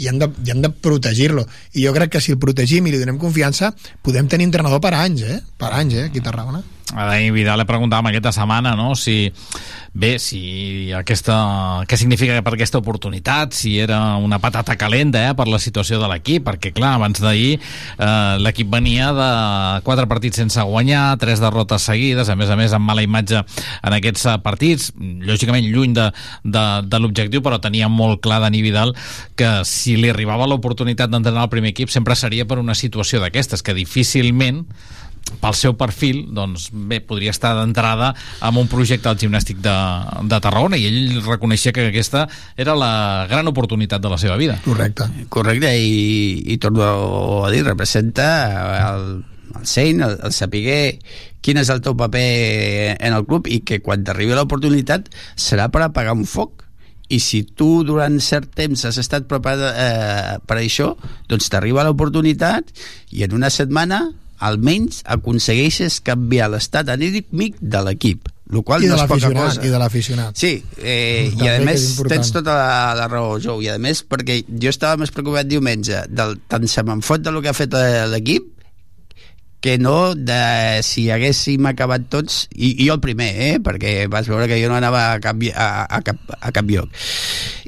i 0.00 0.10
hem 0.10 0.18
de, 0.20 0.30
i 0.46 0.54
hem 0.54 0.64
de 0.64 0.72
protegir-lo 0.72 1.46
i 1.76 1.86
jo 1.86 1.94
crec 1.96 2.16
que 2.16 2.24
si 2.24 2.34
el 2.34 2.40
protegim 2.42 2.88
i 2.88 2.94
li 2.94 3.00
donem 3.02 3.20
confiança 3.20 3.74
podem 4.02 4.28
tenir 4.28 4.48
entrenador 4.48 4.82
per 4.82 4.94
anys, 4.96 5.24
eh? 5.28 5.40
per 5.60 5.74
anys, 5.76 5.98
eh? 6.00 6.10
aquí 6.10 6.24
a 6.24 6.30
Tarragona 6.30 6.64
A 6.90 7.06
Dani 7.06 7.30
Vidal 7.30 7.60
le 7.60 7.66
preguntàvem 7.68 8.08
aquesta 8.10 8.32
setmana 8.34 8.72
no? 8.74 8.96
si, 8.98 9.28
bé, 9.94 10.16
si 10.18 10.90
aquesta, 10.96 11.36
què 11.86 11.94
significa 11.98 12.40
per 12.42 12.56
aquesta 12.56 12.80
oportunitat, 12.80 13.54
si 13.54 13.76
era 13.78 14.16
una 14.18 14.40
patata 14.42 14.74
calenta 14.80 15.22
eh, 15.28 15.36
per 15.38 15.46
la 15.46 15.60
situació 15.62 16.00
de 16.02 16.08
l'equip, 16.10 16.48
perquè 16.48 16.72
clar, 16.74 16.96
abans 16.98 17.22
d'ahir 17.22 17.52
eh, 17.60 18.34
l'equip 18.42 18.72
venia 18.72 19.12
de 19.14 19.30
quatre 19.86 20.08
partits 20.10 20.42
sense 20.42 20.66
guanyar, 20.66 21.14
tres 21.22 21.42
derrotes 21.42 21.86
seguides, 21.86 22.28
a 22.28 22.38
més 22.38 22.50
a 22.50 22.58
més 22.58 22.74
amb 22.74 22.90
mala 22.90 23.06
imatge 23.06 23.38
en 23.38 23.98
aquests 24.00 24.26
eh, 24.26 24.36
partits, 24.42 24.90
lògicament 24.98 25.70
lluny 25.70 25.94
de, 25.94 26.10
de, 26.42 26.64
de 26.90 27.02
l'objectiu, 27.02 27.44
però 27.46 27.60
tenia 27.62 27.90
molt 27.92 28.18
clar 28.24 28.42
Dani 28.42 28.64
Vidal 28.66 28.96
que 29.38 29.60
si 29.68 29.94
li 30.00 30.10
arribava 30.10 30.48
l'oportunitat 30.50 31.12
d'entrenar 31.12 31.46
el 31.46 31.54
primer 31.54 31.70
equip 31.70 31.92
sempre 31.92 32.18
seria 32.18 32.48
per 32.50 32.58
una 32.58 32.74
situació 32.74 33.22
d'aquestes, 33.22 33.62
que 33.62 33.78
difícilment 33.78 34.64
pel 35.40 35.56
seu 35.56 35.76
perfil, 35.78 36.24
doncs 36.34 36.68
bé, 36.72 37.00
podria 37.04 37.32
estar 37.34 37.54
d'entrada 37.58 38.12
amb 38.44 38.60
un 38.62 38.68
projecte 38.70 39.10
al 39.10 39.18
gimnàstic 39.20 39.60
de, 39.64 39.76
de 40.30 40.40
Tarragona 40.42 40.78
i 40.80 40.86
ell 40.88 41.20
reconeixia 41.26 41.74
que 41.76 41.88
aquesta 41.88 42.26
era 42.56 42.76
la 42.78 43.26
gran 43.30 43.48
oportunitat 43.50 44.02
de 44.02 44.12
la 44.12 44.18
seva 44.20 44.38
vida. 44.40 44.58
Correcte. 44.64 45.08
Correcte, 45.28 45.74
i, 45.78 46.54
i 46.54 46.58
torno 46.62 47.44
a 47.44 47.50
dir, 47.52 47.64
representa 47.66 48.30
el, 48.94 49.12
el 49.58 49.66
Sein, 49.66 50.02
el, 50.02 50.16
el 50.24 50.32
saber 50.32 50.62
quin 51.44 51.60
és 51.60 51.70
el 51.72 51.80
teu 51.84 51.96
paper 51.98 52.96
en 53.00 53.14
el 53.16 53.26
club 53.28 53.48
i 53.48 53.62
que 53.66 53.80
quan 53.84 54.04
t'arribi 54.04 54.36
l'oportunitat 54.36 55.08
serà 55.40 55.70
per 55.72 55.86
apagar 55.86 56.14
un 56.16 56.26
foc 56.28 56.66
i 57.10 57.18
si 57.18 57.42
tu 57.42 57.82
durant 57.86 58.20
cert 58.22 58.52
temps 58.54 58.84
has 58.86 58.98
estat 59.02 59.26
preparat 59.30 59.74
eh, 59.74 60.36
per 60.46 60.60
això, 60.60 60.92
doncs 61.30 61.50
t'arriba 61.50 61.84
l'oportunitat 61.86 62.70
i 63.16 63.24
en 63.26 63.34
una 63.34 63.50
setmana 63.50 64.04
almenys 64.40 65.04
aconsegueixes 65.16 66.00
canviar 66.04 66.50
l'estat 66.52 66.90
anímic 66.92 67.58
de 67.60 67.82
l'equip 67.86 68.28
Lo 68.50 68.64
qual 68.66 68.82
I 68.82 68.88
no 68.90 68.96
és 68.98 69.06
poca 69.06 69.30
cosa. 69.30 69.62
i 69.62 69.70
de 69.70 69.78
l'aficionat. 69.78 70.34
Sí, 70.34 70.56
eh, 70.82 71.30
i 71.30 71.46
a 71.46 71.60
més 71.62 71.84
tens 72.10 72.32
tota 72.34 72.56
la, 72.58 72.94
la 72.98 73.06
raó, 73.06 73.36
Jou, 73.38 73.60
i 73.62 73.68
a 73.70 73.76
més 73.78 74.02
perquè 74.02 74.40
jo 74.50 74.72
estava 74.72 74.98
més 74.98 75.12
preocupat 75.14 75.46
diumenge 75.46 76.02
del, 76.10 76.34
tant 76.50 76.66
se 76.66 76.82
me'n 76.82 77.04
fot 77.06 77.22
del 77.22 77.38
que 77.44 77.52
ha 77.52 77.54
fet 77.54 77.76
l'equip 78.10 78.56
que 79.60 79.76
no 79.78 80.16
de 80.16 80.80
si 80.82 81.06
haguéssim 81.12 81.68
acabat 81.68 82.08
tots 82.10 82.46
i, 82.50 82.72
i 82.72 82.88
jo 82.88 82.96
el 82.96 83.04
primer, 83.04 83.30
eh? 83.44 83.54
perquè 83.62 84.08
vas 84.10 84.26
veure 84.26 84.48
que 84.50 84.58
jo 84.58 84.72
no 84.72 84.78
anava 84.80 85.04
a 85.12 85.20
cap, 85.22 85.38
a, 85.54 85.68
a 85.84 86.00
cap, 86.02 86.34
a 86.40 86.50
cap 86.56 86.74
lloc 86.74 86.90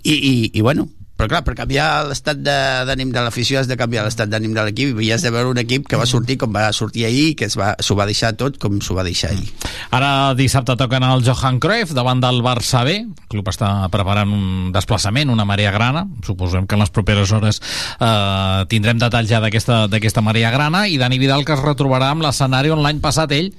i, 0.02 0.16
i, 0.16 0.34
i 0.56 0.64
bueno 0.64 0.88
però 1.22 1.28
clar, 1.36 1.44
per 1.46 1.54
canviar 1.54 1.86
l'estat 2.10 2.40
de- 2.42 2.82
d'ànim 2.88 3.12
de 3.14 3.20
l'afició 3.22 3.60
has 3.60 3.68
de 3.70 3.76
canviar 3.78 4.02
l'estat 4.02 4.26
d'ànim 4.32 4.50
de 4.56 4.64
l'equip 4.66 4.98
i 5.06 5.12
has 5.14 5.22
de 5.22 5.30
veure 5.30 5.52
un 5.52 5.58
equip 5.62 5.86
que 5.86 5.94
va 6.00 6.06
sortir 6.10 6.34
com 6.40 6.50
va 6.52 6.64
sortir 6.74 7.04
ahir 7.06 7.36
que 7.38 7.44
es 7.46 7.54
va- 7.56 7.76
s'ho 7.78 7.94
va 7.94 8.06
deixar 8.10 8.32
tot 8.34 8.58
com 8.58 8.80
s'ho 8.82 8.96
va 8.98 9.04
deixar 9.06 9.30
ahir 9.30 9.46
Ara 9.94 10.34
dissabte 10.34 10.74
toquen 10.80 11.04
el 11.06 11.22
Johan 11.22 11.60
Cruyff 11.60 11.92
davant 11.94 12.18
del 12.22 12.40
Barça 12.42 12.82
B. 12.82 12.94
El 13.04 13.28
club 13.28 13.46
està 13.52 13.88
preparant 13.92 14.30
un 14.32 14.72
desplaçament, 14.72 15.28
una 15.30 15.44
marea 15.44 15.70
grana. 15.70 16.06
Suposem 16.24 16.66
que 16.66 16.74
en 16.74 16.80
les 16.80 16.90
properes 16.90 17.30
hores 17.30 17.60
eh, 18.00 18.64
tindrem 18.72 18.98
detalls 18.98 19.28
ja 19.28 19.40
d'aquesta 19.40 20.22
marea 20.24 20.50
grana 20.50 20.86
i 20.88 20.96
Dani 20.98 21.18
Vidal 21.20 21.44
que 21.44 21.52
es 21.52 21.60
retrobarà 21.60 22.10
amb 22.10 22.22
l'escenari 22.24 22.70
on 22.72 22.82
l'any 22.82 23.00
passat 23.04 23.30
ell 23.36 23.52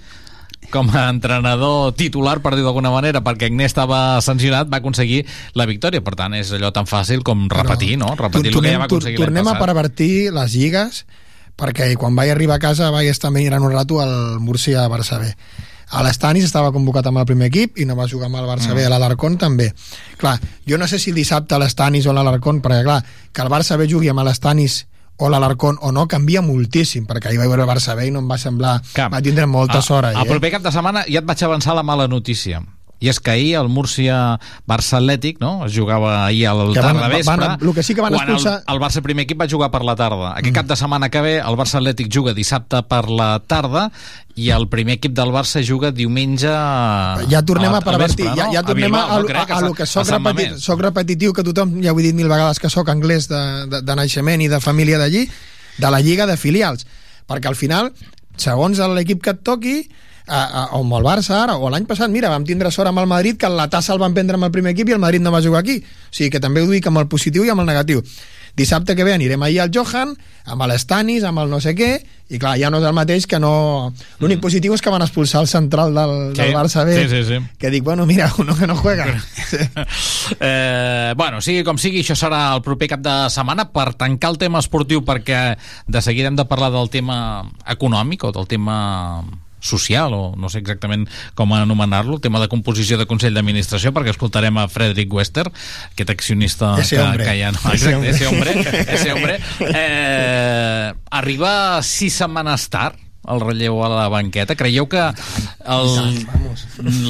com 0.74 0.90
a 0.92 1.06
entrenador 1.12 1.94
titular, 1.98 2.40
per 2.44 2.56
dir 2.58 2.66
d'alguna 2.66 2.92
manera, 2.94 3.22
perquè 3.26 3.52
Agné 3.52 3.68
estava 3.70 4.20
sancionat, 4.26 4.72
va 4.72 4.82
aconseguir 4.82 5.24
la 5.60 5.68
victòria. 5.70 6.02
Per 6.04 6.16
tant, 6.20 6.34
és 6.38 6.52
allò 6.58 6.74
tan 6.74 6.90
fàcil 6.90 7.22
com 7.26 7.46
repetir, 7.52 7.98
no? 8.02 8.16
Repetir 8.20 8.52
el 8.52 8.58
que 8.58 8.72
ja 8.74 8.80
va 8.82 8.90
aconseguir 8.90 9.20
l'any 9.20 9.28
tornem 9.30 9.52
a 9.54 9.60
pervertir 9.62 10.14
les 10.34 10.58
lligues 10.58 11.04
perquè 11.60 11.92
quan 12.02 12.18
vaig 12.18 12.32
arribar 12.34 12.58
a 12.58 12.64
casa 12.64 12.90
vaig 12.90 13.12
estar 13.12 13.30
mirant 13.30 13.62
un 13.62 13.72
rato 13.72 14.02
al 14.02 14.42
Múrcia-Barça 14.42 15.22
B 15.22 15.30
a 15.94 16.02
l'Estanis 16.02 16.48
estava 16.48 16.72
convocat 16.74 17.06
amb 17.06 17.22
el 17.22 17.28
primer 17.30 17.52
equip 17.52 17.78
i 17.78 17.86
no 17.86 17.96
va 17.98 18.08
jugar 18.10 18.26
amb 18.26 18.40
el 18.40 18.48
Barça 18.50 18.72
Mm. 18.72 18.78
B, 18.80 18.86
a 18.86 18.90
l'Alarcón 18.90 19.38
també. 19.38 19.74
Clar, 20.18 20.40
jo 20.66 20.78
no 20.78 20.88
sé 20.88 20.98
si 20.98 21.12
dissabte 21.14 21.54
a 21.54 21.60
l'Estanis 21.62 22.08
o 22.08 22.10
a 22.10 22.14
l'Alarcón, 22.18 22.62
perquè 22.62 22.84
clar, 22.84 23.04
que 23.32 23.42
el 23.42 23.50
Barça 23.50 23.78
B 23.78 23.86
jugui 23.88 24.10
amb 24.10 24.24
l'Estanis 24.26 24.88
o 25.18 25.30
l'Alarcón 25.30 25.78
o 25.82 25.91
no 25.91 26.07
canvia 26.07 26.41
moltíssim, 26.41 27.05
perquè 27.09 27.30
ahir 27.30 27.39
vaig 27.41 27.51
veure 27.51 27.64
el 27.66 27.70
Barça 27.70 27.95
B 27.95 28.07
i 28.07 28.11
no 28.11 28.24
em 28.24 28.30
va 28.30 28.38
semblar... 28.41 28.80
Va 29.14 29.22
tindre 29.22 29.45
molta 29.45 29.82
sort 29.82 30.09
ahir, 30.09 30.18
El 30.18 30.28
eh? 30.28 30.32
proper 30.32 30.51
cap 30.57 30.64
de 30.66 30.72
setmana 30.74 31.05
ja 31.07 31.22
et 31.22 31.28
vaig 31.28 31.43
avançar 31.45 31.76
la 31.78 31.84
mala 31.84 32.07
notícia. 32.07 32.64
I 33.04 33.10
és 33.12 33.20
que 33.20 33.34
ahir 33.34 33.56
el 33.60 33.68
Múrcia-Barça 33.68 34.97
Atlètic, 35.01 35.41
no? 35.43 35.66
Es 35.66 35.76
jugava 35.76 36.26
ahir 36.26 36.47
al 36.47 36.72
Que 36.72 36.80
van- 36.80 36.95
tarda 36.95 37.10
vespre. 37.12 37.36
van- 37.36 37.58
el 37.60 37.74
que 37.76 37.84
sí 37.84 37.93
que 37.95 38.01
van 38.01 38.14
expulsar- 38.16 38.64
El, 38.66 38.76
el 38.76 38.80
Barça 38.82 39.01
primer 39.04 39.26
equip 39.26 39.41
va 39.41 39.47
jugar 39.49 39.70
per 39.72 39.84
la 39.84 39.95
tarda. 39.99 40.32
Aquest 40.38 40.54
mm. 40.54 40.56
cap 40.56 40.66
de 40.68 40.76
setmana 40.80 41.10
que 41.10 41.22
ve 41.22 41.34
el 41.39 41.58
Barça 41.60 41.82
Atlètic 41.82 42.08
juga 42.14 42.34
dissabte 42.34 42.80
per 42.88 43.10
la 43.10 43.41
tarda 43.45 43.89
i 44.36 44.49
el 44.56 44.70
primer 44.70 44.95
equip 44.95 45.12
del 45.14 45.30
Barça 45.36 45.62
juga 45.68 45.91
diumenge 45.91 46.47
ja 46.47 47.41
tornem 47.45 47.74
a, 47.74 47.78
al 47.78 47.84
pervertir, 47.84 48.26
vespre, 48.26 48.39
ja, 48.41 48.47
no? 48.47 48.54
ja 48.54 48.64
tornem 48.64 48.86
a, 48.86 48.88
Bilbao, 48.88 49.04
a, 49.04 49.22
no 49.22 49.39
a, 49.39 49.43
a, 49.43 49.58
a 49.58 49.62
lo 49.68 49.74
que 49.74 49.86
soc, 49.86 50.01
a 50.01 50.06
Sant 50.06 50.24
repeti, 50.26 50.47
Mamés. 50.49 50.64
soc 50.64 50.82
repetitiu, 50.82 51.34
que 51.34 51.43
tothom 51.43 51.76
ja 51.84 51.91
ho 51.93 51.99
he 51.99 52.04
dit 52.08 52.16
mil 52.16 52.30
vegades 52.32 52.60
que 52.60 52.70
sóc 52.70 52.89
anglès 52.89 53.28
de, 53.28 53.41
de, 53.68 53.82
de 53.84 53.95
naixement 53.99 54.41
i 54.41 54.47
de 54.47 54.60
família 54.64 54.97
d'allí, 54.97 55.28
de 55.78 55.91
la 55.91 55.99
lliga 56.01 56.26
de 56.26 56.38
filials, 56.38 56.88
perquè 57.28 57.51
al 57.51 57.56
final, 57.60 57.91
segons 58.38 58.80
l'equip 58.95 59.22
que 59.22 59.36
et 59.36 59.43
toqui, 59.43 59.78
a, 60.28 60.70
amb 60.78 60.96
el 60.98 61.04
Barça 61.06 61.42
ara, 61.44 61.58
o 61.58 61.72
l'any 61.72 61.88
passat, 61.90 62.12
mira, 62.12 62.32
vam 62.32 62.46
tindre 62.48 62.72
sort 62.72 62.92
amb 62.92 63.02
el 63.04 63.10
Madrid 63.10 63.40
que 63.40 63.50
la 63.52 63.70
tassa 63.72 63.94
el 63.94 64.02
van 64.04 64.16
prendre 64.16 64.40
amb 64.40 64.48
el 64.48 64.54
primer 64.56 64.76
equip 64.76 64.90
i 64.90 64.98
el 64.98 65.04
Madrid 65.04 65.24
no 65.24 65.34
va 65.34 65.44
jugar 65.44 65.64
aquí. 65.64 65.82
O 65.84 66.16
sigui 66.16 66.32
que 66.34 66.44
també 66.44 66.64
ho 66.64 66.70
dic 66.70 66.88
amb 66.88 67.04
el 67.04 67.10
positiu 67.12 67.46
i 67.46 67.52
amb 67.54 67.66
el 67.66 67.70
negatiu. 67.70 68.04
Dissabte 68.56 68.96
que 68.96 69.04
ve 69.04 69.16
anirem 69.16 69.42
ahir 69.42 69.64
al 69.64 69.72
Johan, 69.74 70.12
amb 70.46 70.66
l'Estanis, 70.70 71.24
amb 71.26 71.42
el 71.42 71.50
no 71.50 71.58
sé 71.64 71.74
què, 71.74 71.96
i 72.30 72.38
clar, 72.38 72.54
ja 72.62 72.70
no 72.70 72.78
és 72.78 72.86
el 72.86 72.94
mateix 72.94 73.26
que 73.26 73.40
no... 73.42 73.94
L'únic 74.22 74.44
positiu 74.44 74.76
és 74.78 74.82
que 74.82 74.94
van 74.94 75.02
expulsar 75.02 75.42
el 75.42 75.50
central 75.50 75.96
del, 75.98 76.14
Sí, 76.36 76.38
del 76.38 76.54
Barça 76.54 76.86
B, 76.86 76.94
sí, 77.02 77.08
sí, 77.10 77.24
sí. 77.26 77.40
que 77.58 77.72
dic, 77.74 77.82
bueno, 77.84 78.06
mira, 78.06 78.30
uno 78.38 78.56
que 78.56 78.68
no 78.70 78.78
juega. 78.78 79.10
Eh, 80.40 81.14
bueno, 81.18 81.42
sigui 81.44 81.66
com 81.68 81.78
sigui, 81.78 82.00
això 82.02 82.16
serà 82.18 82.40
el 82.56 82.62
proper 82.64 82.88
cap 82.94 83.02
de 83.04 83.14
setmana 83.34 83.66
per 83.74 83.92
tancar 84.00 84.32
el 84.32 84.38
tema 84.42 84.62
esportiu 84.64 85.04
perquè 85.06 85.58
de 85.88 86.02
seguida 86.02 86.30
hem 86.32 86.38
de 86.40 86.46
parlar 86.48 86.72
del 86.74 86.90
tema 86.90 87.18
econòmic 87.70 88.24
o 88.24 88.32
del 88.34 88.48
tema 88.48 88.78
social, 89.64 90.14
o 90.14 90.24
no 90.36 90.51
sé 90.51 90.59
exactament 90.59 91.07
com 91.39 91.55
anomenar-lo, 91.55 92.20
el 92.20 92.24
tema 92.24 92.41
de 92.43 92.49
composició 92.51 92.99
de 92.99 93.07
Consell 93.07 93.34
d'Administració, 93.38 93.93
perquè 93.95 94.11
escoltarem 94.11 94.59
a 94.59 94.68
Frederick 94.68 95.14
Wester, 95.14 95.47
aquest 95.93 96.11
accionista 96.11 96.76
Ese 96.82 96.97
que, 96.97 97.01
hombre. 97.01 97.24
que 97.24 97.38
ja 97.39 97.53
no... 97.55 97.64
Ese 97.72 97.93
Exacte, 97.93 98.09
ese 98.09 98.28
hombre. 98.28 98.51
Ese 98.93 99.14
hombre. 99.14 99.39
Eh, 99.74 100.93
arriba 101.11 101.82
sis 101.84 102.16
setmanes 102.20 102.68
tard 102.74 102.99
el 103.24 103.39
relleu 103.39 103.78
a 103.86 103.88
la 103.88 104.07
banqueta. 104.11 104.55
Creieu 104.59 104.89
que 104.91 104.99
el, 104.99 105.93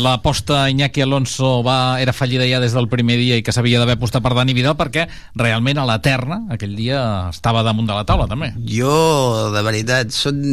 l'aposta 0.03 0.67
Iñaki 0.69 1.01
Alonso 1.01 1.63
va, 1.65 1.99
era 2.01 2.13
fallida 2.13 2.45
ja 2.45 2.61
des 2.61 2.75
del 2.77 2.89
primer 2.91 3.17
dia 3.17 3.39
i 3.39 3.45
que 3.45 3.55
s'havia 3.55 3.81
d'haver 3.81 3.97
apostat 3.97 4.21
per 4.21 4.35
Dani 4.37 4.53
Vidal 4.53 4.77
perquè 4.77 5.07
realment 5.39 5.81
a 5.81 5.87
la 5.89 5.99
terna 6.05 6.43
aquell 6.53 6.75
dia 6.77 7.01
estava 7.31 7.65
damunt 7.65 7.89
de 7.89 7.97
la 7.97 8.05
taula 8.05 8.29
també. 8.29 8.53
Jo, 8.69 9.49
de 9.55 9.65
veritat, 9.65 10.13
són 10.13 10.43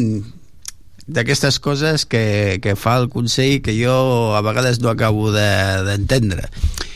d'aquestes 1.10 1.58
coses 1.62 2.06
que, 2.06 2.58
que 2.62 2.76
fa 2.78 2.96
el 3.00 3.08
Consell 3.12 3.58
que 3.64 3.74
jo 3.76 4.34
a 4.36 4.40
vegades 4.46 4.80
no 4.80 4.90
acabo 4.92 5.32
de- 5.34 5.82
d'entendre. 5.88 6.46
De, 6.46 6.88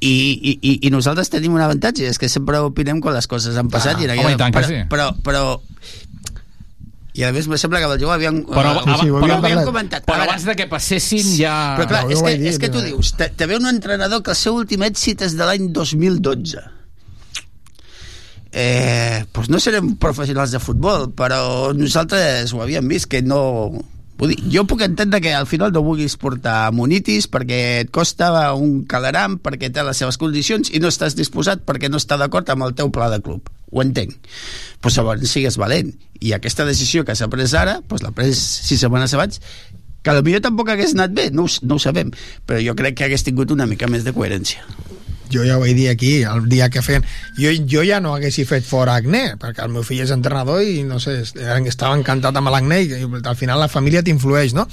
i, 0.00 0.12
i, 0.38 0.52
i, 0.62 0.72
I 0.86 0.90
nosaltres 0.94 1.26
tenim 1.32 1.56
un 1.56 1.62
avantatge, 1.64 2.06
és 2.06 2.20
que 2.22 2.28
sempre 2.30 2.60
opinem 2.62 3.00
quan 3.02 3.16
les 3.16 3.26
coses 3.26 3.56
han 3.58 3.66
passat. 3.72 3.96
Ah, 3.98 4.04
i 4.04 4.06
en 4.06 4.12
home, 4.20 4.36
i 4.36 4.38
tant 4.38 4.54
que 4.54 4.60
però, 4.60 4.68
sí. 4.70 4.84
Però, 4.92 5.08
però, 5.26 5.42
i 7.18 7.24
a 7.26 7.32
més 7.34 7.48
me 7.50 7.58
sembla 7.58 7.80
que 7.82 7.88
el 7.90 7.98
Jou 7.98 8.12
havíem, 8.14 8.44
Però, 8.46 8.76
eh, 8.76 8.84
sí, 8.84 8.92
sí, 9.00 9.08
però 9.10 9.18
havíem 9.18 9.32
havíem 9.32 9.42
parlat. 9.42 9.66
comentat. 9.66 10.04
Però 10.06 10.22
abans 10.22 10.44
de 10.46 10.54
que 10.54 10.68
passessin 10.70 11.32
ja... 11.34 11.54
però 11.80 11.88
clar, 11.90 12.04
Ja 12.06 12.14
és 12.14 12.22
que, 12.22 12.34
dir, 12.38 12.52
és 12.52 12.58
que 12.62 12.70
tu 12.70 12.82
dius, 12.84 13.10
te, 13.18 13.26
te 13.34 13.48
ve 13.50 13.56
un 13.58 13.66
entrenador 13.66 14.22
que 14.22 14.36
el 14.36 14.38
seu 14.38 14.54
últim 14.54 14.84
èxit 14.86 15.24
és 15.26 15.34
de 15.34 15.48
l'any 15.48 15.66
2012 15.74 16.62
eh, 18.52 19.24
doncs 19.34 19.50
no 19.52 19.60
serem 19.60 19.94
professionals 20.00 20.52
de 20.54 20.60
futbol, 20.62 21.10
però 21.16 21.72
nosaltres 21.76 22.52
ho 22.52 22.64
havíem 22.64 22.88
vist 22.88 23.10
que 23.10 23.22
no... 23.22 23.84
Vull 24.18 24.32
dir, 24.32 24.38
jo 24.50 24.64
puc 24.66 24.80
entendre 24.82 25.20
que 25.22 25.30
al 25.30 25.46
final 25.46 25.70
no 25.70 25.84
vulguis 25.86 26.16
portar 26.18 26.72
monitis 26.74 27.28
perquè 27.30 27.58
et 27.84 27.92
costa 27.94 28.32
un 28.58 28.80
calaram, 28.90 29.36
perquè 29.38 29.70
té 29.70 29.84
les 29.86 30.00
seves 30.02 30.18
condicions 30.18 30.72
i 30.74 30.80
no 30.82 30.90
estàs 30.90 31.14
disposat 31.14 31.62
perquè 31.62 31.86
no 31.86 32.00
està 32.02 32.18
d'acord 32.18 32.50
amb 32.50 32.66
el 32.66 32.74
teu 32.74 32.90
pla 32.90 33.06
de 33.12 33.20
club. 33.22 33.46
Ho 33.70 33.84
entenc. 33.84 34.16
Però 34.82 34.90
llavors 34.96 35.30
sigues 35.30 35.60
valent. 35.60 35.92
I 36.18 36.34
aquesta 36.34 36.66
decisió 36.66 37.04
que 37.06 37.14
s'ha 37.14 37.30
pres 37.30 37.54
ara, 37.54 37.78
doncs 37.86 38.02
l'ha 38.02 38.10
pres 38.16 38.42
sis 38.66 38.82
setmanes 38.82 39.14
abans, 39.14 39.38
que 40.02 40.18
potser 40.18 40.42
tampoc 40.42 40.74
hagués 40.74 40.94
anat 40.96 41.14
bé, 41.14 41.30
no 41.30 41.46
ho, 41.46 41.54
no 41.62 41.78
ho 41.78 41.82
sabem, 41.82 42.10
però 42.46 42.58
jo 42.64 42.74
crec 42.74 42.98
que 42.98 43.06
hagués 43.06 43.22
tingut 43.26 43.54
una 43.54 43.66
mica 43.70 43.86
més 43.86 44.02
de 44.02 44.14
coherència. 44.16 44.64
Jo 45.32 45.44
ja 45.46 45.56
ho 45.56 45.62
vaig 45.62 45.76
dir 45.76 45.88
aquí, 45.92 46.12
el 46.26 46.48
dia 46.50 46.68
que 46.72 46.82
feien... 46.82 47.06
Jo, 47.38 47.52
jo 47.68 47.84
ja 47.86 48.00
no 48.00 48.14
haguessi 48.16 48.44
fet 48.48 48.66
fora 48.66 48.96
Agné, 48.98 49.36
perquè 49.40 49.64
el 49.64 49.72
meu 49.74 49.84
fill 49.86 50.02
és 50.04 50.12
entrenador 50.14 50.62
i, 50.64 50.82
no 50.88 51.00
sé, 51.02 51.20
estava 51.22 51.96
encantat 51.96 52.36
amb 52.38 52.52
l'Agné 52.52 52.82
i 52.84 53.02
al 53.04 53.36
final 53.38 53.60
la 53.60 53.70
família 53.72 54.02
t'influeix, 54.04 54.56
no? 54.56 54.68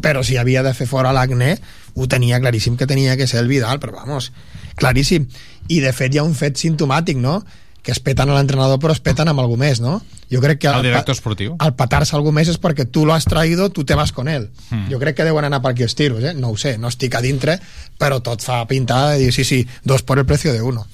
Però 0.00 0.24
si 0.24 0.38
havia 0.40 0.62
de 0.64 0.72
fer 0.76 0.88
fora 0.88 1.12
l'Agné, 1.12 1.56
ho 1.94 2.06
tenia 2.08 2.40
claríssim 2.40 2.76
que 2.76 2.88
tenia 2.88 3.16
que 3.16 3.26
ser 3.28 3.42
el 3.42 3.50
Vidal, 3.50 3.80
però 3.80 3.98
vamos, 4.00 4.30
claríssim. 4.76 5.26
I 5.68 5.80
de 5.84 5.92
fet 5.96 6.14
hi 6.14 6.20
ha 6.20 6.26
un 6.26 6.36
fet 6.38 6.60
sintomàtic, 6.60 7.18
no? 7.20 7.40
Que 7.82 7.92
es 7.92 8.00
peten 8.00 8.28
a 8.28 8.34
l'entrenador 8.36 8.78
però 8.78 8.92
es 8.92 9.00
peten 9.00 9.28
amb 9.28 9.40
algú 9.40 9.56
més, 9.56 9.80
no? 9.80 10.00
Jo 10.30 10.40
crec 10.40 10.58
que 10.60 10.68
El 10.68 10.82
director 10.84 11.14
esportiu. 11.14 11.56
al 11.58 11.74
patar-se 11.74 12.14
algú 12.16 12.30
més 12.32 12.48
és 12.48 12.58
perquè 12.60 12.84
tu 12.90 13.06
lo 13.06 13.14
has 13.14 13.24
traído, 13.24 13.70
tu 13.70 13.84
te 13.84 13.94
vas 13.94 14.12
con 14.12 14.28
él. 14.28 14.50
Hmm. 14.68 14.84
Mm. 14.84 14.90
Jo 14.92 14.98
crec 15.00 15.16
que 15.16 15.24
deuen 15.24 15.44
anar 15.44 15.62
per 15.62 15.72
aquí 15.72 15.82
els 15.82 15.94
tiros, 15.94 16.22
eh? 16.22 16.34
No 16.34 16.50
ho 16.50 16.56
sé, 16.56 16.76
no 16.78 16.88
estic 16.88 17.14
a 17.14 17.20
dintre, 17.24 17.58
però 17.98 18.20
tot 18.22 18.42
fa 18.42 18.60
pintar 18.68 19.12
de 19.12 19.18
dir, 19.24 19.32
sí, 19.32 19.44
sí, 19.44 19.66
dos 19.82 20.02
por 20.02 20.18
el 20.18 20.26
precio 20.26 20.52
de 20.52 20.62
uno. 20.62 20.86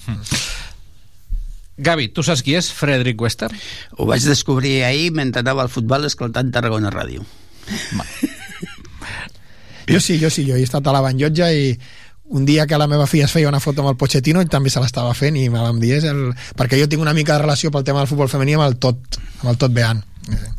Gavi, 1.77 2.09
tu 2.09 2.23
saps 2.25 2.41
qui 2.43 2.55
és 2.57 2.71
Frederick 2.73 3.21
Wester? 3.21 3.51
Ho 3.99 4.07
vaig 4.09 4.25
descobrir 4.25 4.83
ahir 4.85 5.11
mentre 5.13 5.43
anava 5.45 5.61
al 5.67 5.69
futbol 5.69 6.07
escoltant 6.09 6.49
Tarragona 6.55 6.91
Ràdio. 6.91 7.27
Jo 9.87 10.01
sí, 10.01 10.19
jo 10.19 10.31
sí, 10.35 10.43
jo 10.49 10.57
he 10.59 10.65
estat 10.67 10.87
a 10.91 10.93
la 10.97 10.99
Banyotja 11.05 11.47
i 11.55 11.77
un 12.29 12.45
dia 12.45 12.67
que 12.67 12.77
la 12.79 12.89
meva 12.91 13.07
filla 13.07 13.25
es 13.27 13.33
feia 13.33 13.49
una 13.49 13.61
foto 13.61 13.83
amb 13.83 13.91
el 13.93 13.97
Pochettino 13.97 14.41
i 14.43 14.47
també 14.51 14.71
se 14.71 14.81
l'estava 14.83 15.13
fent 15.15 15.37
i 15.39 15.49
me 15.49 15.61
vam 15.63 15.79
dir 15.81 15.93
és 16.01 16.05
el... 16.11 16.33
perquè 16.59 16.79
jo 16.81 16.89
tinc 16.91 17.03
una 17.03 17.15
mica 17.15 17.37
de 17.37 17.43
relació 17.45 17.71
pel 17.71 17.85
tema 17.87 18.01
del 18.03 18.09
futbol 18.11 18.29
femení 18.29 18.55
amb 18.59 18.65
el 18.67 18.77
tot, 18.83 18.99
amb 19.43 19.51
el 19.53 19.59
tot 19.59 19.73
beant 19.73 20.03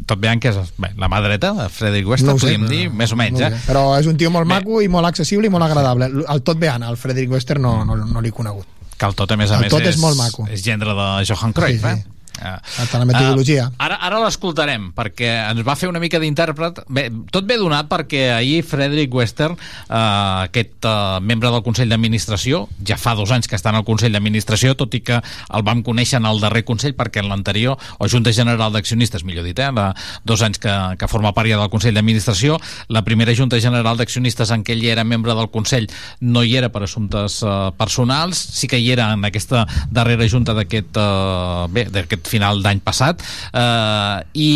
Tot 0.07 0.15
veient 0.24 0.39
que 0.39 0.47
és 0.47 0.70
bé, 0.80 0.93
la 0.95 1.09
mà 1.11 1.18
dreta 1.20 1.49
de 1.57 1.65
Frederick 1.68 2.07
Wester, 2.07 2.30
No 2.30 2.38
sé, 2.38 2.45
podríem 2.45 2.61
no, 2.63 2.70
dir, 2.72 2.86
més 2.89 3.11
o 3.11 3.18
menys, 3.20 3.41
no 3.41 3.47
eh? 3.49 3.57
però 3.68 3.82
és 3.99 4.07
un 4.07 4.15
tio 4.15 4.30
molt 4.32 4.47
maco 4.47 4.80
i 4.82 4.88
molt 4.88 5.09
accessible 5.09 5.49
i 5.49 5.51
molt 5.51 5.65
agradable 5.68 6.07
el 6.07 6.41
tot 6.47 6.55
beant, 6.61 6.86
el 6.88 6.95
Frederick 6.95 7.34
Wester 7.36 7.59
no, 7.59 7.84
no, 7.84 7.97
no 7.99 8.22
l'he 8.24 8.32
conegut 8.32 8.63
Que 8.97 9.05
el 9.05 9.13
tot, 9.20 9.30
a 9.30 9.36
més 9.38 9.51
a 9.51 9.57
El 9.59 9.65
més, 9.68 9.74
tot 9.76 9.84
és 9.86 9.99
molt 9.99 10.15
maco. 10.18 10.47
és 10.49 10.63
gendre 10.63 10.95
de 10.95 11.09
Johan 11.28 11.51
Cruyff, 11.53 11.84
Sí, 11.84 11.91
sí. 11.91 11.99
eh? 11.99 12.16
Uh, 12.38 12.57
Tant 12.91 13.01
la 13.01 13.07
metodologia. 13.09 13.67
Uh, 13.71 13.83
ara 13.88 13.99
ara 14.07 14.21
l'escoltarem, 14.23 14.91
perquè 14.97 15.29
ens 15.51 15.63
va 15.65 15.75
fer 15.79 15.89
una 15.89 16.01
mica 16.03 16.19
d'intèrpret. 16.21 16.83
Bé, 16.93 17.07
tot 17.33 17.47
ve 17.49 17.57
donat 17.59 17.89
perquè 17.89 18.27
ahir 18.35 18.61
Frederick 18.67 19.13
Wester, 19.13 19.51
uh, 19.53 19.97
aquest 20.45 20.85
uh, 20.85 21.17
membre 21.21 21.51
del 21.53 21.63
Consell 21.65 21.89
d'Administració, 21.91 22.65
ja 22.88 22.99
fa 23.01 23.15
dos 23.17 23.31
anys 23.33 23.49
que 23.49 23.57
està 23.57 23.73
en 23.73 23.81
el 23.81 23.88
Consell 23.88 24.13
d'Administració, 24.15 24.75
tot 24.77 24.93
i 24.97 25.01
que 25.05 25.19
el 25.19 25.65
vam 25.67 25.83
conèixer 25.85 26.21
en 26.21 26.29
el 26.29 26.41
darrer 26.43 26.63
Consell, 26.67 26.95
perquè 26.97 27.23
en 27.23 27.31
l'anterior, 27.31 27.77
o 27.97 28.09
Junta 28.11 28.33
General 28.35 28.73
d'Accionistes, 28.73 29.25
millor 29.27 29.47
dit, 29.47 29.59
eh, 29.59 29.71
de 29.73 29.88
dos 30.27 30.43
anys 30.45 30.61
que, 30.61 30.73
que 30.99 31.09
forma 31.11 31.33
part 31.38 31.49
ja 31.49 31.59
del 31.59 31.71
Consell 31.73 31.97
d'Administració, 31.97 32.59
la 32.93 33.03
primera 33.07 33.35
Junta 33.35 33.59
General 33.63 33.97
d'Accionistes 33.97 34.51
en 34.53 34.63
què 34.67 34.75
ell 34.77 34.85
era 34.88 35.07
membre 35.07 35.35
del 35.38 35.49
Consell 35.53 35.89
no 36.21 36.43
hi 36.43 36.55
era 36.59 36.69
per 36.73 36.83
assumptes 36.85 37.41
uh, 37.45 37.71
personals, 37.77 38.38
sí 38.38 38.69
que 38.69 38.79
hi 38.79 38.91
era 38.93 39.11
en 39.15 39.25
aquesta 39.27 39.65
darrera 39.91 40.27
Junta 40.29 40.55
d'aquest 40.57 40.97
uh, 40.99 41.67
bé, 41.71 41.88
d'aquest 41.93 42.26
final 42.28 42.61
d'any 42.63 42.82
passat. 42.86 43.23
Eh, 43.53 44.17
i 44.38 44.51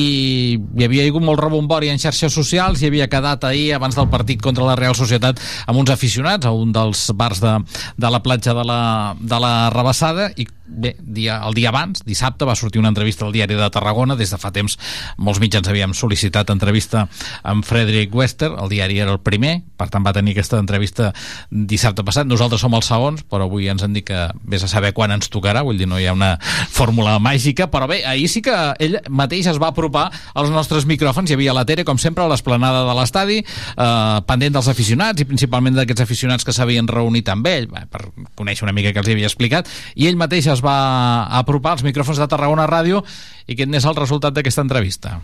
hi 0.60 0.86
havia 0.86 1.08
hagut 1.08 1.26
molt 1.26 1.42
rebombori 1.42 1.92
en 1.92 2.02
xarxes 2.02 2.34
socials 2.36 2.82
i 2.82 2.90
havia 2.92 3.10
quedat 3.12 3.48
ahir 3.48 3.72
abans 3.78 3.98
del 3.98 4.10
partit 4.12 4.42
contra 4.44 4.68
la 4.68 4.78
Real 4.80 4.96
Societat 4.98 5.42
amb 5.68 5.82
uns 5.82 5.92
aficionats 5.94 6.46
a 6.48 6.54
un 6.56 6.74
dels 6.76 7.10
bars 7.18 7.42
de, 7.44 7.58
de 7.98 8.12
la 8.12 8.22
platja 8.24 8.56
de 8.58 8.66
la, 8.68 8.82
de 9.20 9.42
la 9.42 9.56
Rebassada 9.74 10.32
i 10.36 10.48
bé, 10.72 10.96
dia, 11.00 11.40
el 11.46 11.54
dia 11.54 11.70
abans, 11.70 12.04
dissabte, 12.08 12.46
va 12.48 12.56
sortir 12.56 12.80
una 12.80 12.90
entrevista 12.92 13.26
al 13.26 13.34
diari 13.36 13.58
de 13.60 13.70
Tarragona, 13.70 14.16
des 14.16 14.32
de 14.32 14.40
fa 14.42 14.52
temps 14.56 14.78
molts 15.18 15.42
mitjans 15.44 15.68
havíem 15.68 15.94
sol·licitat 15.98 16.52
entrevista 16.54 17.06
amb 17.44 17.66
Frederick 17.68 18.14
Wester, 18.16 18.52
el 18.56 18.72
diari 18.72 19.00
era 19.04 19.14
el 19.14 19.20
primer, 19.24 19.60
per 19.78 19.90
tant 19.92 20.06
va 20.06 20.14
tenir 20.16 20.36
aquesta 20.36 20.60
entrevista 20.62 21.12
dissabte 21.50 22.06
passat, 22.08 22.30
nosaltres 22.30 22.64
som 22.64 22.74
els 22.78 22.88
segons, 22.88 23.24
però 23.28 23.48
avui 23.50 23.70
ens 23.72 23.84
han 23.84 23.96
dit 23.96 24.06
que 24.08 24.28
vés 24.48 24.64
a 24.64 24.70
saber 24.72 24.94
quan 24.98 25.12
ens 25.14 25.30
tocarà, 25.32 25.64
vull 25.68 25.80
dir, 25.80 25.90
no 25.90 26.00
hi 26.00 26.08
ha 26.08 26.16
una 26.16 26.34
fórmula 26.42 27.18
màgica, 27.20 27.68
però 27.72 27.90
bé, 27.92 28.02
ahir 28.08 28.30
sí 28.32 28.44
que 28.46 28.56
ell 28.80 29.00
mateix 29.10 29.52
es 29.52 29.60
va 29.62 29.72
apropar 29.72 30.08
als 30.34 30.52
nostres 30.54 30.88
micròfons, 30.90 31.32
hi 31.32 31.38
havia 31.38 31.56
la 31.56 31.66
Tere, 31.68 31.86
com 31.88 32.00
sempre, 32.02 32.24
a 32.24 32.32
l'esplanada 32.32 32.86
de 32.88 32.96
l'estadi, 32.98 33.40
eh, 33.42 34.18
pendent 34.28 34.58
dels 34.58 34.70
aficionats 34.72 35.22
i 35.22 35.28
principalment 35.28 35.78
d'aquests 35.78 36.06
aficionats 36.06 36.48
que 36.48 36.56
s'havien 36.56 36.90
reunit 36.90 37.30
amb 37.32 37.48
ell, 37.48 37.70
per 37.92 38.08
conèixer 38.40 38.66
una 38.68 38.76
mica 38.76 38.94
que 38.94 39.02
els 39.04 39.12
havia 39.12 39.30
explicat, 39.30 39.70
i 39.96 40.08
ell 40.10 40.20
mateix 40.20 40.48
es 40.52 40.61
va 40.64 41.28
apropar 41.38 41.76
als 41.76 41.84
micròfons 41.84 42.22
de 42.22 42.28
Tarragona 42.30 42.68
Ràdio 42.70 43.04
i 43.48 43.58
quin 43.58 43.74
és 43.74 43.86
el 43.86 43.98
resultat 43.98 44.34
d'aquesta 44.34 44.62
entrevista. 44.62 45.20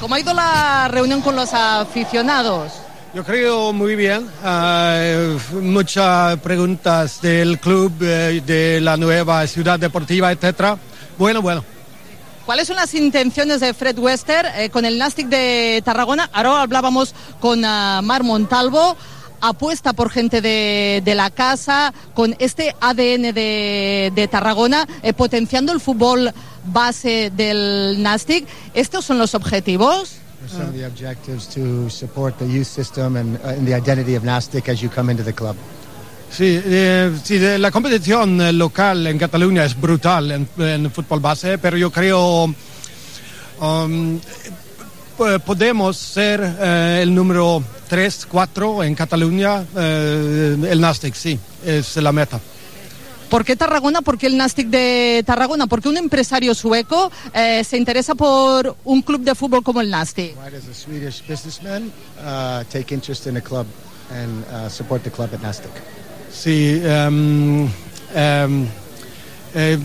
¿Cómo 0.00 0.14
ha 0.14 0.20
ido 0.20 0.34
la 0.34 0.88
reunión 0.88 1.20
con 1.22 1.36
los 1.36 1.52
aficionados? 1.54 2.72
Yo 3.14 3.24
creo 3.24 3.72
muy 3.72 3.96
bien. 3.96 4.28
Uh, 4.44 5.60
muchas 5.60 6.38
preguntas 6.40 7.20
del 7.22 7.58
club, 7.58 7.92
uh, 8.00 8.44
de 8.44 8.80
la 8.82 8.96
nueva 8.96 9.46
ciudad 9.46 9.78
deportiva, 9.78 10.30
etcétera. 10.30 10.76
Bueno, 11.16 11.40
bueno. 11.40 11.64
¿Cuáles 12.44 12.66
son 12.66 12.76
las 12.76 12.94
intenciones 12.94 13.60
de 13.60 13.74
Fred 13.74 13.98
Wester 13.98 14.46
eh, 14.56 14.70
con 14.70 14.84
el 14.84 14.98
Nastic 14.98 15.28
de 15.28 15.82
Tarragona? 15.84 16.30
Ahora 16.32 16.62
hablábamos 16.62 17.14
con 17.40 17.58
uh, 17.60 18.02
Mar 18.02 18.24
Montalvo. 18.24 18.96
Apuesta 19.40 19.92
por 19.92 20.10
gente 20.10 20.40
de, 20.40 21.02
de, 21.04 21.14
la 21.14 21.30
casa, 21.30 21.92
con 22.14 22.34
este 22.38 22.74
ADN 22.80 23.34
de, 23.34 24.12
de 24.14 24.28
Tarragona, 24.28 24.86
eh, 25.02 25.12
potenciando 25.12 25.72
el 25.72 25.80
fútbol 25.80 26.32
base 26.64 27.30
del 27.34 28.02
Nastic. 28.02 28.46
¿Estos 28.74 29.04
son 29.04 29.18
los 29.18 29.34
objetivos? 29.34 30.18
Some 30.48 30.68
of 30.68 30.72
the 30.72 30.86
objectives 30.86 31.46
to 31.48 31.90
support 31.90 32.38
the 32.38 32.46
youth 32.46 32.66
system 32.66 33.16
and, 33.16 33.38
uh, 33.44 33.48
and 33.48 33.66
the 33.66 33.74
identity 33.74 34.14
of 34.14 34.24
Nastic 34.24 34.68
as 34.68 34.80
you 34.80 34.88
come 34.88 35.10
into 35.10 35.22
the 35.22 35.32
club. 35.32 35.56
Sí, 36.30 36.60
eh, 36.62 37.10
sí 37.24 37.38
de 37.38 37.58
la 37.58 37.70
competición 37.70 38.40
eh, 38.40 38.52
local 38.52 39.06
en 39.06 39.18
Cataluña 39.18 39.64
es 39.64 39.78
brutal 39.78 40.30
en, 40.30 40.48
en 40.58 40.90
fútbol 40.90 41.20
base, 41.20 41.58
pero 41.58 41.76
yo 41.76 41.90
creo 41.90 42.44
um, 43.60 44.20
podemos 45.44 45.96
ser 45.96 46.40
eh, 46.42 47.00
el 47.02 47.14
número 47.14 47.62
3, 47.88 48.26
4 48.30 48.84
en 48.84 48.94
Cataluña, 48.94 49.64
eh, 49.76 50.56
el 50.70 50.80
Nastic, 50.80 51.14
sí, 51.14 51.38
es 51.64 51.96
la 51.96 52.12
meta. 52.12 52.40
¿Por 53.28 53.44
qué 53.44 53.56
Tarragona? 53.56 54.00
¿Por 54.00 54.16
qué 54.16 54.26
el 54.26 54.36
Nastic 54.38 54.68
de 54.68 55.22
Tarragona? 55.26 55.66
Porque 55.66 55.88
un 55.88 55.98
empresario 55.98 56.54
sueco 56.54 57.12
eh, 57.34 57.62
se 57.62 57.76
interesa 57.76 58.14
por 58.14 58.76
un 58.84 59.02
club 59.02 59.20
de 59.20 59.34
fútbol 59.34 59.62
como 59.62 59.82
el 59.82 59.90
Nastic. 59.90 60.34
Why 60.36 60.50
does 60.50 60.66
a 60.66 60.74
Swedish 60.74 61.22
businessman 61.26 61.92
uh, 62.20 62.64
take 62.72 62.94
interest 62.94 63.26
in 63.26 63.36
a 63.36 63.42
club 63.42 63.66
and 64.10 64.44
uh, 64.46 64.70
support 64.70 65.02
the 65.02 65.10
club 65.10 65.28
at 65.34 65.42
Nastic? 65.42 65.70
Sí, 66.32 66.80
um, 66.84 67.64
um, 68.14 68.66
eh, 69.54 69.78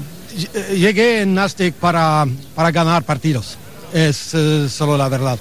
llegué 0.74 1.22
en 1.22 1.34
Nastic 1.34 1.74
para, 1.74 2.26
para 2.56 2.72
ganar 2.72 3.04
partidos. 3.04 3.58
Es 3.94 4.34
uh, 4.34 4.68
solo 4.68 4.98
la 4.98 5.08
verdad. 5.08 5.38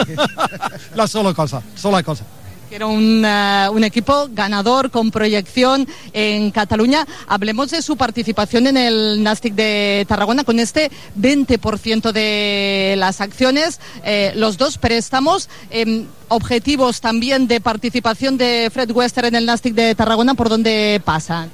la 0.96 1.06
sola 1.06 1.32
cosa, 1.32 1.62
sola 1.76 2.02
cosa. 2.02 2.24
Era 2.68 2.86
un, 2.86 3.24
uh, 3.24 3.72
un, 3.72 3.82
equipo 3.82 4.28
ganador 4.30 4.90
con 4.90 5.10
proyección 5.10 5.88
en 6.12 6.50
Cataluña. 6.50 7.06
Hablemos 7.28 7.70
de 7.70 7.82
su 7.82 7.96
participación 7.96 8.66
en 8.66 8.76
el 8.76 9.22
Nastic 9.22 9.54
de 9.54 10.04
Tarragona 10.08 10.44
con 10.44 10.58
este 10.60 10.90
20% 11.18 12.12
de 12.12 12.94
las 12.96 13.20
acciones, 13.20 13.80
eh, 14.04 14.32
los 14.36 14.56
dos 14.56 14.78
préstamos, 14.78 15.48
eh, 15.70 16.06
objetivos 16.28 17.00
también 17.00 17.48
de 17.48 17.60
participación 17.60 18.36
de 18.36 18.70
Fred 18.72 18.92
Wester 18.92 19.24
en 19.24 19.34
el 19.34 19.46
Nastic 19.46 19.74
de 19.74 19.94
Tarragona, 19.96 20.34
¿por 20.34 20.48
dónde 20.48 21.00
pasan? 21.04 21.50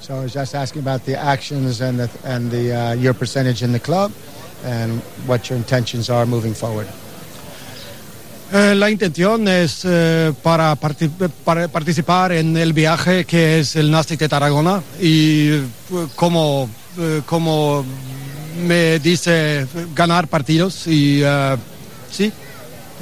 So 0.00 0.14
I 0.14 0.24
was 0.24 0.32
just 0.32 0.54
asking 0.54 0.82
about 0.82 1.04
the 1.04 1.16
actions 1.16 1.80
and, 1.80 1.98
the, 1.98 2.08
and 2.24 2.50
the, 2.50 2.72
uh, 2.72 2.94
your 2.94 3.14
percentage 3.14 3.64
in 3.64 3.72
the 3.72 3.80
club 3.80 4.12
and 4.64 5.02
what 5.26 5.48
your 5.48 5.58
intentions 5.58 6.10
are 6.10 6.26
moving 6.26 6.54
forward. 6.54 6.86
Eh, 8.52 8.74
la 8.76 8.90
intención 8.90 9.48
es 9.48 9.80
eh, 9.84 10.32
para, 10.42 10.76
para, 10.76 11.66
participar 11.66 12.30
en 12.30 12.56
el 12.56 12.72
viaje 12.72 13.24
que 13.24 13.58
es 13.58 13.74
el 13.74 13.90
Nastic 13.90 14.20
de 14.20 14.28
Tarragona 14.28 14.82
y 15.00 15.48
eh, 15.48 15.62
como, 16.14 16.70
como 17.26 17.84
me 18.64 19.00
dice 19.00 19.66
ganar 19.96 20.28
partidos 20.28 20.86
y 20.86 21.22
sí, 22.10 22.32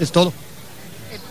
es 0.00 0.10
todo. 0.10 0.32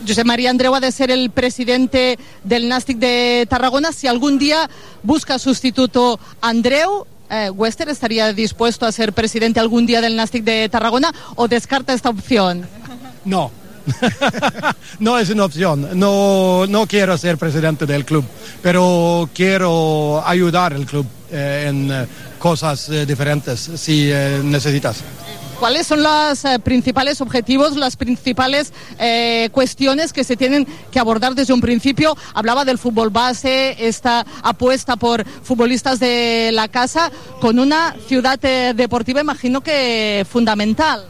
José 0.08 0.24
María 0.24 0.50
Andreu 0.50 0.76
ha 0.76 0.80
de 0.80 0.92
ser 0.92 1.10
el 1.12 1.32
presidente 1.32 2.20
del 2.44 2.68
Nastic 2.68 2.98
de 2.98 3.48
Tarragona. 3.50 3.92
Si 3.94 4.08
algún 4.08 4.38
día 4.38 4.70
busca 5.02 5.40
sustituto 5.40 6.20
Andreu, 6.42 7.08
eh, 7.30 7.50
¿Wester 7.50 7.90
estaría 7.90 8.34
dispuesto 8.34 8.86
a 8.86 8.92
ser 8.92 9.14
presidente 9.14 9.60
algún 9.60 9.86
día 9.86 10.02
del 10.02 10.16
Nastic 10.16 10.44
de 10.44 10.70
Tarragona 10.70 11.14
o 11.36 11.48
descarta 11.48 11.94
esta 11.94 12.10
opción? 12.10 12.68
No, 13.26 13.52
no 15.00 15.20
es 15.20 15.30
una 15.30 15.46
opción. 15.46 15.88
No, 16.00 16.66
no 16.68 16.88
quiero 16.88 17.18
ser 17.18 17.38
presidente 17.38 17.86
del 17.86 18.06
club, 18.06 18.26
pero 18.62 19.30
quiero 19.34 20.26
ayudar 20.26 20.74
al 20.74 20.86
club 20.86 21.06
eh, 21.32 21.66
en 21.68 21.92
eh, 21.92 22.06
cosas 22.40 22.90
eh, 22.90 23.06
diferentes 23.06 23.72
si 23.76 24.12
necesitas. 24.44 24.98
¿Cuáles 25.60 25.88
son 25.88 26.04
los 26.04 26.44
eh, 26.46 26.60
principales 26.60 27.22
objetivos, 27.22 27.78
las 27.78 27.96
principales 27.96 28.74
eh, 29.00 29.50
cuestiones 29.52 30.12
que 30.12 30.24
se 30.24 30.36
tienen 30.36 30.68
que 30.92 31.00
abordar 31.00 31.36
desde 31.36 31.54
un 31.54 31.62
principio? 31.62 32.18
Hablaba 32.34 32.66
del 32.66 32.78
fútbol 32.78 33.10
base, 33.10 33.76
esta 33.80 34.26
apuesta 34.42 34.96
por 34.98 35.26
futbolistas 35.26 36.00
de 36.00 36.52
la 36.54 36.68
casa, 36.68 37.12
con 37.40 37.60
una 37.60 37.96
ciudad 38.08 38.40
eh, 38.44 38.74
deportiva, 38.76 39.22
imagino 39.22 39.62
que 39.62 40.26
fundamental. 40.30 41.08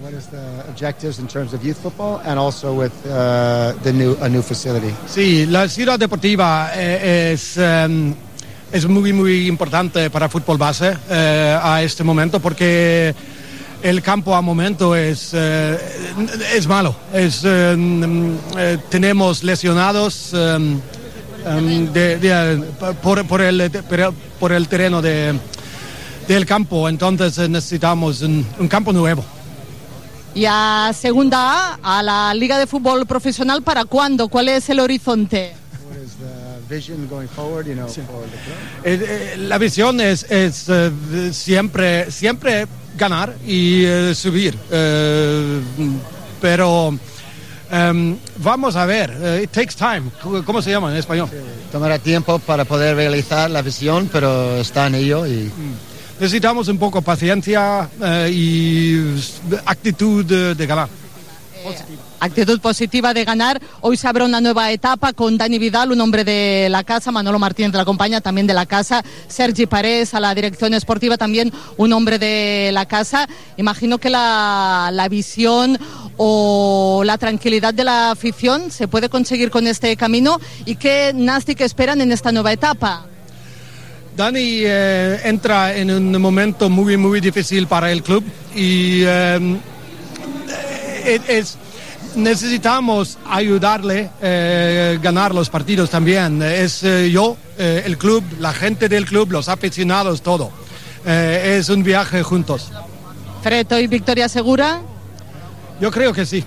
What 0.00 0.12
is 0.12 0.26
the 0.28 0.62
objectives 0.70 1.18
in 1.18 1.26
terms 1.26 1.52
of 1.52 1.64
youth 1.64 1.78
football 1.78 2.20
and 2.24 2.38
also 2.38 2.72
with 2.72 2.92
uh, 3.04 3.72
the 3.82 3.92
new 3.92 4.16
a 4.20 4.28
new 4.28 4.42
facility? 4.42 4.94
Sí, 5.08 5.44
la 5.46 5.68
ciudad 5.68 5.98
deportiva 5.98 6.70
eh, 6.72 7.32
es 7.32 7.56
um, 7.56 8.14
es 8.70 8.86
muy 8.86 9.12
muy 9.12 9.48
importante 9.48 10.08
para 10.08 10.28
fútbol 10.28 10.56
base 10.56 10.96
eh, 11.10 11.58
a 11.60 11.82
este 11.82 12.04
momento 12.04 12.38
porque 12.38 13.12
el 13.82 14.02
campo 14.02 14.34
a 14.34 14.42
momento 14.42 14.94
es 14.94 15.30
eh, 15.32 15.78
es 16.54 16.66
malo. 16.66 16.94
Es 17.12 17.42
eh, 17.44 18.78
tenemos 18.88 19.42
lesionados 19.44 20.30
de, 20.32 22.18
de, 22.18 22.62
por, 23.02 23.26
por 23.26 23.40
el 23.40 23.70
por 24.38 24.52
el 24.52 24.68
terreno 24.68 25.00
de 25.02 25.34
del 26.26 26.44
campo, 26.44 26.88
entonces 26.88 27.48
necesitamos 27.48 28.20
un, 28.20 28.46
un 28.58 28.68
campo 28.68 28.92
nuevo. 28.92 29.24
Y 30.34 30.44
a 30.46 30.92
segunda 30.92 31.78
A, 31.82 31.98
a 31.98 32.02
la 32.02 32.34
Liga 32.34 32.58
de 32.58 32.66
Fútbol 32.66 33.06
Profesional, 33.06 33.62
¿para 33.62 33.86
cuándo? 33.86 34.28
¿Cuál 34.28 34.50
es 34.50 34.68
el 34.68 34.78
horizonte? 34.80 35.54
Eh, 38.84 39.36
la 39.38 39.58
visión 39.58 40.00
es, 40.00 40.30
es 40.30 40.68
uh, 40.68 41.32
siempre, 41.32 42.10
siempre 42.10 42.66
ganar 42.98 43.34
y 43.46 43.86
uh, 43.86 44.14
subir. 44.14 44.54
Uh, 44.54 45.60
pero 46.40 46.88
um, 46.88 48.16
vamos 48.36 48.76
a 48.76 48.84
ver, 48.84 49.40
it 49.42 49.50
takes 49.50 49.74
time. 49.74 50.10
¿Cómo 50.44 50.60
se 50.60 50.70
llama 50.70 50.90
en 50.90 50.98
español? 50.98 51.28
Sí, 51.30 51.36
tomará 51.72 51.98
tiempo 51.98 52.38
para 52.38 52.64
poder 52.64 52.96
realizar 52.96 53.50
la 53.50 53.62
visión, 53.62 54.10
pero 54.12 54.56
está 54.58 54.88
en 54.88 54.96
ello 54.96 55.26
y... 55.26 55.50
necesitamos 56.20 56.66
un 56.66 56.78
poco 56.78 57.00
paciencia 57.00 57.88
eh, 58.02 58.30
y 58.32 59.16
actitud 59.64 60.24
de, 60.24 60.54
de 60.54 60.66
ganar. 60.66 60.88
Actitud 62.20 62.60
positiva 62.60 63.14
de 63.14 63.24
ganar. 63.24 63.60
Hoy 63.80 63.96
se 63.96 64.08
abre 64.08 64.24
una 64.24 64.40
nueva 64.40 64.72
etapa 64.72 65.12
con 65.12 65.38
Dani 65.38 65.58
Vidal, 65.58 65.92
un 65.92 66.00
hombre 66.00 66.24
de 66.24 66.68
la 66.68 66.82
casa, 66.82 67.12
Manolo 67.12 67.38
Martínez 67.38 67.72
la 67.74 67.84
compañía, 67.84 68.20
también 68.20 68.46
de 68.46 68.54
la 68.54 68.66
casa, 68.66 69.04
Sergi 69.28 69.66
Parés 69.66 70.14
a 70.14 70.20
la 70.20 70.34
dirección 70.34 70.74
esportiva, 70.74 71.16
también 71.16 71.52
un 71.76 71.92
hombre 71.92 72.18
de 72.18 72.70
la 72.72 72.86
casa. 72.86 73.28
Imagino 73.56 73.98
que 73.98 74.10
la, 74.10 74.90
la 74.92 75.08
visión 75.08 75.78
o 76.16 77.02
la 77.04 77.18
tranquilidad 77.18 77.72
de 77.72 77.84
la 77.84 78.10
afición 78.10 78.72
se 78.72 78.88
puede 78.88 79.08
conseguir 79.08 79.50
con 79.50 79.68
este 79.68 79.96
camino 79.96 80.40
y 80.66 80.74
qué 80.74 81.12
Nastic 81.14 81.60
esperan 81.60 82.00
en 82.00 82.10
esta 82.10 82.32
nueva 82.32 82.52
etapa. 82.52 83.06
Dani 84.16 84.62
eh, 84.64 85.20
entra 85.22 85.76
en 85.76 85.92
un 85.92 86.20
momento 86.20 86.68
muy, 86.68 86.96
muy 86.96 87.20
difícil 87.20 87.68
para 87.68 87.92
el 87.92 88.02
club 88.02 88.24
y 88.52 89.02
eh, 89.04 89.56
es, 91.28 91.56
necesitamos 92.16 93.18
ayudarle 93.28 94.06
a 94.06 94.10
eh, 94.22 94.98
ganar 95.02 95.34
los 95.34 95.48
partidos 95.50 95.90
también. 95.90 96.42
Es 96.42 96.82
eh, 96.84 97.10
yo, 97.10 97.36
eh, 97.58 97.82
el 97.86 97.96
club, 97.98 98.22
la 98.40 98.52
gente 98.52 98.88
del 98.88 99.04
club, 99.06 99.32
los 99.32 99.48
aficionados, 99.48 100.22
todo. 100.22 100.50
Eh, 101.06 101.56
es 101.58 101.68
un 101.68 101.82
viaje 101.82 102.22
juntos. 102.22 102.70
Freto 103.42 103.78
y 103.78 103.86
Victoria 103.86 104.28
Segura. 104.28 104.80
Yo 105.80 105.90
creo 105.90 106.12
que 106.12 106.26
sí. 106.26 106.44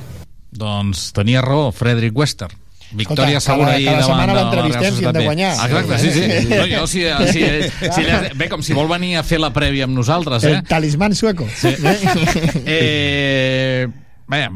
Doncs 0.51 1.13
tenia 1.13 1.41
raó, 1.41 1.71
Frederick 1.71 2.15
Wester. 2.15 2.49
Victòria 2.93 3.37
Escolta, 3.37 3.39
segura 3.39 3.65
cada- 3.67 3.75
ahir 3.77 3.85
cada 3.87 4.01
davant 4.01 4.19
setmana 4.19 4.33
l'entrevistem 4.35 4.95
si 4.97 5.05
hem 5.05 5.13
de 5.13 5.23
guanyar. 5.23 5.55
Ah, 5.57 5.67
exacte, 5.69 5.97
sí, 5.97 6.11
sí. 6.11 6.47
No, 6.49 6.65
jo, 6.67 6.87
si, 6.87 7.03
si, 7.31 7.39
si, 7.39 7.91
si, 7.95 8.35
bé, 8.35 8.49
com 8.49 8.61
si 8.61 8.73
vol 8.75 8.89
venir 8.91 9.15
a 9.15 9.23
fer 9.23 9.39
la 9.39 9.53
prèvia 9.55 9.85
amb 9.87 9.95
nosaltres, 9.95 10.43
eh? 10.43 10.57
El 10.57 10.63
talismán 10.67 11.15
sueco. 11.15 11.47
Sí. 11.55 11.71
Eh, 12.65 13.87
bé, 14.27 14.49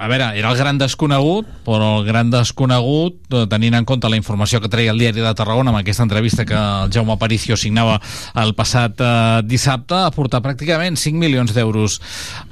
a 0.00 0.08
veure, 0.08 0.30
era 0.40 0.50
el 0.50 0.56
gran 0.56 0.78
desconegut, 0.80 1.48
però 1.66 1.98
el 2.00 2.06
gran 2.06 2.30
desconegut, 2.32 3.20
eh, 3.36 3.44
tenint 3.52 3.76
en 3.76 3.84
compte 3.84 4.08
la 4.08 4.16
informació 4.16 4.62
que 4.64 4.70
treia 4.72 4.94
el 4.94 4.98
diari 4.98 5.20
de 5.20 5.34
Tarragona 5.36 5.74
amb 5.74 5.82
aquesta 5.82 6.06
entrevista 6.06 6.46
que 6.48 6.56
el 6.56 6.90
Jaume 6.94 7.12
Aparicio 7.12 7.58
signava 7.60 8.00
el 8.40 8.54
passat 8.56 8.96
eh, 8.96 9.42
dissabte, 9.44 9.98
ha 10.00 10.14
portat 10.14 10.40
pràcticament 10.46 10.96
5 10.96 11.20
milions 11.20 11.52
d'euros 11.52 12.00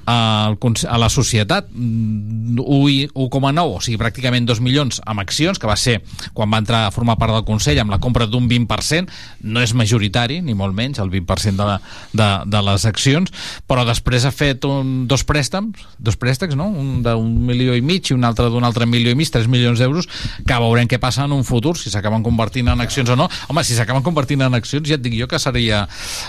a 0.08 0.56
la 1.00 1.08
societat, 1.12 1.68
Mm, 1.78 2.58
1 2.58 3.10
1,9, 3.14 3.76
o 3.76 3.80
sigui, 3.80 3.98
pràcticament 4.00 4.46
2 4.48 4.60
milions 4.64 5.00
amb 5.06 5.22
accions, 5.22 5.58
que 5.60 5.68
va 5.68 5.76
ser 5.76 6.00
quan 6.34 6.50
va 6.50 6.60
entrar 6.62 6.86
a 6.86 6.92
formar 6.94 7.18
part 7.20 7.34
del 7.36 7.44
Consell 7.46 7.78
amb 7.78 7.92
la 7.92 8.00
compra 8.02 8.26
d'un 8.26 8.48
20%, 8.50 9.08
no 9.46 9.62
és 9.62 9.74
majoritari, 9.78 10.40
ni 10.42 10.56
molt 10.58 10.74
menys, 10.74 10.98
el 10.98 11.10
20% 11.12 11.56
de, 11.56 11.66
la, 11.68 11.78
de, 12.12 12.28
de 12.50 12.62
les 12.70 12.86
accions, 12.88 13.32
però 13.68 13.84
després 13.86 14.26
ha 14.26 14.34
fet 14.34 14.66
un, 14.68 15.06
dos 15.08 15.24
préstecs, 15.28 15.86
dos 15.98 16.18
préstecs, 16.18 16.56
no? 16.58 16.68
un 16.68 17.02
d'un 17.04 17.37
milió 17.38 17.76
i 17.78 17.82
mig 17.84 18.10
i 18.10 18.16
un 18.16 18.26
altre 18.28 18.48
d'un 18.52 18.66
altre 18.66 18.86
milió 18.86 19.12
i 19.14 19.18
mig, 19.18 19.30
3 19.32 19.48
milions 19.50 19.80
d'euros, 19.80 20.08
que 20.46 20.60
veurem 20.60 20.90
què 20.90 21.00
passa 21.02 21.24
en 21.24 21.34
un 21.36 21.44
futur, 21.48 21.76
si 21.78 21.92
s'acaben 21.92 22.24
convertint 22.26 22.68
en 22.68 22.84
accions 22.84 23.10
o 23.14 23.16
no. 23.18 23.28
Home, 23.48 23.64
si 23.64 23.78
s'acaben 23.78 24.04
convertint 24.06 24.42
en 24.46 24.58
accions, 24.58 24.88
ja 24.88 24.98
et 24.98 25.04
dic 25.04 25.16
jo 25.18 25.28
que 25.30 25.40
seria 25.42 25.84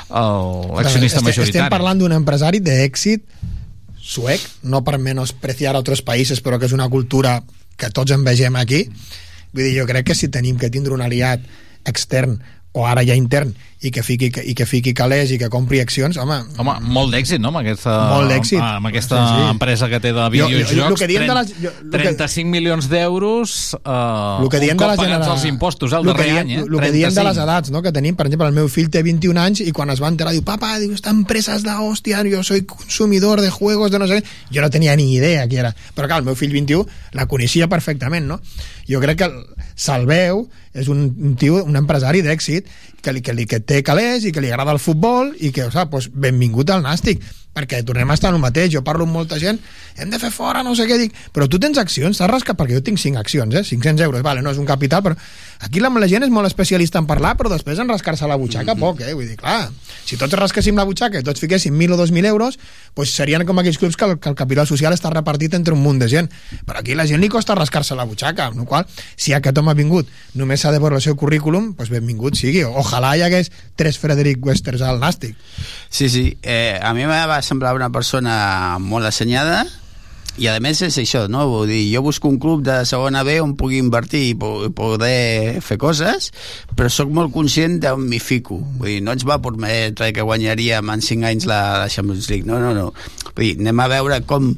l'accionista 0.09 1.23
majoritari. 1.25 1.57
Estem 1.57 1.73
parlant 1.73 1.99
d'un 1.99 2.15
empresari 2.15 2.61
d'èxit 2.63 3.25
suec, 4.09 4.41
no 4.63 4.81
per 4.85 4.97
menospreciar 4.97 5.75
altres 5.75 6.01
països, 6.05 6.41
però 6.41 6.57
que 6.57 6.69
és 6.69 6.73
una 6.73 6.89
cultura 6.89 7.39
que 7.79 7.91
tots 7.93 8.11
en 8.15 8.23
vegem 8.25 8.55
aquí. 8.57 8.85
Vull 9.53 9.65
dir, 9.65 9.73
jo 9.79 9.85
crec 9.89 10.09
que 10.09 10.17
si 10.17 10.29
tenim 10.33 10.57
que 10.61 10.71
tindre 10.73 10.95
un 10.95 11.03
aliat 11.05 11.43
extern 11.89 12.39
o 12.73 12.85
ara 12.85 13.01
ja 13.03 13.15
intern 13.17 13.55
i 13.81 13.89
que 13.95 14.03
fiqui, 14.03 14.27
i 14.43 14.53
que 14.53 14.65
fiqui 14.67 14.91
calés 14.93 15.31
i 15.31 15.37
que 15.39 15.47
compri 15.49 15.79
accions, 15.79 16.17
home... 16.19 16.35
Home, 16.59 16.73
molt 16.91 17.13
d'èxit, 17.15 17.39
no?, 17.39 17.47
amb 17.47 17.61
aquesta, 17.61 17.93
Molt 18.11 18.29
d'èxit. 18.29 18.59
amb 18.59 18.89
aquesta 18.89 19.21
Sí, 19.23 19.35
sí. 19.39 19.45
empresa 19.53 19.87
que 19.89 19.99
té 20.03 20.11
de 20.11 20.19
Jo- 20.19 20.27
jo- 20.27 20.47
videojocs. 20.49 20.75
jo- 20.75 20.87
el 20.89 20.95
que 20.99 21.07
diem 21.07 21.25
de 21.25 21.33
les- 21.37 21.53
jo- 21.63 21.71
que- 21.79 21.97
35 21.97 22.49
milions 22.51 22.89
d'euros 22.91 23.77
eh, 23.79 24.43
el 24.43 24.49
que 24.49 24.59
diem 24.59 24.75
un 24.75 24.77
de 24.77 24.83
cop 24.83 24.91
la 24.91 24.95
pagats 24.97 25.13
genera... 25.15 25.33
els 25.33 25.45
impostos, 25.45 25.93
el 25.93 26.03
darrer 26.05 26.29
any, 26.41 26.51
eh? 26.51 26.59
El 26.59 26.77
que 26.79 26.91
diem 26.91 27.09
de 27.09 27.21
35. 27.21 27.27
les 27.29 27.37
edats, 27.45 27.71
no? 27.71 27.81
que 27.81 27.91
tenim, 27.95 28.15
per 28.19 28.27
exemple, 28.27 28.47
el 28.51 28.53
meu 28.59 28.67
fill 28.67 28.89
té 28.91 29.01
21 29.01 29.39
anys 29.39 29.61
i 29.63 29.71
quan 29.71 29.89
es 29.95 30.03
va 30.03 30.11
enterar 30.11 30.35
diu, 30.35 30.43
papa, 30.43 30.75
diu, 30.83 30.91
esta 30.93 31.09
empresa 31.15 31.55
és 31.55 31.63
de 31.63 31.71
hòstia, 31.71 32.21
jo 32.29 32.43
soy 32.43 32.65
consumidor 32.67 33.39
de 33.41 33.49
juegos, 33.49 33.91
de 33.91 33.99
no 34.03 34.07
sé 34.11 34.19
què. 34.19 34.25
Jo 34.53 34.61
no 34.61 34.69
tenia 34.69 34.95
ni 34.99 35.13
idea 35.15 35.47
qui 35.47 35.55
era. 35.57 35.73
Però 35.95 36.05
clar, 36.11 36.19
el 36.19 36.25
meu 36.27 36.35
fill 36.35 36.51
21 36.51 36.85
la 37.13 37.25
coneixia 37.31 37.69
perfectament, 37.71 38.27
no? 38.27 38.41
Jo 38.89 38.99
crec 38.99 39.17
que 39.23 39.31
el 39.31 39.45
Salveu 39.79 40.43
és 40.75 40.89
un, 40.91 41.35
tio, 41.39 41.61
un 41.63 41.79
empresari 41.79 42.23
d'èxit 42.25 42.67
que, 43.01 43.13
li, 43.15 43.23
que, 43.23 43.35
li, 43.35 43.45
que 43.47 43.61
té 43.63 43.79
calés 43.85 44.25
i 44.27 44.33
que 44.35 44.43
li 44.43 44.51
agrada 44.51 44.75
el 44.75 44.81
futbol 44.83 45.31
i 45.39 45.53
que, 45.55 45.69
o 45.69 45.71
sigui, 45.71 45.87
pues, 45.93 46.09
benvingut 46.11 46.73
al 46.73 46.83
Nàstic. 46.83 47.23
Perquè 47.55 47.79
tornem 47.83 48.11
a 48.11 48.15
estar 48.15 48.29
en 48.29 48.37
el 48.37 48.43
mateix, 48.43 48.69
jo 48.75 48.83
parlo 48.85 49.07
amb 49.07 49.15
molta 49.15 49.39
gent 49.41 49.57
hem 49.99 50.11
de 50.11 50.19
fer 50.21 50.29
fora, 50.31 50.61
no 50.63 50.75
sé 50.77 50.85
què 50.87 50.99
dic 50.99 51.15
però 51.33 51.47
tu 51.49 51.57
tens 51.59 51.79
accions, 51.81 52.19
t'has 52.19 52.29
rascat, 52.29 52.55
perquè 52.59 52.77
jo 52.77 52.83
tinc 52.85 53.01
5 53.01 53.19
accions 53.19 53.55
eh? 53.57 53.63
500 53.65 54.05
euros, 54.05 54.21
vale, 54.23 54.43
no 54.45 54.53
és 54.53 54.61
un 54.61 54.69
capital 54.69 55.01
però 55.03 55.17
aquí 55.59 55.81
la, 55.83 55.89
la 55.89 56.07
gent 56.11 56.25
és 56.25 56.31
molt 56.33 56.47
especialista 56.47 57.01
en 57.01 57.07
parlar 57.09 57.35
però 57.39 57.51
després 57.51 57.79
en 57.79 57.89
rascar-se 57.91 58.27
la 58.29 58.37
butxaca 58.39 58.75
poc, 58.79 59.01
eh? 59.03 59.13
vull 59.13 59.27
dir, 59.27 59.37
clar, 59.39 59.69
si 60.05 60.17
tots 60.19 60.37
rasquéssim 60.39 60.77
la 60.79 60.85
butxaca 60.87 61.19
i 61.19 61.25
tots 61.25 61.41
fiquéssim 61.43 61.75
1.000 61.75 61.95
o 61.95 61.99
2.000 62.01 62.31
euros 62.31 62.59
pues 62.97 63.13
serien 63.15 63.45
com 63.47 63.59
aquells 63.59 63.79
clubs 63.81 63.97
que 63.99 64.07
el, 64.07 64.17
que 64.19 64.31
el 64.31 64.37
capital 64.39 64.67
social 64.69 64.95
està 64.95 65.11
repartit 65.13 65.57
entre 65.57 65.75
un 65.75 65.83
munt 65.83 66.01
de 66.01 66.09
gent 66.11 66.31
però 66.67 66.83
aquí 66.83 66.95
la 66.95 67.07
gent 67.09 67.21
li 67.21 67.31
costa 67.31 67.57
rascar-se 67.59 67.97
la 67.99 68.07
butxaca 68.09 68.49
amb 68.49 68.63
la 68.63 68.67
qual 68.69 68.87
si 69.15 69.35
aquest 69.35 69.57
home 69.59 69.73
ha 69.73 69.77
vingut 69.77 70.09
només 70.39 70.63
s'ha 70.63 70.73
de 70.75 70.79
veure 70.79 70.99
el 70.99 71.05
seu 71.05 71.17
currículum 71.19 71.73
pues 71.77 71.91
benvingut 71.93 72.39
sigui, 72.39 72.63
ojalà 72.63 73.15
hi 73.17 73.25
hagués 73.27 73.51
tres 73.75 73.99
Frederic 73.99 74.43
Westers 74.45 74.81
al 74.85 74.99
Nàstic 75.03 75.35
Sí, 75.89 76.09
sí. 76.09 76.37
Eh, 76.43 76.79
a 76.81 76.93
mi 76.93 77.03
em 77.03 77.09
va 77.09 77.41
semblar 77.41 77.73
una 77.75 77.89
persona 77.89 78.77
molt 78.79 79.09
assenyada 79.09 79.63
i 80.37 80.47
a 80.47 80.53
més 80.63 80.81
és 80.85 80.97
això, 81.01 81.25
no? 81.31 81.47
Vull 81.49 81.67
dir, 81.67 81.81
jo 81.93 82.01
busco 82.05 82.29
un 82.29 82.37
club 82.39 82.61
de 82.63 82.77
segona 82.87 83.23
B 83.27 83.39
on 83.41 83.55
pugui 83.59 83.79
invertir 83.81 84.21
i 84.29 84.35
po- 84.39 84.69
poder 84.75 85.59
fer 85.65 85.77
coses, 85.81 86.29
però 86.75 86.87
sóc 86.91 87.09
molt 87.11 87.33
conscient 87.33 87.79
d'on 87.83 88.05
m'hi 88.07 88.19
fico. 88.23 88.59
Vull 88.79 88.93
dir, 88.93 89.01
no 89.03 89.11
ens 89.15 89.25
va 89.27 89.39
permetre 89.41 90.13
que 90.13 90.21
guanyaríem 90.23 90.89
en 90.93 91.01
5 91.01 91.25
anys 91.31 91.47
la, 91.49 91.61
la 91.83 91.89
Champions 91.89 92.29
League, 92.29 92.45
no, 92.47 92.59
no, 92.59 92.73
no. 92.77 92.91
Vull 93.35 93.45
dir, 93.45 93.55
anem 93.59 93.79
a 93.83 93.87
veure 93.91 94.21
com 94.29 94.53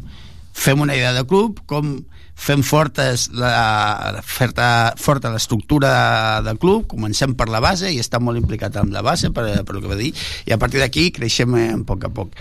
fem 0.53 0.81
una 0.83 0.95
idea 0.97 1.13
de 1.15 1.23
club, 1.25 1.61
com 1.65 2.01
fem 2.41 2.63
fortes 2.65 3.27
la, 3.37 4.19
forta, 4.25 4.93
forta 4.97 5.29
l'estructura 5.29 6.41
del 6.41 6.57
club, 6.57 6.87
comencem 6.89 7.35
per 7.37 7.45
la 7.53 7.59
base 7.61 7.91
i 7.93 7.99
està 8.01 8.17
molt 8.19 8.39
implicat 8.39 8.75
amb 8.81 8.93
la 8.95 9.03
base, 9.05 9.29
per, 9.29 9.45
per 9.63 9.75
el 9.75 9.81
que 9.83 9.91
va 9.91 9.97
dir, 9.99 10.09
i 10.49 10.53
a 10.53 10.57
partir 10.61 10.81
d'aquí 10.81 11.11
creixem 11.13 11.53
eh, 11.59 11.67
a 11.75 11.81
poc 11.85 12.05
a 12.07 12.09
poc. 12.09 12.33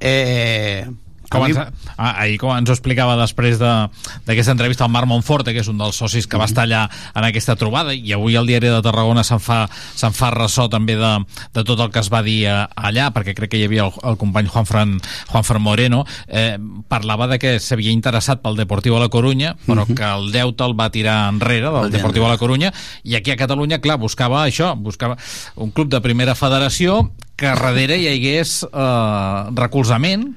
Eh, 0.00 0.82
Com 1.30 1.42
mi- 1.42 1.50
ens, 1.50 1.58
ah, 1.96 2.12
ahir 2.22 2.38
com 2.38 2.52
ens 2.56 2.68
ho 2.70 2.72
explicava 2.72 3.16
després 3.16 3.58
de- 3.58 3.88
d'aquesta 4.26 4.52
entrevista 4.52 4.84
al 4.84 4.90
Marc 4.90 5.06
Monforte, 5.10 5.52
que 5.52 5.60
és 5.60 5.68
un 5.68 5.78
dels 5.78 5.96
socis 5.96 6.26
que 6.26 6.36
va 6.38 6.44
estar 6.46 6.64
allà 6.66 6.88
en 7.14 7.24
aquesta 7.24 7.56
trobada, 7.56 7.92
i 7.94 8.12
avui 8.12 8.36
el 8.36 8.46
diari 8.46 8.68
de 8.68 8.80
Tarragona 8.82 9.24
se'n 9.24 9.40
fa, 9.40 9.68
se'n 9.94 10.12
fa 10.12 10.30
ressò 10.30 10.68
també 10.70 10.94
de, 10.96 11.12
de 11.52 11.64
tot 11.64 11.80
el 11.80 11.90
que 11.90 11.98
es 11.98 12.10
va 12.12 12.22
dir 12.22 12.46
eh, 12.46 12.66
allà, 12.76 13.10
perquè 13.12 13.34
crec 13.34 13.50
que 13.50 13.58
hi 13.58 13.64
havia 13.64 13.86
el, 13.86 13.92
el 14.04 14.16
company 14.16 14.46
Juan 14.46 14.66
Fran, 14.66 15.00
Juan 15.32 15.44
Fran 15.44 15.62
Moreno, 15.62 16.04
eh, 16.28 16.58
parlava 16.88 17.26
de 17.26 17.38
que 17.38 17.58
s'havia 17.58 17.90
interessat 17.90 18.40
pel 18.42 18.56
Deportiu 18.56 18.96
a 18.96 19.00
la 19.00 19.08
Corunya, 19.08 19.56
però 19.66 19.84
que 19.86 20.04
el 20.06 20.30
deute 20.32 20.64
el 20.64 20.78
va 20.78 20.90
tirar 20.90 21.28
enrere 21.28 21.70
del 21.70 21.84
El 21.86 21.90
Deportiu 21.92 22.24
a 22.26 22.28
la 22.28 22.38
Corunya, 22.38 22.72
i 23.04 23.14
aquí 23.16 23.30
a 23.32 23.36
Catalunya, 23.36 23.80
clar, 23.80 23.98
buscava 23.98 24.44
això, 24.46 24.74
buscava 24.76 25.16
un 25.56 25.70
club 25.72 25.88
de 25.90 26.00
primera 26.00 26.34
federació 26.34 27.10
que 27.36 27.46
darrere 27.46 27.98
hi 27.98 28.06
hagués 28.08 28.62
eh, 28.64 29.50
recolzament, 29.54 30.36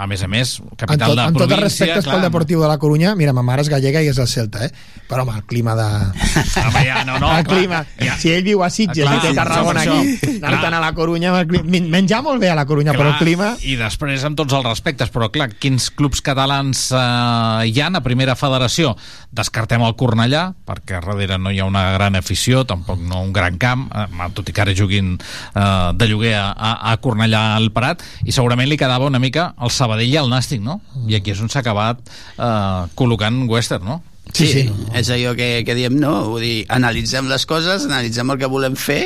a 0.00 0.06
més 0.08 0.22
a 0.24 0.28
més, 0.32 0.54
capital 0.80 0.94
amb, 0.94 1.12
tot, 1.12 1.18
de 1.18 1.24
amb 1.26 1.36
tots 1.36 1.44
els 1.44 1.52
província... 1.52 1.86
respectes 1.86 2.06
pel 2.08 2.22
Deportiu 2.24 2.62
de 2.62 2.68
la 2.70 2.78
Corunya, 2.80 3.12
mira, 3.18 3.34
ma 3.36 3.42
mare 3.44 3.60
és 3.66 3.68
gallega 3.68 4.00
i 4.00 4.08
és 4.08 4.16
el 4.22 4.28
Celta, 4.30 4.64
eh? 4.64 4.70
Però 5.10 5.26
home, 5.26 5.34
el 5.36 5.44
clima 5.50 5.74
de... 5.76 5.88
Home, 6.64 6.82
ja, 6.86 7.02
no, 7.04 7.18
no, 7.20 7.28
el 7.36 7.44
clar, 7.44 7.58
clima. 7.58 7.80
ja. 8.00 8.14
Si 8.20 8.30
ell 8.32 8.44
viu 8.46 8.62
a 8.64 8.70
Sitges 8.72 9.04
Clar, 9.04 9.18
i 9.18 9.24
té 9.26 9.32
Tarragona 9.36 9.82
aquí, 9.82 10.14
anar-te'n 10.38 10.62
Clar. 10.62 10.72
a 10.78 10.80
la 10.80 10.90
Corunya, 10.96 11.34
el 11.42 11.90
menjar 11.92 12.22
molt 12.24 12.40
bé 12.40 12.48
a 12.52 12.56
la 12.56 12.64
Corunya, 12.68 12.94
però 12.96 13.12
el 13.12 13.18
clima... 13.20 13.50
I 13.60 13.76
després, 13.80 14.24
amb 14.24 14.38
tots 14.38 14.56
els 14.56 14.64
respectes, 14.64 15.12
però 15.12 15.28
clar, 15.34 15.50
quins 15.60 15.90
clubs 15.92 16.24
catalans 16.24 16.86
eh, 16.94 17.68
hi 17.68 17.76
ha 17.82 17.90
a 17.92 18.02
primera 18.04 18.38
federació? 18.38 18.94
Descartem 19.36 19.84
el 19.84 19.96
Cornellà, 20.00 20.46
perquè 20.64 20.96
a 20.96 21.04
darrere 21.04 21.36
no 21.42 21.52
hi 21.52 21.60
ha 21.60 21.68
una 21.68 21.84
gran 21.98 22.16
afició, 22.16 22.64
tampoc 22.64 23.02
no 23.04 23.20
un 23.26 23.34
gran 23.36 23.58
camp, 23.60 23.88
eh, 23.92 24.30
tot 24.32 24.48
i 24.48 24.56
que 24.56 24.64
ara 24.64 24.76
juguin 24.78 25.16
eh, 25.18 25.90
de 25.92 26.08
lloguer 26.08 26.36
a, 26.38 26.48
a, 26.54 26.72
a 26.94 26.96
Cornellà 27.02 27.50
al 27.58 27.68
Prat, 27.74 28.06
i 28.24 28.32
segurament 28.32 28.70
li 28.70 28.80
quedava 28.80 29.10
una 29.10 29.20
mica 29.20 29.50
el 29.60 29.74
Sabadell 29.74 29.89
i 29.98 30.14
el 30.20 30.30
Nàstic, 30.30 30.62
no? 30.62 30.80
I 31.08 31.18
aquí 31.18 31.34
és 31.34 31.42
on 31.42 31.50
s'ha 31.50 31.64
acabat 31.64 32.00
eh, 32.06 32.86
col·locant 32.94 33.42
Western, 33.50 33.84
no? 33.84 34.00
Sí, 34.30 34.46
sí, 34.46 34.64
és 34.94 35.08
allò 35.10 35.34
que, 35.34 35.64
que 35.66 35.74
diem, 35.74 35.96
no? 35.98 36.12
Vull 36.30 36.44
dir, 36.44 36.56
analitzem 36.70 37.26
les 37.30 37.46
coses, 37.50 37.88
analitzem 37.88 38.30
el 38.30 38.38
que 38.38 38.50
volem 38.50 38.76
fer 38.78 39.02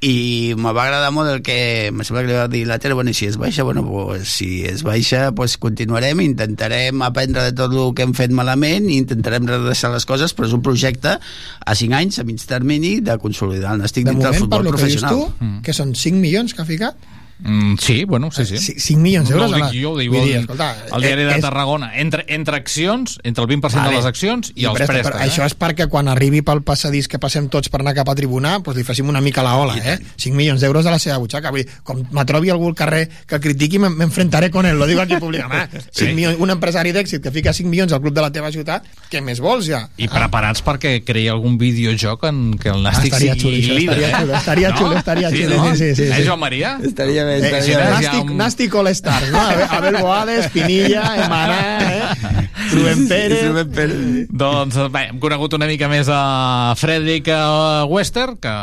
i 0.00 0.54
me 0.56 0.72
va 0.72 0.86
agradar 0.86 1.10
molt 1.12 1.28
el 1.28 1.42
que 1.44 1.90
me 1.92 2.06
sembla 2.08 2.22
que 2.24 2.30
li 2.30 2.36
va 2.38 2.46
dir 2.48 2.62
la 2.68 2.78
Tere, 2.80 2.96
bueno, 2.96 3.12
i 3.12 3.16
si 3.16 3.26
és 3.28 3.36
baixa, 3.36 3.66
bueno, 3.68 3.82
pues, 3.84 4.32
si 4.32 4.62
és 4.64 4.80
baixa, 4.86 5.26
pues 5.36 5.58
continuarem, 5.60 6.22
intentarem 6.24 7.04
aprendre 7.04 7.44
de 7.44 7.52
tot 7.56 7.74
el 7.76 7.92
que 7.96 8.06
hem 8.08 8.14
fet 8.16 8.32
malament 8.32 8.88
i 8.88 8.96
intentarem 9.02 9.44
redreçar 9.50 9.92
les 9.92 10.08
coses, 10.08 10.32
però 10.36 10.48
és 10.48 10.56
un 10.56 10.64
projecte 10.64 11.18
a 11.20 11.76
5 11.76 11.98
anys, 12.00 12.20
a 12.22 12.24
mig 12.24 12.40
termini, 12.48 12.96
de 13.04 13.18
consolidar 13.20 13.76
el 13.76 13.84
Nàstic 13.84 14.08
De 14.08 14.14
dintre 14.16 14.32
del 14.32 14.40
moment, 14.40 14.48
per 14.48 14.62
futbol 14.64 14.64
que 14.64 14.88
dius 14.88 15.04
professional. 15.04 15.20
tu, 15.36 15.50
que 15.68 15.76
són 15.76 15.92
5 15.92 16.24
milions 16.24 16.56
que 16.56 16.64
ha 16.64 16.68
ficat, 16.68 17.10
Mm, 17.42 17.76
sí, 17.78 18.04
bueno, 18.04 18.30
sí, 18.30 18.44
sí. 18.44 18.58
5 18.58 19.00
milions 19.00 19.28
d'euros 19.28 19.50
No 19.50 19.56
a 19.56 19.58
ho 19.58 19.60
la- 19.64 19.70
dic 19.70 19.82
jo, 19.82 19.92
ho 19.92 19.98
diu 19.98 20.14
el, 20.14 20.30
escolta, 20.40 20.76
el 20.94 21.02
diari 21.02 21.24
de 21.24 21.34
és- 21.36 21.40
Tarragona. 21.40 21.92
Entre, 21.96 22.24
entre 22.28 22.56
accions, 22.56 23.18
entre 23.22 23.42
el 23.44 23.48
20% 23.48 23.84
Vale. 23.84 23.90
de 23.90 23.96
les 23.96 24.04
accions 24.06 24.52
i, 24.54 24.64
els 24.64 24.74
préstecs, 24.74 25.06
però 25.08 25.18
Això 25.20 25.44
és 25.46 25.56
perquè 25.58 25.88
quan 25.88 26.08
arribi 26.08 26.42
pel 26.42 26.62
passadís 26.62 27.08
que 27.08 27.18
passem 27.18 27.48
tots 27.48 27.68
per 27.68 27.80
anar 27.80 27.94
cap 27.94 28.08
a 28.08 28.14
tribuna, 28.14 28.58
doncs 28.58 28.76
li 28.76 28.84
facem 28.84 29.08
una 29.08 29.20
mica 29.20 29.42
la 29.42 29.56
ola, 29.56 29.76
eh? 29.78 29.98
5 30.16 30.36
milions 30.36 30.60
d'euros 30.60 30.84
a 30.86 30.90
la 30.90 30.98
seva 30.98 31.16
butxaca. 31.18 31.50
Vull 31.50 31.64
dir, 31.64 31.70
com 31.82 32.02
me 32.10 32.24
trobi 32.24 32.50
algú 32.50 32.68
al 32.68 32.74
carrer 32.74 33.08
que 33.26 33.40
critiqui, 33.40 33.78
me- 33.78 33.88
m'enfrontaré 33.90 34.50
con 34.50 34.66
ell, 34.66 34.76
lo 34.76 34.86
digo 34.86 35.00
aquí 35.00 35.16
públicament. 35.16 35.70
5 35.72 35.88
Sí. 35.92 36.12
milions, 36.12 36.36
un 36.38 36.50
empresari 36.50 36.92
d'èxit 36.92 37.22
que 37.22 37.30
fica 37.30 37.52
5 37.52 37.68
milions 37.70 37.92
al 37.92 38.00
club 38.00 38.12
de 38.14 38.20
la 38.20 38.30
teva 38.30 38.50
ciutat, 38.52 38.84
què 39.10 39.22
més 39.22 39.40
vols 39.40 39.66
ja? 39.66 39.88
I 39.96 40.08
preparats 40.08 40.62
perquè 40.62 41.02
creï 41.04 41.28
algun 41.28 41.56
videojoc 41.58 42.24
en 42.24 42.58
què 42.58 42.74
el 42.74 42.82
Nàstic 42.82 43.12
Ah, 43.12 43.16
estaria 43.16 43.34
sigui 43.34 43.62
xulo, 43.62 43.78
líder. 43.78 43.98
estaria 43.98 44.08
eh? 44.08 44.20
xulo, 44.20 44.34
estaria 44.36 44.76
xulo, 44.76 44.96
estaria 44.98 45.30
xulo, 45.30 45.56
no? 45.56 45.76
sí, 45.76 45.84
sí, 45.90 45.94
sí, 45.96 46.02
Eh, 46.02 46.14
sí. 46.16 46.26
Joan 46.26 46.40
Maria? 46.40 46.78
Estaria 46.82 47.24
Eh, 47.30 47.38
estaria 47.46 47.78
bé. 47.78 47.90
Nàstic, 47.94 48.24
un- 48.30 48.36
Nàstic 48.40 48.74
All 48.80 48.88
Stars, 48.94 49.30
no? 49.30 49.40
Abel, 49.78 49.96
Boades, 50.02 50.48
Pinilla, 50.54 51.04
Emaná, 51.24 51.60
eh? 51.80 52.02
Rubén 52.72 53.06
Pérez. 53.08 53.44
Rubén 53.48 53.70
Pérez. 53.70 54.26
Doncs 54.30 54.76
bé, 54.92 55.06
hem 55.10 55.18
conegut 55.22 55.54
una 55.58 55.66
mica 55.70 55.88
més 55.90 56.08
a 56.12 56.74
Frederic 56.78 57.28
eh, 57.32 57.84
Wester, 57.90 58.28
que 58.40 58.54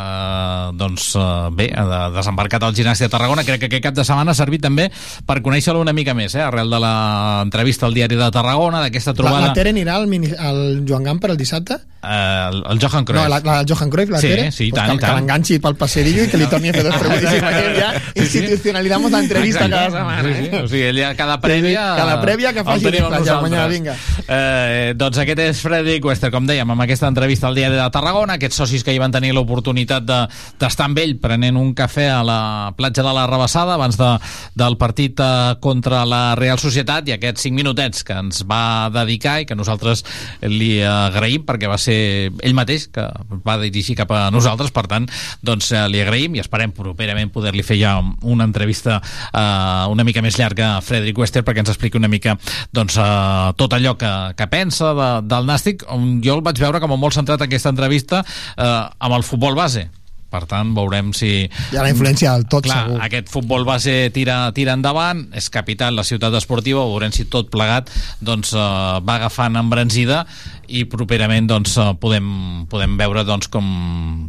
doncs 0.78 1.10
eh, 1.16 1.26
bé, 1.56 1.68
ha 1.76 2.08
desembarcat 2.14 2.62
al 2.68 2.74
gimnàstic 2.76 3.08
de 3.08 3.12
Tarragona. 3.16 3.44
Crec 3.46 3.60
que 3.64 3.70
aquest 3.72 3.84
cap 3.88 3.94
de 3.98 4.04
setmana 4.06 4.32
ha 4.32 4.38
servit 4.38 4.62
també 4.64 4.88
per 5.26 5.40
conèixer-lo 5.44 5.80
una 5.82 5.92
mica 5.96 6.14
més, 6.14 6.34
eh? 6.38 6.42
arrel 6.44 6.70
de 6.70 6.80
l'entrevista 6.84 7.86
al 7.88 7.94
diari 7.96 8.16
de 8.18 8.30
Tarragona, 8.34 8.80
d'aquesta 8.86 9.12
La, 9.12 9.20
trobada... 9.22 9.46
la 9.48 9.52
Tere 9.56 9.72
anirà 9.74 9.96
al, 9.98 10.06
mini, 10.10 10.32
al 10.38 10.84
Joan 10.88 11.04
Gamper 11.08 11.30
el 11.34 11.40
dissabte? 11.40 11.78
Eh, 12.08 12.48
el, 12.50 12.62
el 12.72 12.78
Johan 12.80 13.04
Cruyff. 13.04 13.20
No, 13.22 13.28
la, 13.28 13.40
la 13.44 13.64
Johan 13.68 13.90
Cruyff, 13.90 14.08
la 14.10 14.18
Sí, 14.22 14.28
Tere? 14.28 14.50
sí, 14.52 14.70
Pues 14.70 14.80
tant, 14.82 14.92
que, 14.94 15.00
tant. 15.04 15.12
Que 15.12 15.20
l'enganxi 15.20 15.58
pel 15.60 15.74
passerillo 15.76 16.24
i 16.24 16.28
que 16.32 16.38
li 16.40 16.46
torni 16.48 16.70
a 16.70 16.72
fer 16.72 16.84
dos 16.86 16.96
preguntes 16.96 17.34
ja 17.76 17.90
Sí, 17.98 18.26
sí. 18.26 18.38
institucionalizamos 18.38 19.10
la 19.12 19.20
entrevista 19.20 19.66
Exacte. 19.66 19.92
cada 19.92 19.98
setmana. 19.98 20.22
Sí, 20.22 20.34
sí. 20.38 20.48
Eh? 20.56 20.62
O 20.62 20.68
sigui, 20.68 20.82
ella 20.88 21.10
cada 21.18 21.36
prèvia... 21.42 21.82
Cada 21.98 22.14
prèvia 22.22 22.52
que 22.56 22.64
faci 22.64 22.90
la 22.90 23.40
mañana, 23.42 23.66
vinga. 23.68 23.94
Eh, 24.26 24.94
doncs 24.96 25.18
aquest 25.18 25.38
és 25.44 25.60
Frederic 25.60 26.04
Wester, 26.08 26.30
com 26.32 26.46
dèiem, 26.48 26.70
amb 26.70 26.82
aquesta 26.86 27.08
entrevista 27.12 27.48
al 27.50 27.54
diari 27.58 27.76
de 27.76 27.90
Tarragona, 27.92 28.38
aquests 28.38 28.56
socis 28.62 28.84
que 28.86 28.94
hi 28.94 28.98
van 29.02 29.12
tenir 29.12 29.34
l'oportunitat 29.36 30.06
de- 30.08 30.22
d'estar 30.60 30.86
amb 30.88 30.98
ell 31.02 31.16
prenent 31.20 31.56
un 31.60 31.74
cafè 31.76 32.08
a 32.12 32.22
la 32.24 32.40
platja 32.76 33.02
de 33.04 33.12
la 33.12 33.26
Rebassada 33.28 33.74
abans 33.74 33.96
de, 34.00 34.10
del 34.54 34.76
partit 34.80 35.20
eh, 35.20 35.56
contra 35.60 36.04
la 36.08 36.34
Real 36.40 36.58
Societat 36.58 37.08
i 37.08 37.12
aquests 37.18 37.42
cinc 37.48 37.56
minutets 37.60 38.02
que 38.04 38.16
ens 38.16 38.44
va 38.48 38.88
dedicar 38.94 39.40
i 39.42 39.46
que 39.46 39.56
nosaltres 39.58 40.04
li 40.48 40.78
agraïm 40.82 41.44
perquè 41.48 41.68
va 41.68 41.78
ser 41.78 41.97
ell 42.28 42.56
mateix 42.56 42.88
que 42.92 43.04
va 43.44 43.58
dirigir 43.62 43.96
cap 43.98 44.12
a 44.14 44.28
nosaltres, 44.34 44.72
per 44.74 44.86
tant 44.90 45.08
doncs 45.44 45.72
eh, 45.72 45.84
li 45.90 46.02
agraïm 46.02 46.38
i 46.38 46.42
esperem 46.42 46.72
properament 46.76 47.32
poder-li 47.34 47.64
fer 47.66 47.78
ja 47.80 47.96
una 48.22 48.48
entrevista 48.48 48.98
eh, 49.00 49.84
una 49.92 50.06
mica 50.06 50.22
més 50.24 50.38
llarga 50.40 50.74
a 50.76 50.80
Frederic 50.84 51.18
Wester 51.18 51.44
perquè 51.46 51.64
ens 51.64 51.74
expliqui 51.74 52.00
una 52.00 52.10
mica 52.10 52.36
doncs, 52.72 52.98
eh, 52.98 53.52
tot 53.60 53.76
allò 53.76 53.96
que, 54.00 54.14
que 54.38 54.50
pensa 54.50 54.94
de, 54.96 55.10
del 55.28 55.48
Nàstic 55.48 55.86
jo 56.24 56.38
el 56.38 56.44
vaig 56.44 56.60
veure 56.62 56.82
com 56.82 56.94
a 56.94 57.00
molt 57.00 57.16
centrat 57.18 57.44
aquesta 57.44 57.72
entrevista 57.74 58.24
eh, 58.24 58.64
amb 58.64 59.18
el 59.18 59.26
futbol 59.26 59.58
base 59.58 59.88
per 60.28 60.44
tant 60.48 60.74
veurem 60.76 61.12
si 61.16 61.30
Hi 61.48 61.78
ha 61.78 61.84
la 61.84 61.92
influència 61.92 62.34
del 62.36 62.44
tot, 62.52 62.66
Clar, 62.66 62.82
segur. 62.84 63.00
aquest 63.06 63.30
futbol 63.32 63.64
base 63.68 63.94
tira, 64.14 64.40
tira 64.56 64.74
endavant, 64.76 65.24
és 65.36 65.48
capital 65.52 65.96
la 65.96 66.04
ciutat 66.04 66.36
esportiva, 66.36 66.84
veurem 66.84 67.14
si 67.16 67.24
tot 67.32 67.48
plegat 67.52 67.88
doncs, 68.20 68.52
eh, 68.52 68.60
va 69.00 69.18
agafant 69.18 69.56
embranzida 69.60 70.24
i 70.68 70.84
properament 70.90 71.48
doncs, 71.48 71.76
eh, 71.80 71.88
podem, 72.00 72.28
podem 72.70 72.96
veure 73.00 73.24
doncs, 73.26 73.48
com, 73.52 73.66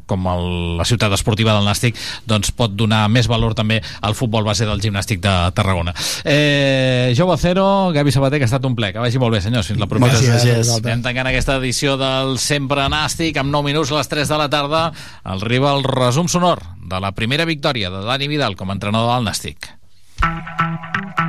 com 0.09 0.27
el, 0.31 0.45
la 0.79 0.87
ciutat 0.87 1.13
esportiva 1.15 1.55
del 1.57 1.67
Nàstic 1.67 1.97
doncs, 2.29 2.53
pot 2.55 2.73
donar 2.75 3.05
més 3.11 3.29
valor 3.31 3.55
també 3.57 3.81
al 4.01 4.15
futbol 4.17 4.47
base 4.47 4.67
del 4.67 4.81
gimnàstic 4.83 5.21
de 5.23 5.35
Tarragona. 5.55 5.93
Eh, 6.23 7.13
Jou 7.17 7.31
Acero, 7.33 7.91
Gavi 7.95 8.13
Sabater, 8.15 8.39
que 8.39 8.47
ha 8.47 8.51
estat 8.51 8.65
un 8.67 8.75
ple. 8.77 8.93
Que 8.93 9.03
vagi 9.03 9.21
molt 9.21 9.35
bé, 9.35 9.43
senyors. 9.43 9.69
Fins 9.69 9.81
la 9.81 9.89
propera. 9.89 10.13
Moltes 10.13 10.27
gràcies. 10.29 10.73
Anem 10.79 11.03
tancant 11.05 11.31
aquesta 11.31 11.59
edició 11.59 11.97
del 11.99 12.37
Sempre 12.41 12.87
Nàstic 12.91 13.37
amb 13.39 13.53
9 13.53 13.71
minuts 13.71 13.93
a 13.93 13.99
les 13.99 14.11
3 14.11 14.31
de 14.31 14.39
la 14.41 14.49
tarda. 14.51 14.85
Arriba 15.23 15.73
el 15.75 15.85
resum 15.87 16.31
sonor 16.31 16.63
de 16.89 16.99
la 16.99 17.13
primera 17.13 17.45
victòria 17.45 17.91
de 17.93 18.05
Dani 18.05 18.31
Vidal 18.31 18.57
com 18.57 18.71
a 18.71 18.77
entrenador 18.77 19.13
del 19.15 19.29
Nàstic. 19.29 19.75
I 20.19 20.25
allà 20.25 21.28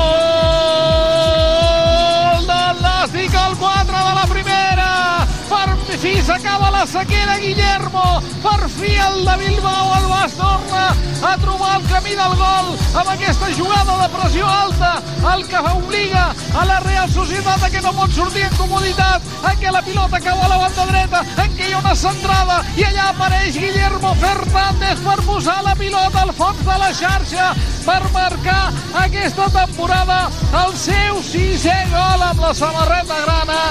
s'acaba 6.31 6.71
la 6.71 6.87
sequera, 6.87 7.35
Guillermo, 7.39 8.21
per 8.41 8.69
fi 8.69 8.91
el 8.95 9.25
de 9.25 9.35
Bilbao, 9.37 9.87
el 9.97 10.07
Bas 10.07 10.33
torna 10.33 10.95
a 11.27 11.37
trobar 11.37 11.75
el 11.81 11.87
camí 11.89 12.15
del 12.15 12.35
gol 12.39 12.69
amb 12.95 13.09
aquesta 13.11 13.49
jugada 13.57 13.97
de 13.99 14.07
pressió 14.15 14.47
alta, 14.47 14.91
el 15.33 15.43
que 15.47 15.59
obliga 15.59 16.23
a 16.55 16.65
la 16.65 16.79
Real 16.79 17.11
Societat 17.11 17.63
a 17.63 17.69
que 17.69 17.81
no 17.81 17.91
pot 17.97 18.15
sortir 18.15 18.45
en 18.47 18.55
comoditat, 18.55 19.27
en 19.51 19.59
què 19.59 19.73
la 19.75 19.83
pilota 19.83 20.21
cau 20.23 20.39
a 20.39 20.47
la 20.53 20.61
banda 20.63 20.87
dreta, 20.93 21.25
en 21.43 21.57
què 21.57 21.67
hi 21.67 21.75
ha 21.75 21.83
una 21.83 21.95
centrada 21.99 22.61
i 22.79 22.87
allà 22.87 23.09
apareix 23.11 23.59
Guillermo 23.59 24.15
Fernández 24.23 25.03
per 25.03 25.19
posar 25.27 25.59
la 25.67 25.75
pilota 25.75 26.23
al 26.23 26.33
fons 26.37 26.63
de 26.63 26.79
la 26.79 26.93
xarxa 26.95 27.51
per 27.83 28.01
marcar 28.15 28.71
aquesta 29.03 29.49
temporada 29.51 30.21
el 30.63 30.75
seu 30.79 31.19
sisè 31.27 31.77
gol 31.91 32.27
amb 32.29 32.45
la 32.47 32.53
samarreta 32.55 33.19
grana. 33.25 33.61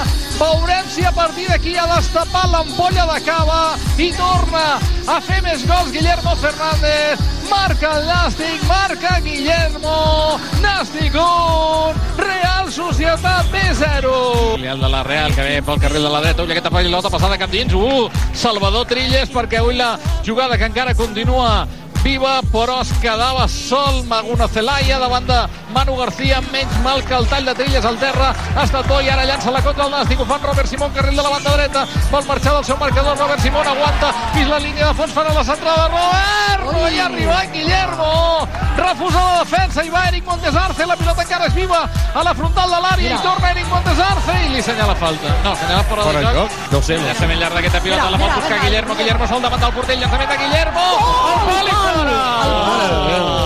Veurem 0.41 0.87
si 0.89 1.03
a 1.05 1.11
partir 1.13 1.45
d'aquí 1.51 1.75
ha 1.77 1.85
destapat 1.95 2.50
l'ampolla 2.51 3.05
de 3.13 3.19
cava 3.25 3.59
i 3.97 4.11
torna 4.15 4.63
a 5.07 5.17
fer 5.23 5.39
més 5.45 5.63
gols 5.67 5.91
Guillermo 5.93 6.35
Fernández. 6.41 7.21
Marca 7.49 7.95
el 7.97 8.07
Nàstic, 8.07 8.63
marca 8.67 9.17
Guillermo. 9.23 10.37
Nàstic 10.63 11.15
1, 11.15 12.05
Real 12.21 12.71
Societat 12.71 13.51
B0. 13.51 14.15
El 14.61 14.83
de 14.83 14.89
la 14.89 15.03
Real 15.03 15.35
que 15.35 15.47
ve 15.47 15.61
pel 15.65 15.81
carril 15.81 16.07
de 16.07 16.13
la 16.13 16.21
dreta, 16.23 16.43
ull 16.43 16.51
aquesta 16.53 16.73
pilota 16.75 17.11
passada 17.13 17.39
cap 17.39 17.51
dins. 17.51 17.73
Uh, 17.73 18.09
Salvador 18.33 18.87
Trilles 18.91 19.31
perquè 19.31 19.63
ull 19.63 19.79
la 19.79 19.95
jugada 20.27 20.59
que 20.59 20.67
encara 20.67 20.95
continua 20.95 21.65
viva, 22.03 22.39
però 22.51 22.79
es 22.81 22.91
quedava 23.01 23.47
sol 23.51 24.01
Maguno 24.09 24.47
Celaya 24.49 24.97
davant 24.99 25.27
de 25.27 25.37
Manu 25.71 25.95
García, 25.97 26.41
menys 26.51 26.77
mal 26.83 27.03
que 27.03 27.13
el 27.15 27.27
tall 27.27 27.45
de 27.45 27.55
Trilles 27.55 27.85
al 27.85 27.97
terra, 27.97 28.33
ha 28.55 28.63
estat 28.63 28.87
bo 28.87 28.99
i 29.01 29.09
ara 29.09 29.25
llança 29.25 29.51
la 29.51 29.61
contra 29.61 29.85
el 29.85 29.91
Nàstic, 29.91 30.19
ho 30.19 30.25
fan 30.25 30.41
Robert 30.43 30.67
Simón, 30.67 30.91
carril 30.93 31.15
de 31.15 31.23
la 31.23 31.29
banda 31.29 31.51
dreta, 31.57 31.85
vol 32.11 32.25
marxar 32.27 32.53
del 32.55 32.65
seu 32.65 32.77
marcador, 32.77 33.17
Robert 33.17 33.41
Simón 33.41 33.67
aguanta, 33.67 34.11
pis 34.33 34.47
la 34.47 34.59
línia 34.59 34.87
de 34.87 34.93
fons, 34.93 35.13
farà 35.13 35.33
la 35.33 35.43
centrada, 35.43 35.87
Robert, 35.87 36.71
no 36.71 36.87
hi 36.89 36.99
ha 36.99 37.05
arribat 37.05 37.51
Guillermo, 37.53 38.47
refusa 38.77 39.19
la 39.25 39.39
defensa 39.43 39.83
i 39.83 39.89
va 39.89 40.05
Eric 40.07 40.25
Montesarce, 40.25 40.85
la 40.85 40.95
pilota 40.97 41.21
encara 41.23 41.45
és 41.47 41.53
viva 41.55 41.81
a 42.13 42.23
la 42.23 42.33
frontal 42.35 42.69
de 42.69 42.79
l'àrea 42.85 43.15
i 43.15 43.21
torna 43.23 43.51
Eric 43.51 43.67
Montesarce 43.71 44.37
i 44.45 44.49
li 44.55 44.61
senyala 44.61 44.95
falta. 44.95 45.35
No, 45.43 45.55
senyala 45.55 45.83
fora, 45.83 46.03
Fora 46.03 46.19
de 46.19 46.25
de 46.25 46.33
joc. 46.33 46.49
joc? 46.51 46.71
No 46.71 46.77
ho 46.77 46.81
sé. 46.83 46.97
Llançament 47.01 47.39
llarg 47.39 47.55
d'aquesta 47.59 47.81
pilota, 47.81 48.05
Mira, 48.07 48.11
la 48.11 48.17
pot 48.23 48.35
buscar 48.35 48.57
mira. 48.57 48.63
Guillermo, 48.65 48.95
Guillermo 48.95 49.27
sol 49.27 49.41
davant 49.41 49.61
del 49.61 49.73
porter, 49.73 49.97
llançament 49.97 50.29
de 50.29 50.37
Guillermo, 50.37 50.87
el 51.31 51.39
pal 51.49 51.67
i 51.67 51.77
fora! 51.81 52.19
El 52.45 53.40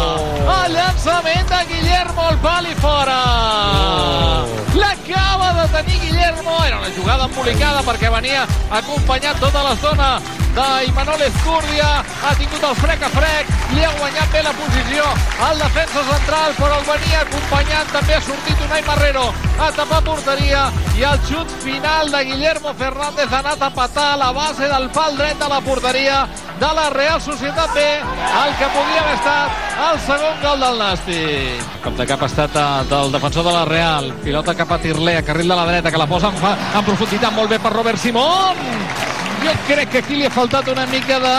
lanzamento 0.67 1.53
a 1.53 1.63
Guillermo 1.63 2.29
Pali 2.41 2.73
fora. 2.75 4.43
Oh. 4.43 4.77
La 4.77 4.95
De 5.65 5.81
tenir 5.81 5.99
Guillermo, 5.99 6.63
era 6.63 6.77
una 6.77 6.89
jugada 6.93 7.25
embolicada 7.25 7.81
perquè 7.81 8.09
venia 8.13 8.43
acompanyat 8.69 9.39
tota 9.41 9.63
l'estona 9.65 10.09
d'Imanol 10.55 11.23
Escúrdia, 11.25 11.87
ha 12.05 12.33
tingut 12.37 12.63
el 12.63 12.75
frec 12.79 13.01
a 13.01 13.09
frec, 13.11 13.49
li 13.73 13.83
ha 13.83 13.89
guanyat 13.97 14.29
bé 14.31 14.43
la 14.45 14.53
posició 14.55 15.07
al 15.47 15.57
defensa 15.59 16.05
central, 16.11 16.53
però 16.59 16.77
el 16.77 16.85
venia 16.91 17.23
acompanyant, 17.25 17.91
també 17.91 18.15
ha 18.15 18.21
sortit 18.23 18.63
Unai 18.67 18.85
Marrero 18.85 19.25
a 19.57 19.71
tapar 19.75 20.03
porteria. 20.05 20.69
I 20.95 21.03
el 21.09 21.19
xut 21.27 21.51
final 21.65 22.13
de 22.13 22.23
Guillermo 22.29 22.71
Fernández 22.77 23.33
ha 23.33 23.41
anat 23.41 23.65
a 23.67 23.73
patar 23.73 24.13
a 24.13 24.17
la 24.21 24.31
base 24.31 24.69
del 24.71 24.89
pal 24.95 25.17
dret 25.17 25.39
de 25.41 25.49
la 25.49 25.59
porteria 25.65 26.25
de 26.59 26.73
la 26.77 26.89
Real 26.89 27.19
Societat 27.19 27.73
B, 27.73 27.83
el 27.99 28.55
que 28.61 28.69
podia 28.77 29.01
haver 29.01 29.17
estat 29.17 29.65
el 29.75 29.99
segon 30.05 30.37
gol 30.39 30.61
del 30.63 30.77
Nàstic. 30.79 31.65
Cop 31.83 31.97
de 31.99 32.05
cap 32.07 32.21
ha 32.23 32.29
estat 32.31 32.55
eh, 32.55 32.67
del 32.87 33.11
defensor 33.11 33.43
de 33.43 33.51
la 33.51 33.65
Real. 33.67 34.13
Pilota 34.23 34.55
cap 34.55 34.71
a 34.71 34.79
Tirlea, 34.79 35.25
carril 35.27 35.51
de 35.51 35.54
la 35.55 35.65
dreta, 35.65 35.91
que 35.91 35.97
la 35.97 36.07
posa 36.07 36.29
en, 36.29 36.37
fa, 36.37 36.55
en 36.77 36.85
profunditat 36.85 37.33
molt 37.33 37.49
bé 37.49 37.59
per 37.59 37.71
Robert 37.73 37.99
Simón. 38.01 38.57
Jo 39.45 39.53
crec 39.67 39.89
que 39.91 39.97
aquí 39.99 40.15
li 40.15 40.25
ha 40.25 40.31
faltat 40.33 40.67
una 40.71 40.85
mica 40.87 41.19
de 41.19 41.35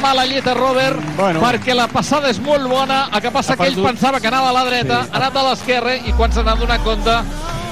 mala 0.00 0.24
llet 0.24 0.46
a 0.48 0.54
Robert 0.56 0.96
bueno. 1.18 1.40
perquè 1.42 1.74
la 1.76 1.84
passada 1.88 2.30
és 2.32 2.38
molt 2.40 2.64
bona 2.70 3.08
el 3.12 3.20
que 3.20 3.30
passa 3.30 3.56
que 3.56 3.66
ell 3.68 3.74
perdut. 3.74 3.90
pensava 3.90 4.20
que 4.20 4.28
anava 4.30 4.48
a 4.48 4.52
la 4.56 4.64
dreta 4.64 5.02
Sí. 5.02 5.10
ha 5.12 5.16
anat 5.18 5.36
a 5.36 5.42
l'esquerra 5.50 5.94
i 5.96 6.14
quan 6.16 6.32
se 6.32 6.42
n'ha 6.42 6.54
donat 6.56 6.80
compte 6.82 7.12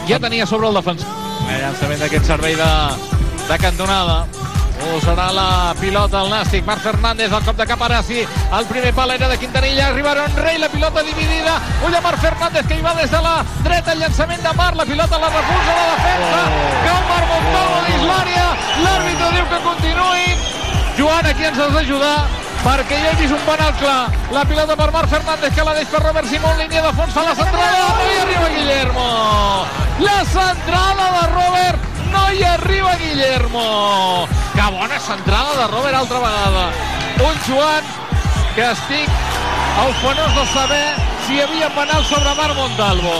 ja 0.06 0.18
tenia 0.20 0.44
sobre 0.46 0.68
el 0.68 0.74
defensor 0.74 1.08
el 1.48 1.62
llançament 1.62 1.98
d'aquest 2.04 2.26
servei 2.28 2.54
de, 2.60 2.68
de 3.48 3.58
cantonada 3.58 4.26
Usarà 4.80 5.30
la 5.32 5.74
pilota 5.78 6.22
el 6.24 6.30
Nàstic, 6.32 6.64
Marc 6.64 6.80
Fernández, 6.80 7.32
el 7.32 7.44
cop 7.44 7.56
de 7.56 7.66
cap 7.68 7.82
ara 7.84 8.02
sí, 8.02 8.24
el 8.24 8.66
primer 8.66 8.92
pal 8.96 9.12
era 9.12 9.28
de 9.28 9.38
Quintanilla, 9.38 9.88
arribaron 9.88 10.36
Rey, 10.36 10.58
la 10.58 10.68
pilota 10.68 11.02
dividida, 11.02 11.60
ulla 11.86 12.00
Marc 12.00 12.18
Fernández 12.20 12.66
que 12.66 12.78
hi 12.78 12.82
va 12.82 12.94
des 12.94 13.10
de 13.10 13.20
la 13.22 13.44
dreta, 13.62 13.92
el 13.92 14.00
llançament 14.00 14.42
de 14.42 14.52
Marc, 14.56 14.76
la 14.76 14.86
pilota 14.88 15.18
la 15.18 15.30
refusa 15.36 15.78
la 15.78 15.86
defensa, 15.94 16.42
cau 16.86 17.00
Marc 17.12 17.32
Montalvo 17.34 17.80
dins 17.88 18.06
l'àrea, 18.08 18.46
l'àrbitre 18.84 19.32
diu 19.36 19.50
que 19.52 19.64
continuïn, 19.68 20.46
Joan, 20.98 21.26
aquí 21.26 21.44
ens 21.48 21.58
has 21.58 21.76
d'ajudar 21.76 22.16
perquè 22.60 22.98
jo 23.00 23.10
he 23.10 23.16
vist 23.20 23.32
un 23.32 23.44
penal 23.46 23.72
clar. 23.80 24.00
La 24.34 24.44
pilota 24.44 24.76
per 24.76 24.90
Marc 24.92 25.08
Fernández 25.08 25.54
que 25.54 25.64
la 25.64 25.74
deix 25.76 25.88
per 25.88 26.02
Robert 26.02 26.28
Simón, 26.28 26.58
línia 26.58 26.82
de 26.84 26.92
fons, 26.96 27.14
fa 27.14 27.24
la 27.24 27.36
centrada, 27.38 27.86
no 27.96 28.08
hi 28.10 28.18
arriba 28.24 28.50
Guillermo. 28.56 29.06
La 30.04 30.18
centrada 30.28 31.06
de 31.16 31.24
Robert, 31.32 31.89
no 32.10 32.32
hi 32.32 32.42
arriba 32.44 32.96
Guillermo. 32.96 34.26
Que 34.54 34.66
bona 34.76 34.98
centrada 35.00 35.56
de 35.56 35.66
Robert 35.72 35.94
altra 35.96 36.18
vegada. 36.18 36.64
Un 37.20 37.36
Joan 37.46 37.84
que 38.54 38.70
estic 38.70 39.08
eufonós 39.86 40.34
de 40.34 40.46
saber 40.52 40.86
si 41.26 41.34
hi 41.36 41.40
havia 41.40 41.68
penal 41.74 42.04
sobre 42.04 42.34
Marc 42.34 42.56
Montalvo. 42.56 43.14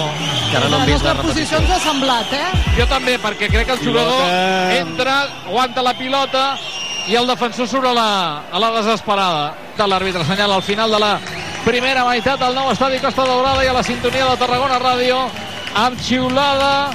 Que 0.51 0.57
ara 0.57 0.68
no 0.68 0.80
hem 0.80 0.86
vist 0.91 1.05
la 1.05 1.14
posició 1.14 1.59
repetició. 1.59 1.59
ens 1.59 1.70
ha 1.70 1.80
semblat, 1.84 2.32
eh? 2.32 2.47
Jo 2.78 2.86
també, 2.91 3.18
perquè 3.22 3.49
crec 3.53 3.66
que 3.66 3.76
el 3.78 3.84
jugador 3.84 4.22
Pilota. 4.24 4.76
entra, 4.78 5.16
aguanta 5.47 5.82
la 5.82 5.95
pilota 5.95 6.45
i 7.07 7.14
el 7.16 7.26
defensor 7.26 7.68
surt 7.68 7.86
a 7.86 7.95
la, 7.95 8.09
a 8.51 8.59
la 8.59 8.70
desesperada 8.80 9.55
de 9.76 9.86
l'àrbitre. 9.86 10.24
Senyala 10.26 10.57
al 10.57 10.62
final 10.66 10.91
de 10.91 10.99
la 10.99 11.18
primera 11.64 12.05
meitat 12.09 12.41
del 12.41 12.55
nou 12.55 12.70
estadi 12.72 12.99
Costa 13.01 13.24
Daurada 13.28 13.64
i 13.64 13.68
a 13.68 13.76
la 13.76 13.82
sintonia 13.84 14.26
de 14.30 14.36
Tarragona 14.41 14.80
Ràdio 14.80 15.20
amb 15.76 16.01
xiulada 16.03 16.91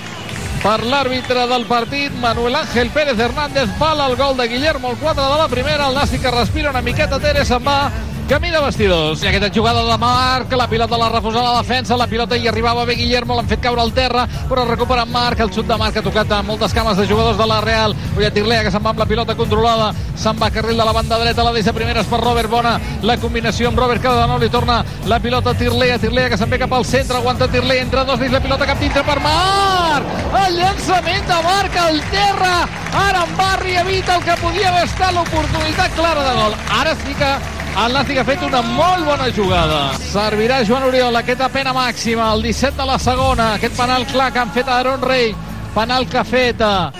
per 0.66 0.82
l'àrbitre 0.82 1.44
del 1.46 1.68
partit, 1.70 2.14
Manuel 2.18 2.56
Ángel 2.58 2.90
Pérez 2.90 3.20
Hernández, 3.20 3.70
vala 3.78 4.08
el 4.10 4.16
gol 4.18 4.36
de 4.36 4.48
Guillermo, 4.50 4.90
el 4.90 4.98
4 4.98 5.28
de 5.30 5.38
la 5.38 5.48
primera, 5.48 5.90
el 5.90 5.94
Nàstic 5.94 6.24
que 6.24 6.32
respira 6.34 6.72
una 6.72 6.82
miqueta, 6.82 7.20
Tere 7.22 7.44
se'n 7.46 7.62
va, 7.62 7.92
camí 8.28 8.50
de 8.50 8.60
vestidors. 8.60 9.24
I 9.24 9.28
aquesta 9.28 9.50
jugada 9.54 9.84
de 9.84 9.98
Marc, 9.98 10.52
la 10.54 10.68
pilota 10.68 10.98
la 10.98 11.10
refusa 11.10 11.42
la 11.42 11.58
defensa, 11.62 11.98
la 11.98 12.08
pilota 12.08 12.38
hi 12.38 12.48
arribava 12.48 12.86
bé 12.86 12.96
Guillermo, 12.96 13.36
l'han 13.36 13.48
fet 13.48 13.62
caure 13.62 13.82
al 13.82 13.94
terra, 13.94 14.26
però 14.50 14.66
recupera 14.66 15.06
Marc, 15.06 15.40
el 15.40 15.52
xut 15.54 15.68
de 15.68 15.78
Marc 15.78 15.98
ha 15.98 16.04
tocat 16.04 16.32
a 16.32 16.42
moltes 16.44 16.74
cames 16.74 16.98
de 16.98 17.06
jugadors 17.08 17.38
de 17.38 17.48
la 17.48 17.62
Real, 17.62 17.96
Ulla 18.18 18.32
Tirlea 18.34 18.64
que 18.64 18.72
se'n 18.72 18.84
va 18.84 18.92
amb 18.94 19.00
la 19.04 19.06
pilota 19.06 19.36
controlada, 19.36 19.92
se'n 20.16 20.40
va 20.42 20.50
carril 20.52 20.78
de 20.78 20.86
la 20.86 20.94
banda 20.94 21.20
dreta, 21.22 21.44
la 21.44 21.54
deixa 21.54 21.74
primeres 21.74 22.08
per 22.10 22.22
Robert, 22.22 22.50
bona 22.50 22.80
la 23.04 23.18
combinació 23.18 23.70
amb 23.70 23.80
Robert, 23.80 24.02
que 24.02 24.14
de 24.20 24.28
nou 24.28 24.40
li 24.42 24.50
torna 24.50 24.84
la 25.06 25.20
pilota 25.20 25.52
a 25.54 25.60
Tirlea, 25.60 26.00
Tirlea 26.00 26.30
que 26.30 26.38
se'n 26.38 26.50
ve 26.50 26.62
cap 26.62 26.74
al 26.74 26.86
centre, 26.86 27.18
aguanta 27.18 27.48
Tirlea, 27.48 27.84
entre 27.86 28.06
dos 28.06 28.20
dins 28.20 28.34
la 28.34 28.42
pilota 28.42 28.66
cap 28.66 28.80
dintre 28.82 29.04
per 29.06 29.20
Marc, 29.22 30.16
el 30.46 30.58
llançament 30.62 31.28
de 31.30 31.42
Marc 31.46 31.78
al 31.78 32.02
terra, 32.14 32.56
ara 32.96 33.26
en 33.28 33.38
Barri 33.38 33.76
evita 33.84 34.16
el 34.16 34.24
que 34.24 34.40
podia 34.42 34.72
haver 34.72 34.88
estat 34.90 35.14
l'oportunitat 35.14 35.94
clara 36.00 36.26
de 36.26 36.40
gol, 36.42 36.58
ara 36.80 36.96
sí 37.04 37.14
que 37.20 37.55
el 37.76 37.92
Nàstic 37.96 38.20
ha 38.22 38.24
fet 38.24 38.44
una 38.48 38.62
molt 38.64 39.04
bona 39.08 39.28
jugada. 39.36 39.80
Servirà 40.00 40.62
Joan 40.68 40.86
Oriol 40.88 41.16
aquesta 41.20 41.50
pena 41.52 41.74
màxima, 41.76 42.30
el 42.34 42.46
17 42.46 42.78
de 42.80 42.86
la 42.88 42.98
segona. 43.00 43.50
Aquest 43.58 43.76
penal 43.76 44.08
clar 44.08 44.32
que 44.32 44.40
han 44.40 44.54
fet 44.56 44.70
a 44.70 44.80
Aaron 44.80 45.02
Rey. 45.04 45.36
Penal 45.76 46.08
que 46.08 46.18
ha 46.22 46.24
fet 46.24 46.62
a 46.64 46.92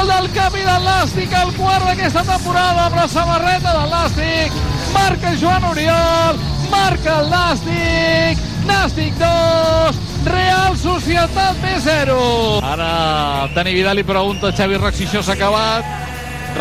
gol 0.06 0.22
del 0.22 0.32
capi 0.34 0.60
del 0.60 0.84
Nàstic, 0.86 1.32
el 1.34 1.52
quart 1.56 1.86
d'aquesta 1.88 2.24
temporada 2.26 2.86
amb 2.86 2.98
la 2.98 3.08
samarreta 3.10 3.74
del 3.74 3.90
Nàstic. 3.90 4.58
Marca 4.94 5.34
Joan 5.40 5.64
Oriol, 5.72 6.40
marca 6.72 7.20
el 7.22 7.30
Nàstic, 7.32 8.42
Nàstic 8.68 9.18
2, 9.20 10.00
Real 10.26 10.78
Societat 10.78 11.58
B0. 11.64 12.18
Ara 12.64 13.50
Dani 13.56 13.74
Vidal 13.74 13.98
li 13.98 14.04
pregunta 14.04 14.50
a 14.50 14.56
Xavi 14.56 14.78
Roc 14.78 14.94
si 14.94 15.08
això 15.08 15.24
s'ha 15.24 15.38
acabat. 15.38 15.86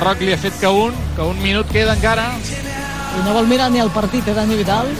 Roc 0.00 0.24
li 0.24 0.32
ha 0.32 0.40
fet 0.40 0.56
que 0.60 0.70
un, 0.70 0.96
que 1.16 1.22
un 1.22 1.40
minut 1.42 1.70
queda 1.72 1.94
encara. 1.94 2.30
I 2.40 3.22
no 3.26 3.36
vol 3.36 3.48
mirar 3.50 3.70
ni 3.70 3.82
el 3.82 3.92
partit, 3.94 4.26
eh, 4.28 4.34
Dani 4.34 4.56
Vidal? 4.56 4.90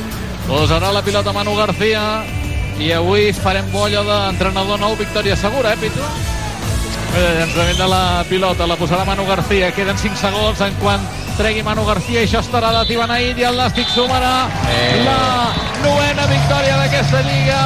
Posarà 0.47 0.93
la 0.93 1.03
pilota 1.03 1.33
Manu 1.33 1.57
García 1.57 2.23
i 2.79 2.93
avui 2.93 3.33
farem 3.33 3.71
bo 3.73 3.87
allò 3.87 4.05
d'entrenador 4.05 4.81
nou 4.81 4.97
Victòria 5.01 5.37
Segura, 5.37 5.73
eh, 5.73 5.81
Pitu? 5.81 6.34
Llançament 7.15 7.79
de 7.79 7.87
la 7.87 8.25
pilota, 8.29 8.67
la 8.67 8.75
posarà 8.77 9.05
Manu 9.07 9.25
García, 9.27 9.71
queden 9.73 9.99
5 9.99 10.19
segons 10.19 10.61
en 10.67 10.75
quan 10.81 11.03
tregui 11.39 11.63
Manu 11.63 11.85
García 11.87 12.25
i 12.25 12.27
això 12.27 12.41
estarà 12.43 12.73
de 12.75 12.83
Tibanaït 12.89 13.39
i 13.39 13.47
el 13.47 13.59
Nàstic 13.59 13.87
sumarà 13.93 14.49
Eh. 14.67 15.05
la 15.05 15.53
novena 15.85 16.27
victòria 16.27 16.77
d'aquesta 16.81 17.23
Lliga. 17.23 17.63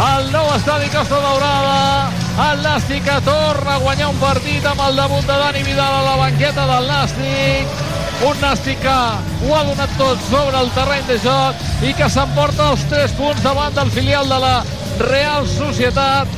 Al 0.00 0.32
nou 0.32 0.48
estadi 0.56 0.88
Costa 0.88 1.20
Daurada 1.20 2.08
el 2.48 2.62
Nàstic 2.64 3.04
que 3.04 3.20
torna 3.28 3.74
a 3.74 3.78
guanyar 3.84 4.08
un 4.08 4.16
partit 4.16 4.64
amb 4.64 4.80
el 4.88 4.96
debut 4.96 5.26
de 5.26 5.36
Dani 5.44 5.62
Vidal 5.62 5.94
a 6.00 6.02
la 6.08 6.16
banqueta 6.16 6.66
del 6.72 6.88
Nàstic. 6.88 7.78
Un 8.24 8.40
Nàstic 8.40 8.80
que 8.80 8.98
ho 9.44 9.54
ha 9.56 9.64
donat 9.64 9.96
tot 9.98 10.18
sobre 10.30 10.58
el 10.64 10.70
terreny 10.76 11.06
de 11.12 11.18
joc 11.20 11.84
i 11.84 11.92
que 11.92 12.08
s'emporta 12.08 12.70
els 12.72 12.88
3 12.88 13.12
punts 13.20 13.42
davant 13.42 13.74
del 13.74 13.90
filial 13.90 14.28
de 14.28 14.38
la 14.38 14.62
Real 14.98 15.48
Societat. 15.48 16.28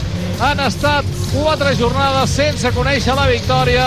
Han 0.41 0.61
estat 0.67 1.05
4 1.33 1.75
jornades 1.79 2.31
sense 2.37 2.71
conèixer 2.77 3.15
la 3.17 3.27
victòria 3.31 3.87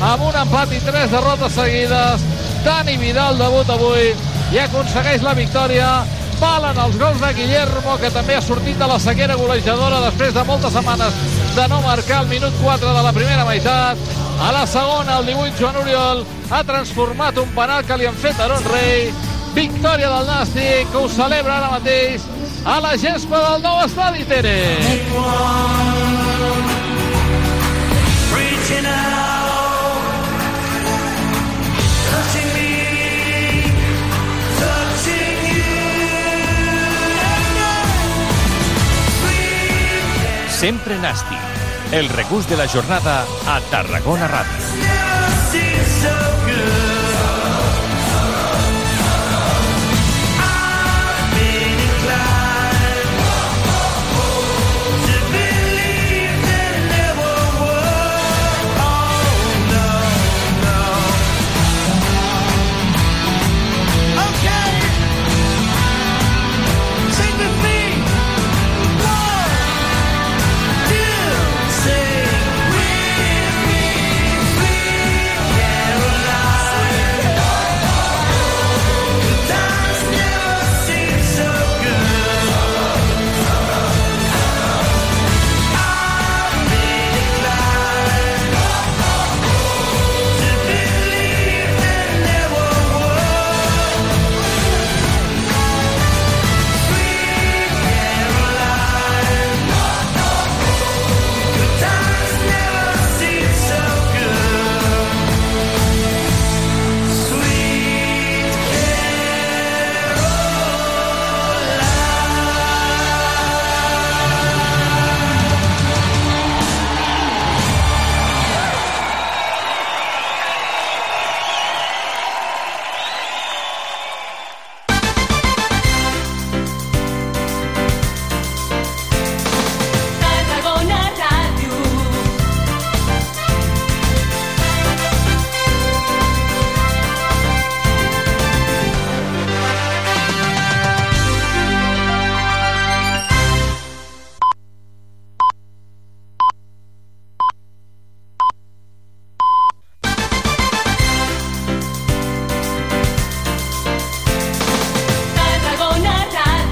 amb 0.00 0.22
un 0.24 0.36
empat 0.40 0.72
i 0.72 0.80
3 0.80 1.10
derrotes 1.12 1.56
seguides. 1.56 2.24
Dani 2.64 2.96
Vidal 3.00 3.38
debut 3.38 3.68
avui 3.70 4.12
i 4.52 4.60
aconsegueix 4.62 5.24
la 5.24 5.34
victòria. 5.36 5.90
Valen 6.40 6.78
els 6.80 6.96
gols 7.00 7.20
de 7.20 7.32
Guillermo 7.36 7.96
que 8.00 8.10
també 8.12 8.36
ha 8.36 8.44
sortit 8.44 8.76
de 8.80 8.88
la 8.88 8.98
sequera 9.00 9.36
golejadora 9.40 10.02
després 10.04 10.34
de 10.34 10.44
moltes 10.44 10.72
setmanes 10.72 11.20
de 11.56 11.68
no 11.72 11.80
marcar 11.84 12.22
el 12.24 12.32
minut 12.32 12.56
4 12.62 12.92
de 12.96 13.04
la 13.06 13.12
primera 13.16 13.44
meitat. 13.48 14.00
A 14.40 14.52
la 14.52 14.66
segona 14.68 15.18
el 15.20 15.30
18 15.32 15.56
Joan 15.60 15.80
Oriol 15.80 16.26
ha 16.50 16.64
transformat 16.64 17.38
un 17.40 17.48
penal 17.56 17.84
que 17.84 17.96
li 17.96 18.08
han 18.08 18.20
fet 18.20 18.40
a 18.40 18.48
Aaron 18.48 18.68
Rey. 18.72 19.12
Victòria 19.56 20.10
del 20.12 20.28
Nàstic 20.28 20.92
que 20.92 21.00
ho 21.00 21.08
celebra 21.08 21.56
ara 21.56 21.72
mateix 21.78 22.28
a 22.66 22.80
la 22.84 22.96
gespa 23.00 23.40
del 23.48 23.62
nou 23.64 23.80
estadi 23.86 24.28
Tere 24.28 26.05
Sempre 40.56 40.96
Nàstic. 40.96 41.36
El 41.92 42.08
regús 42.08 42.48
de 42.48 42.56
la 42.56 42.66
jornada 42.66 43.26
a 43.46 43.60
Tarragona 43.68 44.26
Ràdio. 44.26 46.35